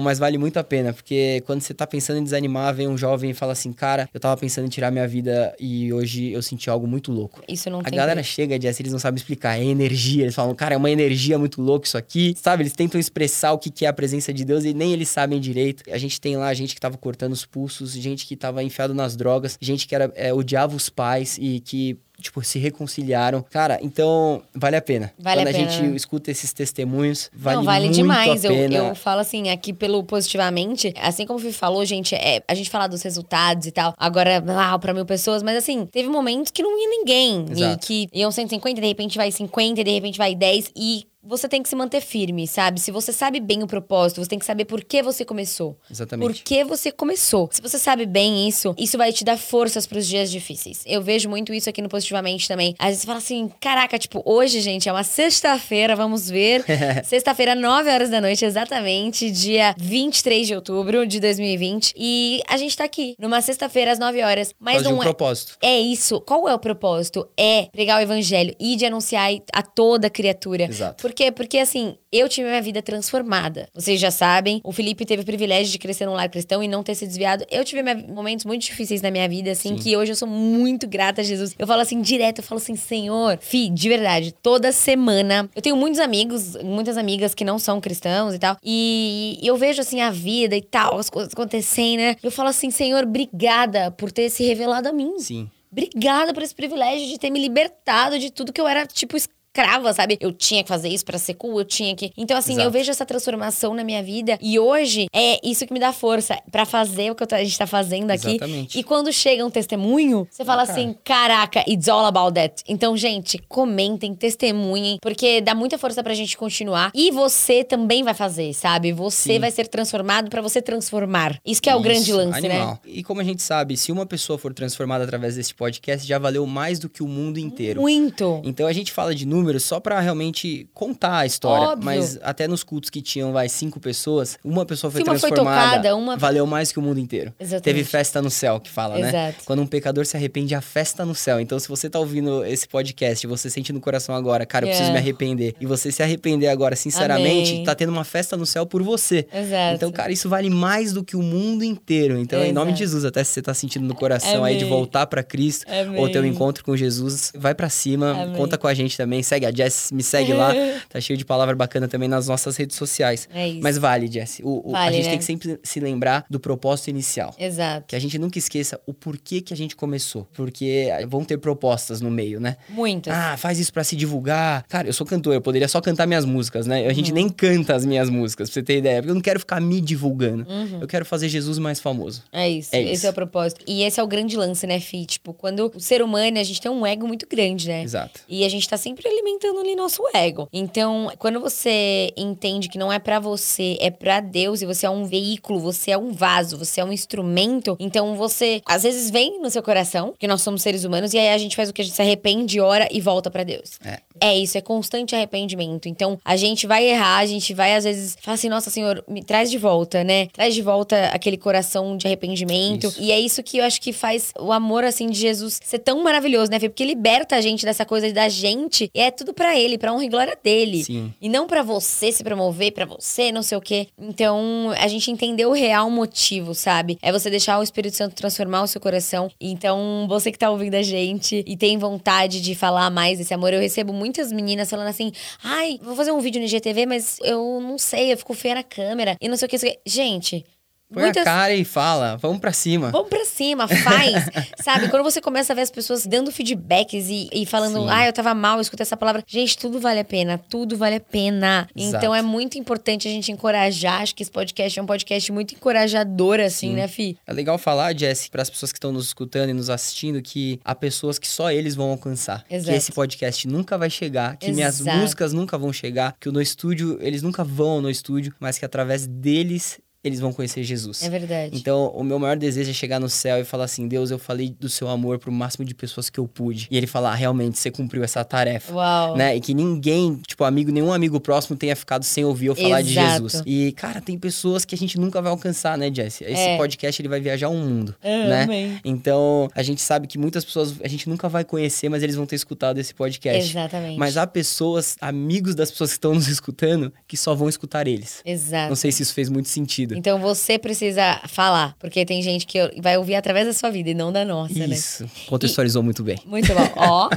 mas 0.00 0.18
vale 0.18 0.38
muito 0.38 0.56
a 0.58 0.64
pena, 0.64 0.92
porque 0.92 1.42
quando 1.46 1.60
você 1.60 1.74
tá 1.74 1.86
pensando 1.86 2.18
em 2.18 2.24
desanimar, 2.24 2.74
vem 2.74 2.88
um 2.88 2.96
jovem 2.96 3.30
e 3.30 3.34
fala 3.34 3.52
assim: 3.52 3.72
Cara, 3.72 4.08
eu 4.12 4.20
tava 4.20 4.36
pensando 4.36 4.66
em 4.66 4.68
tirar 4.68 4.90
minha 4.90 5.06
vida 5.06 5.54
e 5.58 5.92
hoje 5.92 6.32
eu 6.32 6.42
senti 6.42 6.68
algo 6.70 6.86
muito 6.86 7.12
louco. 7.12 7.42
Isso 7.48 7.68
não 7.70 7.80
A 7.84 7.90
galera 7.90 8.22
chega, 8.22 8.60
Jess, 8.60 8.80
eles 8.80 8.92
não 8.92 8.98
sabem 8.98 9.16
explicar, 9.16 9.58
é 9.58 9.64
energia. 9.64 10.24
Eles 10.24 10.34
falam, 10.34 10.54
cara, 10.54 10.74
é 10.74 10.76
uma 10.76 10.90
energia 10.90 11.38
muito 11.38 11.60
louca 11.60 11.86
isso 11.86 11.98
aqui. 11.98 12.34
Sabe, 12.36 12.62
eles 12.62 12.72
tentam 12.72 13.00
expressar 13.00 13.52
o 13.52 13.58
que 13.58 13.70
que 13.70 13.84
é 13.84 13.88
a 13.88 13.92
presença 13.92 14.32
de 14.32 14.44
Deus 14.44 14.64
e 14.64 14.74
nem 14.74 14.92
eles 14.92 15.08
sabem 15.08 15.40
direito. 15.40 15.82
A 15.90 15.98
gente 15.98 16.20
tem 16.20 16.36
lá 16.36 16.52
gente 16.54 16.74
que 16.74 16.80
tava 16.80 16.96
cortando 16.96 17.32
os 17.32 17.44
pulsos, 17.44 17.92
gente 17.92 18.26
que 18.26 18.36
tava 18.36 18.62
enfiado 18.62 18.94
nas 18.94 19.16
drogas, 19.16 19.58
gente 19.60 19.86
que 19.86 19.94
era, 19.94 20.12
é, 20.14 20.32
odiava 20.32 20.74
os 20.76 20.88
pais 20.88 21.38
e 21.40 21.60
que 21.60 21.98
tipo, 22.24 22.42
se 22.42 22.58
reconciliaram. 22.58 23.42
Cara, 23.50 23.78
então 23.82 24.42
vale 24.54 24.76
a 24.76 24.82
pena. 24.82 25.12
Vale 25.18 25.40
Quando 25.42 25.46
a 25.48 25.50
a, 25.50 25.54
pena. 25.54 25.70
gente 25.70 25.94
escuta 25.94 26.30
esses 26.30 26.52
testemunhos, 26.52 27.30
vale 27.34 27.56
não, 27.58 27.64
vale 27.64 27.84
muito 27.84 27.96
demais. 27.96 28.44
a 28.44 28.48
Eu, 28.48 28.54
pena. 28.54 28.74
eu 28.76 28.94
falo 28.94 29.20
assim, 29.20 29.50
aqui 29.50 29.72
pelo 29.72 30.02
positivamente, 30.02 30.92
assim 31.00 31.26
como 31.26 31.38
o 31.38 31.42
Fih 31.42 31.52
falou, 31.52 31.84
gente, 31.84 32.14
é, 32.14 32.42
a 32.48 32.54
gente 32.54 32.70
fala 32.70 32.86
dos 32.86 33.02
resultados 33.02 33.66
e 33.66 33.70
tal, 33.72 33.94
agora, 33.98 34.42
ah, 34.48 34.78
pra 34.78 34.94
mil 34.94 35.04
pessoas, 35.04 35.42
mas 35.42 35.56
assim, 35.56 35.86
teve 35.86 36.08
momentos 36.08 36.50
que 36.50 36.62
não 36.62 36.70
ia 36.80 36.88
ninguém. 36.88 37.44
Exato. 37.50 37.84
E 37.84 37.86
que 37.86 38.18
iam 38.18 38.30
150, 38.30 38.80
de 38.80 38.86
repente 38.86 39.16
vai 39.18 39.30
50, 39.30 39.84
de 39.84 39.90
repente 39.90 40.18
vai 40.18 40.34
10. 40.34 40.70
E 40.74 41.06
você 41.24 41.48
tem 41.48 41.62
que 41.62 41.68
se 41.68 41.76
manter 41.76 42.00
firme, 42.00 42.46
sabe? 42.46 42.80
Se 42.80 42.90
você 42.90 43.12
sabe 43.12 43.40
bem 43.40 43.62
o 43.62 43.66
propósito, 43.66 44.22
você 44.22 44.28
tem 44.28 44.38
que 44.38 44.44
saber 44.44 44.64
por 44.66 44.84
que 44.84 45.02
você 45.02 45.24
começou. 45.24 45.76
Exatamente. 45.90 46.26
Por 46.26 46.44
que 46.44 46.64
você 46.64 46.92
começou? 46.92 47.48
Se 47.50 47.62
você 47.62 47.78
sabe 47.78 48.04
bem 48.06 48.46
isso, 48.46 48.74
isso 48.78 48.98
vai 48.98 49.12
te 49.12 49.24
dar 49.24 49.38
forças 49.38 49.86
pros 49.86 50.06
dias 50.06 50.30
difíceis. 50.30 50.82
Eu 50.86 51.02
vejo 51.02 51.28
muito 51.28 51.52
isso 51.54 51.70
aqui 51.70 51.80
no 51.80 51.88
Positivamente 51.94 52.48
também. 52.48 52.74
Às 52.76 52.88
vezes 52.88 53.02
você 53.02 53.06
fala 53.06 53.18
assim: 53.18 53.50
caraca, 53.60 53.96
tipo, 53.98 54.20
hoje, 54.24 54.60
gente, 54.60 54.88
é 54.88 54.92
uma 54.92 55.04
sexta-feira, 55.04 55.94
vamos 55.94 56.28
ver. 56.28 56.64
Sexta-feira, 57.04 57.54
9 57.54 57.88
horas 57.88 58.10
da 58.10 58.20
noite, 58.20 58.44
exatamente, 58.44 59.30
dia 59.30 59.74
23 59.78 60.46
de 60.46 60.54
outubro 60.56 61.06
de 61.06 61.20
2020. 61.20 61.94
E 61.96 62.40
a 62.48 62.56
gente 62.56 62.76
tá 62.76 62.82
aqui, 62.82 63.14
numa 63.16 63.40
sexta-feira, 63.40 63.92
às 63.92 63.98
9 63.98 64.22
horas. 64.22 64.52
Mas 64.58 64.82
não 64.82 64.94
um 64.94 65.00
é. 65.00 65.04
propósito. 65.04 65.56
É 65.62 65.78
isso. 65.78 66.20
Qual 66.20 66.48
é 66.48 66.54
o 66.54 66.58
propósito? 66.58 67.28
É 67.36 67.68
pregar 67.70 68.00
o 68.00 68.02
evangelho 68.02 68.54
e 68.58 68.74
de 68.74 68.84
anunciar 68.84 69.30
a 69.52 69.62
toda 69.62 70.10
criatura. 70.10 70.64
Exato. 70.64 71.00
Quê? 71.14 71.32
Porque 71.32 71.58
assim, 71.58 71.96
eu 72.12 72.28
tive 72.28 72.48
minha 72.48 72.60
vida 72.60 72.82
transformada. 72.82 73.68
Vocês 73.74 73.98
já 73.98 74.10
sabem, 74.10 74.60
o 74.62 74.72
Felipe 74.72 75.04
teve 75.04 75.22
o 75.22 75.24
privilégio 75.24 75.72
de 75.72 75.78
crescer 75.78 76.06
num 76.06 76.12
lar 76.12 76.28
cristão 76.28 76.62
e 76.62 76.68
não 76.68 76.82
ter 76.82 76.94
se 76.94 77.06
desviado. 77.06 77.44
Eu 77.50 77.64
tive 77.64 77.82
momentos 77.82 78.44
muito 78.44 78.62
difíceis 78.62 79.00
na 79.00 79.10
minha 79.10 79.28
vida, 79.28 79.50
assim, 79.50 79.70
Sim. 79.70 79.76
que 79.76 79.96
hoje 79.96 80.12
eu 80.12 80.16
sou 80.16 80.28
muito 80.28 80.86
grata 80.86 81.22
a 81.22 81.24
Jesus. 81.24 81.54
Eu 81.58 81.66
falo 81.66 81.80
assim, 81.80 82.00
direto, 82.02 82.38
eu 82.38 82.44
falo 82.44 82.60
assim, 82.60 82.76
Senhor, 82.76 83.38
fi, 83.40 83.70
de 83.70 83.88
verdade, 83.88 84.32
toda 84.42 84.72
semana. 84.72 85.48
Eu 85.54 85.62
tenho 85.62 85.76
muitos 85.76 86.00
amigos, 86.00 86.56
muitas 86.62 86.96
amigas 86.96 87.34
que 87.34 87.44
não 87.44 87.58
são 87.58 87.80
cristãos 87.80 88.34
e 88.34 88.38
tal. 88.38 88.56
E 88.62 89.38
eu 89.42 89.56
vejo 89.56 89.80
assim 89.80 90.00
a 90.00 90.10
vida 90.10 90.56
e 90.56 90.62
tal, 90.62 90.98
as 90.98 91.08
coisas 91.08 91.32
acontecendo, 91.32 91.98
né? 91.98 92.16
Eu 92.22 92.30
falo 92.30 92.48
assim, 92.48 92.70
Senhor, 92.70 93.04
obrigada 93.04 93.90
por 93.90 94.12
ter 94.12 94.30
se 94.30 94.44
revelado 94.44 94.88
a 94.88 94.92
mim. 94.92 95.18
Sim. 95.18 95.48
Obrigada 95.70 96.32
por 96.32 96.42
esse 96.42 96.54
privilégio 96.54 97.08
de 97.08 97.18
ter 97.18 97.30
me 97.30 97.40
libertado 97.40 98.16
de 98.16 98.30
tudo 98.30 98.52
que 98.52 98.60
eu 98.60 98.68
era, 98.68 98.86
tipo, 98.86 99.16
escrava, 99.54 99.92
sabe? 99.92 100.18
Eu 100.20 100.32
tinha 100.32 100.62
que 100.64 100.68
fazer 100.68 100.88
isso 100.88 101.04
pra 101.04 101.16
ser 101.16 101.34
cool, 101.34 101.60
eu 101.60 101.64
tinha 101.64 101.94
que. 101.94 102.12
Então, 102.16 102.36
assim, 102.36 102.52
Exato. 102.54 102.66
eu 102.66 102.72
vejo 102.72 102.90
essa 102.90 103.06
transformação 103.06 103.72
na 103.74 103.84
minha 103.84 104.02
vida 104.02 104.36
e 104.42 104.58
hoje 104.58 105.06
é 105.14 105.38
isso 105.48 105.64
que 105.66 105.72
me 105.72 105.78
dá 105.78 105.92
força 105.92 106.36
pra 106.50 106.64
fazer 106.66 107.10
o 107.12 107.14
que 107.14 107.22
a 107.32 107.44
gente 107.44 107.56
tá 107.56 107.66
fazendo 107.66 108.10
aqui. 108.10 108.30
Exatamente. 108.30 108.78
E 108.78 108.82
quando 108.82 109.12
chega 109.12 109.44
um 109.46 109.50
testemunho, 109.50 110.26
você 110.30 110.44
fala 110.44 110.62
Ah, 110.62 110.66
cara. 110.66 110.78
assim: 110.80 110.94
caraca, 111.04 111.64
it's 111.68 111.88
all 111.88 112.04
about 112.04 112.34
that. 112.34 112.62
Então, 112.68 112.96
gente, 112.96 113.38
comentem, 113.48 114.14
testemunhem, 114.14 114.98
porque 115.00 115.40
dá 115.40 115.54
muita 115.54 115.78
força 115.78 116.02
pra 116.02 116.14
gente 116.14 116.36
continuar. 116.36 116.90
E 116.94 117.10
você 117.12 117.62
também 117.62 118.02
vai 118.02 118.14
fazer, 118.14 118.52
sabe? 118.54 118.92
Você 118.92 119.34
Sim. 119.34 119.38
vai 119.38 119.50
ser 119.50 119.68
transformado 119.68 120.28
pra 120.30 120.42
você 120.42 120.60
transformar. 120.60 121.38
Isso 121.46 121.62
que 121.62 121.70
é 121.70 121.76
o 121.76 121.80
grande 121.80 122.10
Isso, 122.10 122.16
lance, 122.16 122.40
né? 122.40 122.56
animal. 122.56 122.78
E 122.84 123.02
como 123.04 123.20
a 123.20 123.24
gente 123.24 123.42
sabe, 123.42 123.76
se 123.76 123.92
uma 123.92 124.04
pessoa 124.06 124.38
for 124.38 124.52
transformada 124.52 125.04
através 125.04 125.36
desse 125.36 125.54
podcast, 125.54 126.06
já 126.06 126.18
valeu 126.18 126.44
mais 126.46 126.78
do 126.78 126.88
que 126.88 127.02
o 127.02 127.08
mundo 127.08 127.38
inteiro. 127.38 127.80
Muito. 127.80 128.40
Então 128.44 128.66
a 128.66 128.72
gente 128.72 128.90
fala 128.92 129.14
de 129.14 129.24
números 129.26 129.43
só 129.60 129.78
pra 129.80 130.00
realmente 130.00 130.68
contar 130.74 131.18
a 131.18 131.26
história. 131.26 131.68
Óbvio. 131.68 131.84
Mas 131.84 132.18
até 132.22 132.46
nos 132.48 132.62
cultos 132.62 132.90
que 132.90 133.00
tinham, 133.02 133.32
vai, 133.32 133.48
cinco 133.48 133.78
pessoas, 133.80 134.38
uma 134.44 134.64
pessoa 134.64 134.90
foi 134.90 135.02
Se 135.02 135.08
uma 135.08 135.18
foi 135.18 135.28
transformada. 135.30 135.66
tocada, 135.70 135.96
uma- 135.96 136.16
Valeu 136.16 136.46
mais 136.46 136.72
que 136.72 136.78
o 136.78 136.82
mundo 136.82 136.98
inteiro. 137.00 137.32
Exatamente. 137.38 137.62
Teve 137.64 137.84
festa 137.84 138.20
no 138.22 138.30
céu, 138.30 138.60
que 138.60 138.70
fala, 138.70 138.98
né? 138.98 139.08
Exato. 139.08 139.44
Quando 139.44 139.62
um 139.62 139.66
pecador 139.66 140.04
se 140.06 140.16
arrepende, 140.16 140.54
a 140.54 140.60
festa 140.60 141.04
no 141.04 141.14
céu. 141.14 141.38
Então, 141.40 141.58
se 141.58 141.68
você 141.68 141.88
tá 141.90 141.98
ouvindo 141.98 142.44
esse 142.44 142.66
podcast 142.68 143.26
e 143.26 143.28
você 143.28 143.48
sente 143.50 143.72
no 143.72 143.80
coração 143.80 144.14
agora, 144.14 144.44
cara, 144.46 144.64
eu 144.64 144.68
preciso 144.70 144.90
me 144.92 144.98
arrepender. 144.98 145.54
E 145.60 145.66
você 145.66 145.90
se 145.92 146.02
arrepender 146.02 146.48
agora, 146.48 146.74
sinceramente, 146.76 147.52
Amém. 147.52 147.64
tá 147.64 147.74
tendo 147.74 147.90
uma 147.92 148.04
festa 148.04 148.36
no 148.36 148.46
céu 148.46 148.64
por 148.66 148.82
você. 148.82 149.26
Exato. 149.32 149.74
Então, 149.76 149.92
cara, 149.92 150.12
isso 150.12 150.28
vale 150.28 150.50
mais 150.50 150.92
do 150.92 151.02
que 151.04 151.16
o 151.16 151.22
mundo 151.22 151.64
inteiro. 151.64 152.18
Então, 152.18 152.42
em 152.42 152.52
nome 152.52 152.72
de 152.72 152.82
Exato. 152.82 152.84
Jesus, 152.84 153.04
até 153.04 153.22
se 153.24 153.32
você 153.32 153.42
tá 153.42 153.52
sentindo 153.54 153.86
no 153.86 153.94
coração 153.94 154.44
aí 154.44 154.56
de 154.56 154.64
Amém. 154.64 154.70
voltar 154.76 155.06
pra 155.06 155.22
Cristo 155.22 155.64
Amém. 155.68 156.00
ou 156.00 156.08
ter 156.08 156.20
um 156.20 156.24
encontro 156.24 156.64
com 156.64 156.76
Jesus, 156.76 157.32
vai 157.36 157.54
pra 157.54 157.68
cima, 157.68 158.10
Amém. 158.12 158.36
conta 158.36 158.56
com 158.58 158.66
a 158.66 158.74
gente 158.74 158.96
também. 158.96 159.22
Segue 159.34 159.46
a 159.46 159.50
Jess, 159.52 159.90
me 159.92 160.02
segue 160.02 160.32
lá. 160.32 160.52
Tá 160.88 161.00
cheio 161.00 161.16
de 161.16 161.24
palavra 161.24 161.56
bacana 161.56 161.88
também 161.88 162.08
nas 162.08 162.28
nossas 162.28 162.56
redes 162.56 162.76
sociais. 162.76 163.28
É 163.34 163.48
isso. 163.48 163.60
Mas 163.62 163.76
vale, 163.78 164.06
Jess. 164.06 164.40
O, 164.44 164.70
o- 164.70 164.76
a 164.76 164.80
Vale, 164.84 164.96
gente 164.96 165.04
né? 165.06 165.10
tem 165.10 165.18
que 165.18 165.24
sempre 165.24 165.58
se 165.62 165.80
lembrar 165.80 166.24
do 166.30 166.38
propósito 166.38 166.88
inicial. 166.90 167.34
Exato. 167.38 167.86
Que 167.88 167.96
a 167.96 167.98
gente 167.98 168.16
nunca 168.18 168.38
esqueça 168.38 168.80
o 168.86 168.94
porquê 168.94 169.40
que 169.40 169.52
a 169.52 169.56
gente 169.56 169.74
começou. 169.74 170.28
Porque 170.34 170.88
vão 171.08 171.24
ter 171.24 171.38
propostas 171.38 172.00
no 172.00 172.10
meio, 172.12 172.38
né? 172.38 172.56
Muitas. 172.68 173.12
Ah, 173.12 173.36
faz 173.36 173.58
isso 173.58 173.72
pra 173.72 173.82
se 173.82 173.96
divulgar. 173.96 174.64
Cara, 174.68 174.86
eu 174.88 174.92
sou 174.92 175.04
cantor, 175.06 175.34
eu 175.34 175.40
poderia 175.40 175.66
só 175.66 175.80
cantar 175.80 176.06
minhas 176.06 176.24
músicas, 176.24 176.66
né? 176.66 176.86
A 176.86 176.92
gente 176.92 177.08
Uhum. 177.10 177.16
nem 177.16 177.28
canta 177.28 177.74
as 177.74 177.84
minhas 177.84 178.08
músicas, 178.08 178.48
pra 178.48 178.54
você 178.54 178.62
ter 178.62 178.78
ideia. 178.78 178.98
Porque 179.00 179.10
eu 179.10 179.14
não 179.14 179.22
quero 179.22 179.40
ficar 179.40 179.60
me 179.60 179.80
divulgando. 179.80 180.46
Uhum. 180.48 180.78
Eu 180.80 180.86
quero 180.86 181.04
fazer 181.04 181.28
Jesus 181.28 181.58
mais 181.58 181.80
famoso. 181.80 182.22
É 182.32 182.48
isso, 182.48 182.70
É 182.72 182.80
esse 182.82 182.92
isso. 182.92 183.06
é 183.06 183.10
o 183.10 183.12
propósito. 183.14 183.64
E 183.66 183.82
esse 183.82 183.98
é 183.98 184.02
o 184.02 184.06
grande 184.06 184.36
lance, 184.36 184.64
né, 184.66 184.78
Fih? 184.78 185.06
Tipo, 185.06 185.32
quando 185.34 185.72
o 185.74 185.80
ser 185.80 186.02
humano, 186.02 186.38
a 186.38 186.42
gente 186.44 186.60
tem 186.60 186.70
um 186.70 186.86
ego 186.86 187.06
muito 187.08 187.26
grande, 187.28 187.66
né? 187.68 187.82
Exato. 187.82 188.20
E 188.28 188.44
a 188.44 188.48
gente 188.48 188.68
tá 188.68 188.76
sempre 188.76 189.08
alimentando 189.08 189.23
ali 189.58 189.74
nosso 189.74 190.02
ego. 190.14 190.48
Então, 190.52 191.10
quando 191.18 191.40
você 191.40 192.12
entende 192.16 192.68
que 192.68 192.78
não 192.78 192.92
é 192.92 192.98
pra 192.98 193.18
você, 193.18 193.76
é 193.80 193.90
pra 193.90 194.20
Deus 194.20 194.62
e 194.62 194.66
você 194.66 194.86
é 194.86 194.90
um 194.90 195.04
veículo, 195.04 195.58
você 195.58 195.92
é 195.92 195.98
um 195.98 196.12
vaso, 196.12 196.58
você 196.58 196.80
é 196.80 196.84
um 196.84 196.92
instrumento, 196.92 197.76
então 197.78 198.14
você 198.16 198.60
às 198.66 198.82
vezes 198.82 199.10
vem 199.10 199.40
no 199.40 199.50
seu 199.50 199.62
coração, 199.62 200.10
porque 200.10 200.26
nós 200.26 200.42
somos 200.42 200.62
seres 200.62 200.84
humanos, 200.84 201.14
e 201.14 201.18
aí 201.18 201.30
a 201.30 201.38
gente 201.38 201.56
faz 201.56 201.68
o 201.68 201.72
que 201.72 201.82
a 201.82 201.84
gente 201.84 201.94
se 201.94 202.02
arrepende, 202.02 202.60
ora 202.60 202.88
e 202.90 203.00
volta 203.00 203.30
pra 203.30 203.44
Deus. 203.44 203.78
É. 203.84 203.98
É 204.20 204.38
isso, 204.38 204.56
é 204.56 204.60
constante 204.60 205.14
arrependimento. 205.14 205.88
Então, 205.88 206.18
a 206.24 206.36
gente 206.36 206.66
vai 206.66 206.84
errar, 206.86 207.18
a 207.18 207.26
gente 207.26 207.52
vai 207.52 207.74
às 207.74 207.84
vezes 207.84 208.16
falar 208.20 208.36
assim: 208.36 208.48
"Nossa, 208.48 208.70
Senhor, 208.70 209.04
me 209.08 209.24
traz 209.24 209.50
de 209.50 209.58
volta, 209.58 210.04
né? 210.04 210.28
Traz 210.28 210.54
de 210.54 210.62
volta 210.62 211.06
aquele 211.06 211.36
coração 211.36 211.96
de 211.96 212.06
arrependimento". 212.06 212.86
Isso. 212.86 213.02
E 213.02 213.10
é 213.10 213.18
isso 213.18 213.42
que 213.42 213.58
eu 213.58 213.64
acho 213.64 213.80
que 213.80 213.92
faz 213.92 214.32
o 214.38 214.52
amor 214.52 214.84
assim 214.84 215.08
de 215.08 215.18
Jesus 215.18 215.58
ser 215.62 215.80
tão 215.80 216.02
maravilhoso, 216.02 216.50
né? 216.50 216.60
Porque 216.60 216.84
liberta 216.84 217.34
a 217.36 217.40
gente 217.40 217.64
dessa 217.64 217.84
coisa 217.84 218.10
da 218.12 218.28
gente, 218.28 218.88
e 218.94 219.00
é 219.00 219.10
tudo 219.14 219.32
pra 219.32 219.58
ele, 219.58 219.78
pra 219.78 219.92
honra 219.92 220.04
e 220.04 220.08
glória 220.08 220.38
dele. 220.42 220.84
Sim. 220.84 221.12
E 221.20 221.28
não 221.28 221.46
pra 221.46 221.62
você 221.62 222.12
se 222.12 222.22
promover, 222.22 222.72
pra 222.72 222.84
você, 222.84 223.32
não 223.32 223.42
sei 223.42 223.56
o 223.56 223.60
quê. 223.60 223.88
Então, 223.98 224.72
a 224.78 224.88
gente 224.88 225.10
entendeu 225.10 225.50
o 225.50 225.54
real 225.54 225.88
motivo, 225.90 226.54
sabe? 226.54 226.98
É 227.00 227.12
você 227.12 227.30
deixar 227.30 227.58
o 227.58 227.62
Espírito 227.62 227.96
Santo 227.96 228.14
transformar 228.14 228.62
o 228.62 228.66
seu 228.66 228.80
coração. 228.80 229.30
Então, 229.40 230.06
você 230.08 230.30
que 230.30 230.38
tá 230.38 230.50
ouvindo 230.50 230.74
a 230.74 230.82
gente 230.82 231.44
e 231.46 231.56
tem 231.56 231.78
vontade 231.78 232.40
de 232.40 232.54
falar 232.54 232.90
mais 232.90 233.18
desse 233.18 233.32
amor, 233.32 233.52
eu 233.52 233.60
recebo 233.60 233.92
muitas 233.92 234.32
meninas 234.32 234.68
falando 234.68 234.88
assim: 234.88 235.12
ai, 235.42 235.78
vou 235.82 235.94
fazer 235.94 236.12
um 236.12 236.20
vídeo 236.20 236.40
no 236.40 236.46
IGTV, 236.46 236.86
mas 236.86 237.18
eu 237.22 237.60
não 237.60 237.78
sei, 237.78 238.12
eu 238.12 238.16
fico 238.16 238.34
feia 238.34 238.56
na 238.56 238.62
câmera. 238.62 239.16
E 239.20 239.28
não 239.28 239.36
sei 239.36 239.46
o 239.46 239.48
que. 239.48 239.78
Gente. 239.86 240.44
Põe 240.92 241.04
muitas... 241.04 241.22
a 241.22 241.24
cara 241.24 241.54
e 241.54 241.64
fala, 241.64 242.16
vamos 242.16 242.38
pra 242.38 242.52
cima. 242.52 242.90
Vamos 242.90 243.08
pra 243.08 243.24
cima, 243.24 243.66
faz. 243.66 244.24
sabe? 244.62 244.88
Quando 244.88 245.02
você 245.02 245.20
começa 245.20 245.52
a 245.52 245.56
ver 245.56 245.62
as 245.62 245.70
pessoas 245.70 246.06
dando 246.06 246.30
feedbacks 246.30 247.08
e, 247.08 247.28
e 247.32 247.46
falando, 247.46 247.80
Sim. 247.80 247.86
ah, 247.90 248.06
eu 248.06 248.12
tava 248.12 248.34
mal, 248.34 248.60
escutei 248.60 248.82
essa 248.82 248.96
palavra. 248.96 249.22
Gente, 249.26 249.58
tudo 249.58 249.80
vale 249.80 250.00
a 250.00 250.04
pena, 250.04 250.38
tudo 250.38 250.76
vale 250.76 250.96
a 250.96 251.00
pena. 251.00 251.68
Exato. 251.74 251.96
Então 251.96 252.14
é 252.14 252.22
muito 252.22 252.58
importante 252.58 253.08
a 253.08 253.10
gente 253.10 253.32
encorajar. 253.32 254.02
Acho 254.02 254.14
que 254.14 254.22
esse 254.22 254.30
podcast 254.30 254.78
é 254.78 254.82
um 254.82 254.86
podcast 254.86 255.32
muito 255.32 255.54
encorajador, 255.54 256.38
assim, 256.40 256.70
Sim. 256.70 256.74
né, 256.74 256.86
Fi? 256.86 257.16
É 257.26 257.32
legal 257.32 257.58
falar, 257.58 257.96
Jesse, 257.96 258.30
para 258.30 258.42
as 258.42 258.50
pessoas 258.50 258.70
que 258.70 258.76
estão 258.76 258.92
nos 258.92 259.06
escutando 259.06 259.50
e 259.50 259.52
nos 259.52 259.70
assistindo, 259.70 260.20
que 260.22 260.60
há 260.64 260.74
pessoas 260.74 261.18
que 261.18 261.26
só 261.26 261.50
eles 261.50 261.74
vão 261.74 261.90
alcançar. 261.90 262.44
Exato. 262.48 262.70
Que 262.70 262.76
esse 262.76 262.92
podcast 262.92 263.48
nunca 263.48 263.78
vai 263.78 263.90
chegar, 263.90 264.36
que 264.36 264.52
minhas 264.52 264.80
Exato. 264.80 264.98
músicas 264.98 265.32
nunca 265.32 265.58
vão 265.58 265.72
chegar, 265.72 266.14
que 266.20 266.28
o 266.28 266.32
no 266.32 266.40
estúdio, 266.40 266.98
eles 267.00 267.22
nunca 267.22 267.42
vão 267.42 267.80
no 267.80 267.90
estúdio, 267.90 268.34
mas 268.38 268.58
que 268.58 268.64
através 268.64 269.06
deles 269.06 269.78
eles 270.04 270.20
vão 270.20 270.32
conhecer 270.32 270.62
Jesus. 270.62 271.02
É 271.02 271.08
verdade. 271.08 271.56
Então, 271.56 271.86
o 271.94 272.04
meu 272.04 272.18
maior 272.18 272.36
desejo 272.36 272.70
é 272.70 272.74
chegar 272.74 273.00
no 273.00 273.08
céu 273.08 273.38
e 273.40 273.44
falar 273.44 273.64
assim: 273.64 273.88
Deus, 273.88 274.10
eu 274.10 274.18
falei 274.18 274.54
do 274.60 274.68
seu 274.68 274.88
amor 274.88 275.18
pro 275.18 275.32
máximo 275.32 275.64
de 275.64 275.74
pessoas 275.74 276.10
que 276.10 276.20
eu 276.20 276.28
pude. 276.28 276.68
E 276.70 276.76
ele 276.76 276.86
falar: 276.86 277.12
ah, 277.12 277.14
realmente, 277.14 277.58
você 277.58 277.70
cumpriu 277.70 278.04
essa 278.04 278.22
tarefa. 278.24 278.72
Uau. 278.72 279.16
Né? 279.16 279.34
E 279.36 279.40
que 279.40 279.54
ninguém, 279.54 280.20
tipo, 280.26 280.44
amigo, 280.44 280.70
nenhum 280.70 280.92
amigo 280.92 281.18
próximo 281.18 281.56
tenha 281.56 281.74
ficado 281.74 282.04
sem 282.04 282.24
ouvir 282.24 282.46
eu 282.46 282.54
falar 282.54 282.82
de 282.82 282.92
Exato. 282.92 283.22
Jesus. 283.28 283.42
E, 283.46 283.72
cara, 283.72 284.00
tem 284.00 284.18
pessoas 284.18 284.64
que 284.64 284.74
a 284.74 284.78
gente 284.78 284.98
nunca 285.00 285.22
vai 285.22 285.30
alcançar, 285.30 285.78
né, 285.78 285.90
Jesse? 285.92 286.24
Esse 286.24 286.34
É. 286.34 286.56
podcast 286.56 287.00
ele 287.00 287.08
vai 287.08 287.20
viajar 287.20 287.48
o 287.48 287.54
mundo, 287.56 287.94
É, 288.02 288.28
né? 288.28 288.42
amém. 288.42 288.78
Então, 288.84 289.48
a 289.54 289.62
gente 289.62 289.80
sabe 289.80 290.06
que 290.06 290.18
muitas 290.18 290.44
pessoas 290.44 290.74
a 290.82 290.88
gente 290.88 291.08
nunca 291.08 291.28
vai 291.28 291.44
conhecer, 291.44 291.88
mas 291.88 292.02
eles 292.02 292.14
vão 292.16 292.26
ter 292.26 292.36
escutado 292.36 292.78
esse 292.78 292.92
podcast. 292.94 293.50
Exatamente. 293.50 293.98
Mas 293.98 294.16
há 294.16 294.26
pessoas, 294.26 294.96
amigos 295.00 295.54
das 295.54 295.70
pessoas 295.70 295.90
que 295.90 295.96
estão 295.96 296.14
nos 296.14 296.28
escutando, 296.28 296.92
que 297.08 297.16
só 297.16 297.34
vão 297.34 297.48
escutar 297.48 297.86
eles. 297.86 298.20
Exato. 298.24 298.68
Não 298.68 298.76
sei 298.76 298.92
se 298.92 299.02
isso 299.02 299.14
fez 299.14 299.28
muito 299.28 299.48
sentido. 299.48 299.93
Sentido. 299.94 299.98
Então 299.98 300.18
você 300.18 300.58
precisa 300.58 301.20
falar, 301.26 301.74
porque 301.78 302.04
tem 302.04 302.22
gente 302.22 302.46
que 302.46 302.58
vai 302.80 302.96
ouvir 302.96 303.14
através 303.14 303.46
da 303.46 303.52
sua 303.52 303.70
vida 303.70 303.90
e 303.90 303.94
não 303.94 304.12
da 304.12 304.24
nossa, 304.24 304.54
né? 304.54 304.74
Isso. 304.74 305.08
Contextualizou 305.26 305.82
muito 305.82 306.02
bem. 306.02 306.18
Muito 306.26 306.52
bom. 306.54 306.68
Ó. 306.76 307.10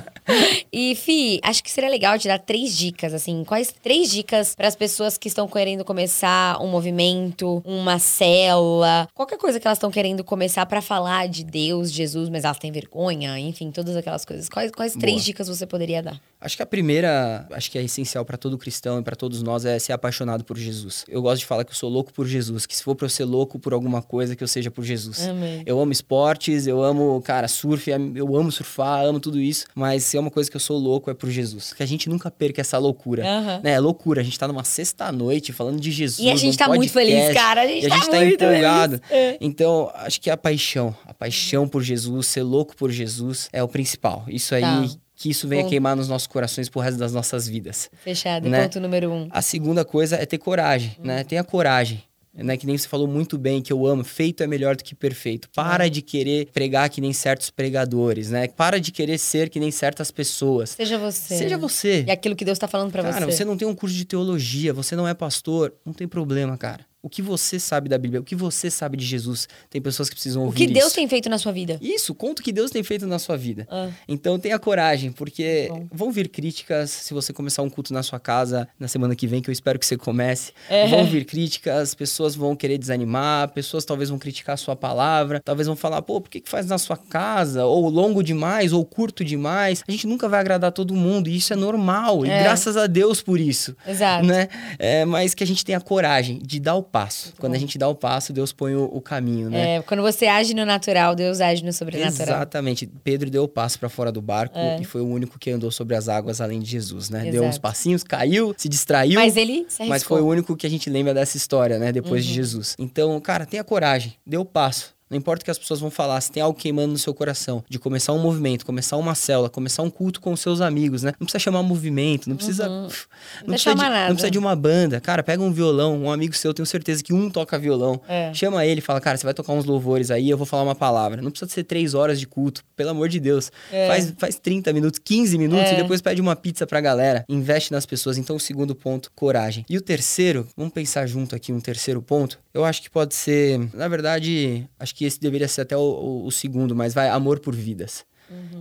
E, 0.72 0.96
Fi, 0.96 1.40
acho 1.44 1.64
que 1.64 1.72
seria 1.72 1.90
legal 1.90 2.18
te 2.20 2.28
dar 2.28 2.40
três 2.40 2.78
dicas, 2.78 3.14
assim. 3.14 3.44
Quais 3.44 3.74
três 3.82 4.12
dicas 4.12 4.54
para 4.56 4.68
as 4.68 4.76
pessoas 4.76 5.18
que 5.18 5.28
estão 5.28 5.48
querendo 5.48 5.84
começar 5.84 6.62
um 6.62 6.68
movimento, 6.68 7.62
uma 7.66 8.00
célula, 8.00 9.08
qualquer 9.14 9.38
coisa 9.38 9.60
que 9.60 9.68
elas 9.68 9.78
estão 9.78 9.90
querendo 9.90 10.24
começar 10.24 10.66
para 10.66 10.82
falar 10.82 11.28
de 11.28 11.44
Deus, 11.44 11.92
Jesus, 11.92 12.30
mas 12.30 12.44
elas 12.44 12.58
têm 12.58 12.72
vergonha, 12.72 13.40
enfim, 13.40 13.72
todas 13.72 13.96
aquelas 13.96 14.26
coisas. 14.26 14.50
Quais, 14.50 14.72
quais 14.72 14.94
três 14.94 15.18
Boa. 15.18 15.26
dicas 15.26 15.48
você 15.48 15.66
poderia 15.66 16.04
dar? 16.04 16.22
Acho 16.40 16.56
que 16.56 16.62
a 16.62 16.68
primeira, 16.68 17.48
acho 17.52 17.72
que 17.72 17.80
é 17.80 17.84
essencial 17.84 18.24
para 18.24 18.38
todo 18.38 18.58
cristão 18.58 19.00
e 19.00 19.04
para 19.04 19.16
todos 19.16 19.42
nós 19.42 19.66
é 19.66 19.80
ser 19.80 19.94
apaixonado 19.94 20.44
por 20.44 20.56
Jesus. 20.56 21.04
Eu 21.08 21.22
gosto 21.22 21.40
de 21.40 21.46
falar 21.48 21.64
que 21.64 21.72
eu 21.72 21.76
sou 21.76 21.90
louco 21.90 22.14
por 22.14 22.28
Jesus, 22.28 22.67
que 22.68 22.76
se 22.76 22.84
for 22.84 22.96
para 22.96 23.06
eu 23.06 23.10
ser 23.10 23.26
louco 23.26 23.58
por 23.58 23.74
alguma 23.74 24.02
coisa, 24.02 24.36
que 24.36 24.44
eu 24.44 24.48
seja 24.48 24.70
por 24.70 24.84
Jesus. 24.84 25.28
Amém. 25.28 25.64
Eu 25.66 25.80
amo 25.80 25.92
esportes, 25.92 26.68
eu 26.68 26.84
amo, 26.84 27.22
cara, 27.22 27.48
surf, 27.48 27.90
eu 27.90 28.36
amo 28.36 28.52
surfar, 28.52 29.06
amo 29.06 29.20
tudo 29.20 29.40
isso, 29.40 29.66
mas 29.74 30.04
se 30.04 30.18
é 30.18 30.20
uma 30.20 30.30
coisa 30.32 30.50
que 30.50 30.56
eu 30.56 30.62
sou 30.62 30.78
louco 30.78 31.10
é 31.10 31.14
por 31.14 31.30
Jesus. 31.30 31.74
Que 31.74 31.84
a 31.84 31.86
gente 31.86 32.10
nunca 32.10 32.30
perca 32.30 32.62
essa 32.62 32.78
loucura. 32.78 33.26
Aham. 33.26 33.62
Né? 33.64 33.72
É 33.72 33.80
loucura, 33.80 34.22
a 34.22 34.24
gente 34.24 34.38
tá 34.38 34.48
numa 34.48 34.64
sexta-noite 34.64 35.54
falando 35.54 35.80
de 35.80 35.92
Jesus. 35.92 36.20
E 36.26 36.30
a 36.30 36.36
gente 36.36 36.58
tá 36.58 36.68
muito 36.68 36.92
podcast, 36.92 37.22
feliz, 37.28 37.38
cara. 37.42 37.62
A 37.62 37.68
gente 37.68 37.84
e 37.84 37.86
a 37.86 37.90
tá 37.90 37.96
gente 37.96 38.10
tá 38.10 38.18
muito 38.18 38.44
empolgado. 38.44 39.02
É. 39.10 39.38
Então, 39.40 39.90
acho 39.96 40.20
que 40.20 40.30
a 40.30 40.38
paixão, 40.38 40.96
a 41.06 41.14
paixão 41.14 41.68
por 41.68 41.82
Jesus, 41.82 42.28
ser 42.28 42.44
louco 42.44 42.76
por 42.76 42.92
Jesus 42.92 43.50
é 43.54 43.64
o 43.64 43.68
principal. 43.68 44.26
Isso 44.28 44.54
aí, 44.54 44.62
Tá. 44.62 44.86
que 45.16 45.30
isso 45.30 45.48
venha 45.48 45.64
Bom. 45.64 45.70
queimar 45.70 45.96
nos 45.96 46.08
nossos 46.08 46.28
corações 46.28 46.70
pro 46.70 46.80
resto 46.82 46.98
das 47.00 47.14
nossas 47.14 47.48
vidas. 47.48 47.90
Fechado. 48.04 48.48
Né? 48.50 48.64
Ponto 48.64 48.80
número 48.80 49.12
um. 49.12 49.28
A 49.32 49.42
segunda 49.42 49.84
coisa 49.86 50.16
é 50.16 50.26
ter 50.26 50.38
coragem, 50.38 50.96
né? 51.04 51.24
Tenha 51.24 51.44
coragem. 51.44 52.04
Né, 52.38 52.56
que 52.56 52.68
nem 52.68 52.78
você 52.78 52.88
falou 52.88 53.08
muito 53.08 53.38
bem, 53.38 53.62
que 53.62 53.74
eu 53.74 53.86
amo, 53.88 54.04
feito 54.04 54.44
é 54.44 54.48
melhor 54.48 54.76
do 54.76 54.84
que 54.84 54.94
perfeito. 54.94 55.50
Para 55.56 55.90
de 55.90 56.04
querer 56.04 56.48
pregar 56.54 56.88
que 56.90 57.02
nem 57.02 57.12
certos 57.12 57.50
pregadores, 57.50 58.30
né? 58.30 58.48
Para 58.48 58.80
de 58.80 58.92
querer 58.92 59.18
ser 59.18 59.50
que 59.50 59.60
nem 59.60 59.72
certas 59.72 60.12
pessoas. 60.12 60.70
Seja 60.72 61.00
você. 61.00 61.36
Seja 61.36 61.58
você. 61.58 62.06
E 62.08 62.12
aquilo 62.12 62.36
que 62.36 62.46
Deus 62.46 62.60
tá 62.60 62.68
falando 62.68 62.92
pra 62.92 63.02
Cara, 63.02 63.26
você. 63.26 63.38
você 63.38 63.46
não 63.46 63.58
tem 63.58 63.68
um 63.68 63.74
curso 63.74 63.96
de 63.96 64.06
teologia, 64.06 64.72
você 64.72 64.96
não 64.96 65.08
é 65.08 65.14
pastor, 65.16 65.74
não 65.84 65.94
tem 65.94 66.08
problema, 66.08 66.56
cara. 66.58 66.86
O 67.08 67.10
que 67.10 67.22
você 67.22 67.58
sabe 67.58 67.88
da 67.88 67.98
Bíblia, 67.98 68.20
o 68.20 68.24
que 68.24 68.36
você 68.36 68.70
sabe 68.70 68.98
de 68.98 69.06
Jesus, 69.06 69.48
tem 69.70 69.82
pessoas 69.82 70.10
que 70.10 70.16
precisam 70.16 70.42
O 70.42 70.48
ouvir 70.48 70.68
que 70.68 70.74
Deus 70.74 70.88
isso. 70.88 70.96
tem 70.96 71.08
feito 71.08 71.30
na 71.30 71.38
sua 71.38 71.54
vida. 71.54 71.80
Isso, 71.82 72.14
conta 72.14 72.42
o 72.42 72.44
que 72.44 72.52
Deus 72.52 72.70
tem 72.70 72.84
feito 72.84 73.08
na 73.08 73.18
sua 73.18 73.38
vida. 73.38 73.66
Ah. 73.72 73.88
Então 74.10 74.38
tenha 74.38 74.60
coragem, 74.60 75.10
porque 75.10 75.68
Bom. 75.70 75.88
vão 75.90 76.12
vir 76.12 76.28
críticas 76.28 76.90
se 76.92 77.14
você 77.14 77.32
começar 77.32 77.62
um 77.62 77.70
culto 77.70 77.94
na 77.94 78.04
sua 78.04 78.20
casa 78.20 78.68
na 78.78 78.90
semana 78.90 79.16
que 79.16 79.26
vem, 79.26 79.42
que 79.42 79.50
eu 79.50 79.54
espero 79.54 79.80
que 79.80 79.86
você 79.86 79.96
comece. 79.96 80.52
É. 80.70 80.86
Vão 80.88 81.06
vir 81.06 81.24
críticas, 81.24 81.96
pessoas 81.96 82.36
vão 82.36 82.58
querer 82.58 82.78
desanimar, 82.78 83.54
pessoas 83.54 83.86
talvez 83.86 84.10
vão 84.10 84.20
criticar 84.20 84.56
a 84.56 84.58
sua 84.58 84.76
palavra, 84.76 85.40
talvez 85.40 85.66
vão 85.66 85.78
falar, 85.78 86.02
pô, 86.02 86.20
por 86.20 86.30
que, 86.30 86.42
que 86.42 86.50
faz 86.50 86.66
na 86.66 86.78
sua 86.78 86.98
casa? 86.98 87.66
Ou 87.66 87.88
longo 87.90 88.22
demais, 88.22 88.74
ou 88.74 88.84
curto 88.84 89.24
demais. 89.24 89.82
A 89.88 89.92
gente 89.94 90.06
nunca 90.08 90.28
vai 90.28 90.42
agradar 90.42 90.74
todo 90.74 90.94
mundo, 90.94 91.30
e 91.30 91.38
isso 91.38 91.54
é 91.54 91.56
normal. 91.56 92.26
E 92.26 92.30
É. 92.30 92.44
graças 92.44 92.76
a 92.76 92.86
Deus 92.86 93.22
por 93.22 93.40
isso. 93.40 93.78
Exato. 93.88 94.26
Né? 94.26 94.50
É, 94.78 95.06
mas 95.06 95.34
que 95.34 95.42
a 95.44 95.48
gente 95.48 95.64
tenha 95.64 95.80
coragem 95.80 96.40
de 96.44 96.60
dar 96.60 96.76
o 96.76 96.84
passo. 96.84 96.97
Quando 97.38 97.54
a 97.54 97.56
bom. 97.56 97.60
gente 97.62 97.78
dá 97.78 97.88
o 97.88 97.96
passo, 97.96 98.32
Deus 98.34 98.52
põe 98.54 98.76
o, 98.76 98.86
o 98.86 99.00
caminho, 99.02 99.50
né? 99.50 99.76
É, 99.78 99.82
quando 99.82 100.02
você 100.02 100.28
age 100.28 100.54
no 100.54 100.66
natural, 100.66 101.16
Deus 101.16 101.40
age 101.42 101.64
no 101.64 101.72
sobrenatural. 101.74 102.28
Exatamente. 102.38 102.88
Pedro 103.04 103.30
deu 103.30 103.44
o 103.44 103.48
passo 103.48 103.80
para 103.80 103.90
fora 103.90 104.12
do 104.12 104.22
barco 104.22 104.58
É. 104.58 104.80
e 104.82 104.84
foi 104.86 105.02
o 105.02 105.08
único 105.08 105.38
que 105.40 105.50
andou 105.52 105.70
sobre 105.72 105.96
as 105.96 106.08
águas 106.10 106.42
além 106.42 106.60
de 106.60 106.70
Jesus, 106.70 107.10
né? 107.10 107.24
Deu 107.24 107.36
Exato. 107.44 107.48
uns 107.50 107.58
passinhos, 107.58 108.04
caiu, 108.04 108.54
se 108.58 108.68
distraiu. 108.70 109.20
Mas 109.20 109.38
ele 109.38 109.66
se 109.70 109.82
arriscou. 109.82 109.88
Mas 109.90 110.04
foi 110.04 110.22
o 110.22 110.26
único 110.28 110.56
que 110.56 110.66
a 110.66 110.70
gente 110.70 110.90
lembra 110.90 111.14
dessa 111.14 111.38
história, 111.38 111.78
né? 111.80 111.92
Depois 111.92 112.24
Uhum. 112.24 112.28
de 112.30 112.34
Jesus. 112.34 112.76
Então, 112.80 113.20
cara, 113.20 113.46
tenha 113.46 113.64
coragem, 113.64 114.14
dê 114.26 114.38
o 114.38 114.46
passo. 114.46 114.97
Não 115.10 115.18
importa 115.18 115.42
o 115.42 115.46
que 115.46 115.52
as 115.52 115.58
pessoas 115.58 115.80
vão 115.80 115.90
falar, 115.90 116.20
se 116.22 116.32
tem 116.32 116.42
algo 116.44 116.58
queimando 116.58 116.92
no 116.92 116.98
seu 116.98 117.14
coração, 117.14 117.64
de 117.70 117.80
começar 117.80 118.14
um 118.14 118.20
movimento, 118.20 118.66
começar 118.66 118.98
uma 118.98 119.16
célula, 119.16 119.50
começar 119.50 119.84
um 119.84 119.90
culto 119.90 120.20
com 120.20 120.32
os 120.34 120.40
seus 120.40 120.60
amigos, 120.62 121.04
né? 121.04 121.14
Não 121.20 121.26
precisa 121.26 121.40
chamar 121.40 121.64
movimento, 121.64 122.30
não 122.30 122.36
precisa. 122.36 122.68
Não, 122.68 122.88
precisa 122.88 123.08
precisa 123.46 123.76
de, 123.76 123.82
não 123.82 124.08
precisa 124.08 124.32
de 124.32 124.38
uma 124.38 124.56
banda. 124.56 125.00
Cara, 125.00 125.24
pega 125.24 125.42
um 125.42 125.52
violão, 125.52 125.98
um 126.04 126.12
amigo 126.12 126.36
seu, 126.36 126.54
tenho 126.54 126.66
certeza 126.66 127.04
que 127.04 127.14
um 127.14 127.30
toca 127.30 127.58
violão. 127.58 128.02
É. 128.08 128.34
Chama 128.34 128.66
ele 128.66 128.80
e 128.80 128.82
fala, 128.82 129.00
cara, 129.00 129.18
você 129.18 129.24
vai 129.24 129.34
tocar 129.34 129.54
uns 129.54 129.66
louvores 129.66 130.12
aí, 130.12 130.30
eu 130.30 130.38
vou 130.38 130.46
falar 130.46 130.64
uma 130.64 130.76
palavra. 130.76 131.22
Não 131.22 131.32
precisa 131.32 131.50
ser 131.52 131.64
três 131.64 131.94
horas 131.94 132.20
de 132.20 132.28
culto, 132.28 132.64
pelo 132.76 132.90
amor 132.90 133.10
de 133.10 133.20
Deus. 133.20 133.52
É. 133.72 133.88
Faz, 133.88 134.14
faz 134.18 134.36
30 134.40 134.74
minutos, 134.74 135.00
15 135.04 135.38
minutos 135.38 135.66
É. 135.66 135.74
e 135.74 135.78
depois 135.78 136.02
pede 136.02 136.22
uma 136.22 136.36
pizza 136.36 136.68
pra 136.68 136.82
galera. 136.82 137.24
Investe 137.30 137.72
nas 137.72 137.86
pessoas. 137.86 138.18
Então, 138.18 138.36
o 138.36 138.40
segundo 138.40 138.76
ponto, 138.76 139.12
coragem. 139.16 139.66
E 139.70 139.78
o 139.78 139.82
terceiro, 139.82 140.48
vamos 140.56 140.74
pensar 140.74 141.08
junto 141.08 141.36
aqui 141.36 141.52
um 141.52 141.60
terceiro 141.60 142.02
ponto. 142.02 142.40
Eu 142.58 142.66
acho 142.66 142.82
que 142.82 142.90
pode 142.90 143.14
ser, 143.14 143.60
na 143.76 143.88
verdade, 143.88 144.68
acho 144.80 144.96
que 144.96 145.06
esse 145.06 145.20
deveria 145.20 145.48
ser 145.48 145.62
até 145.62 145.78
o, 145.78 145.80
o- 145.82 146.26
o 146.26 146.32
segundo, 146.32 146.76
mas 146.76 146.92
vai, 146.92 147.08
amor 147.08 147.40
por 147.40 147.54
vidas. 147.56 148.04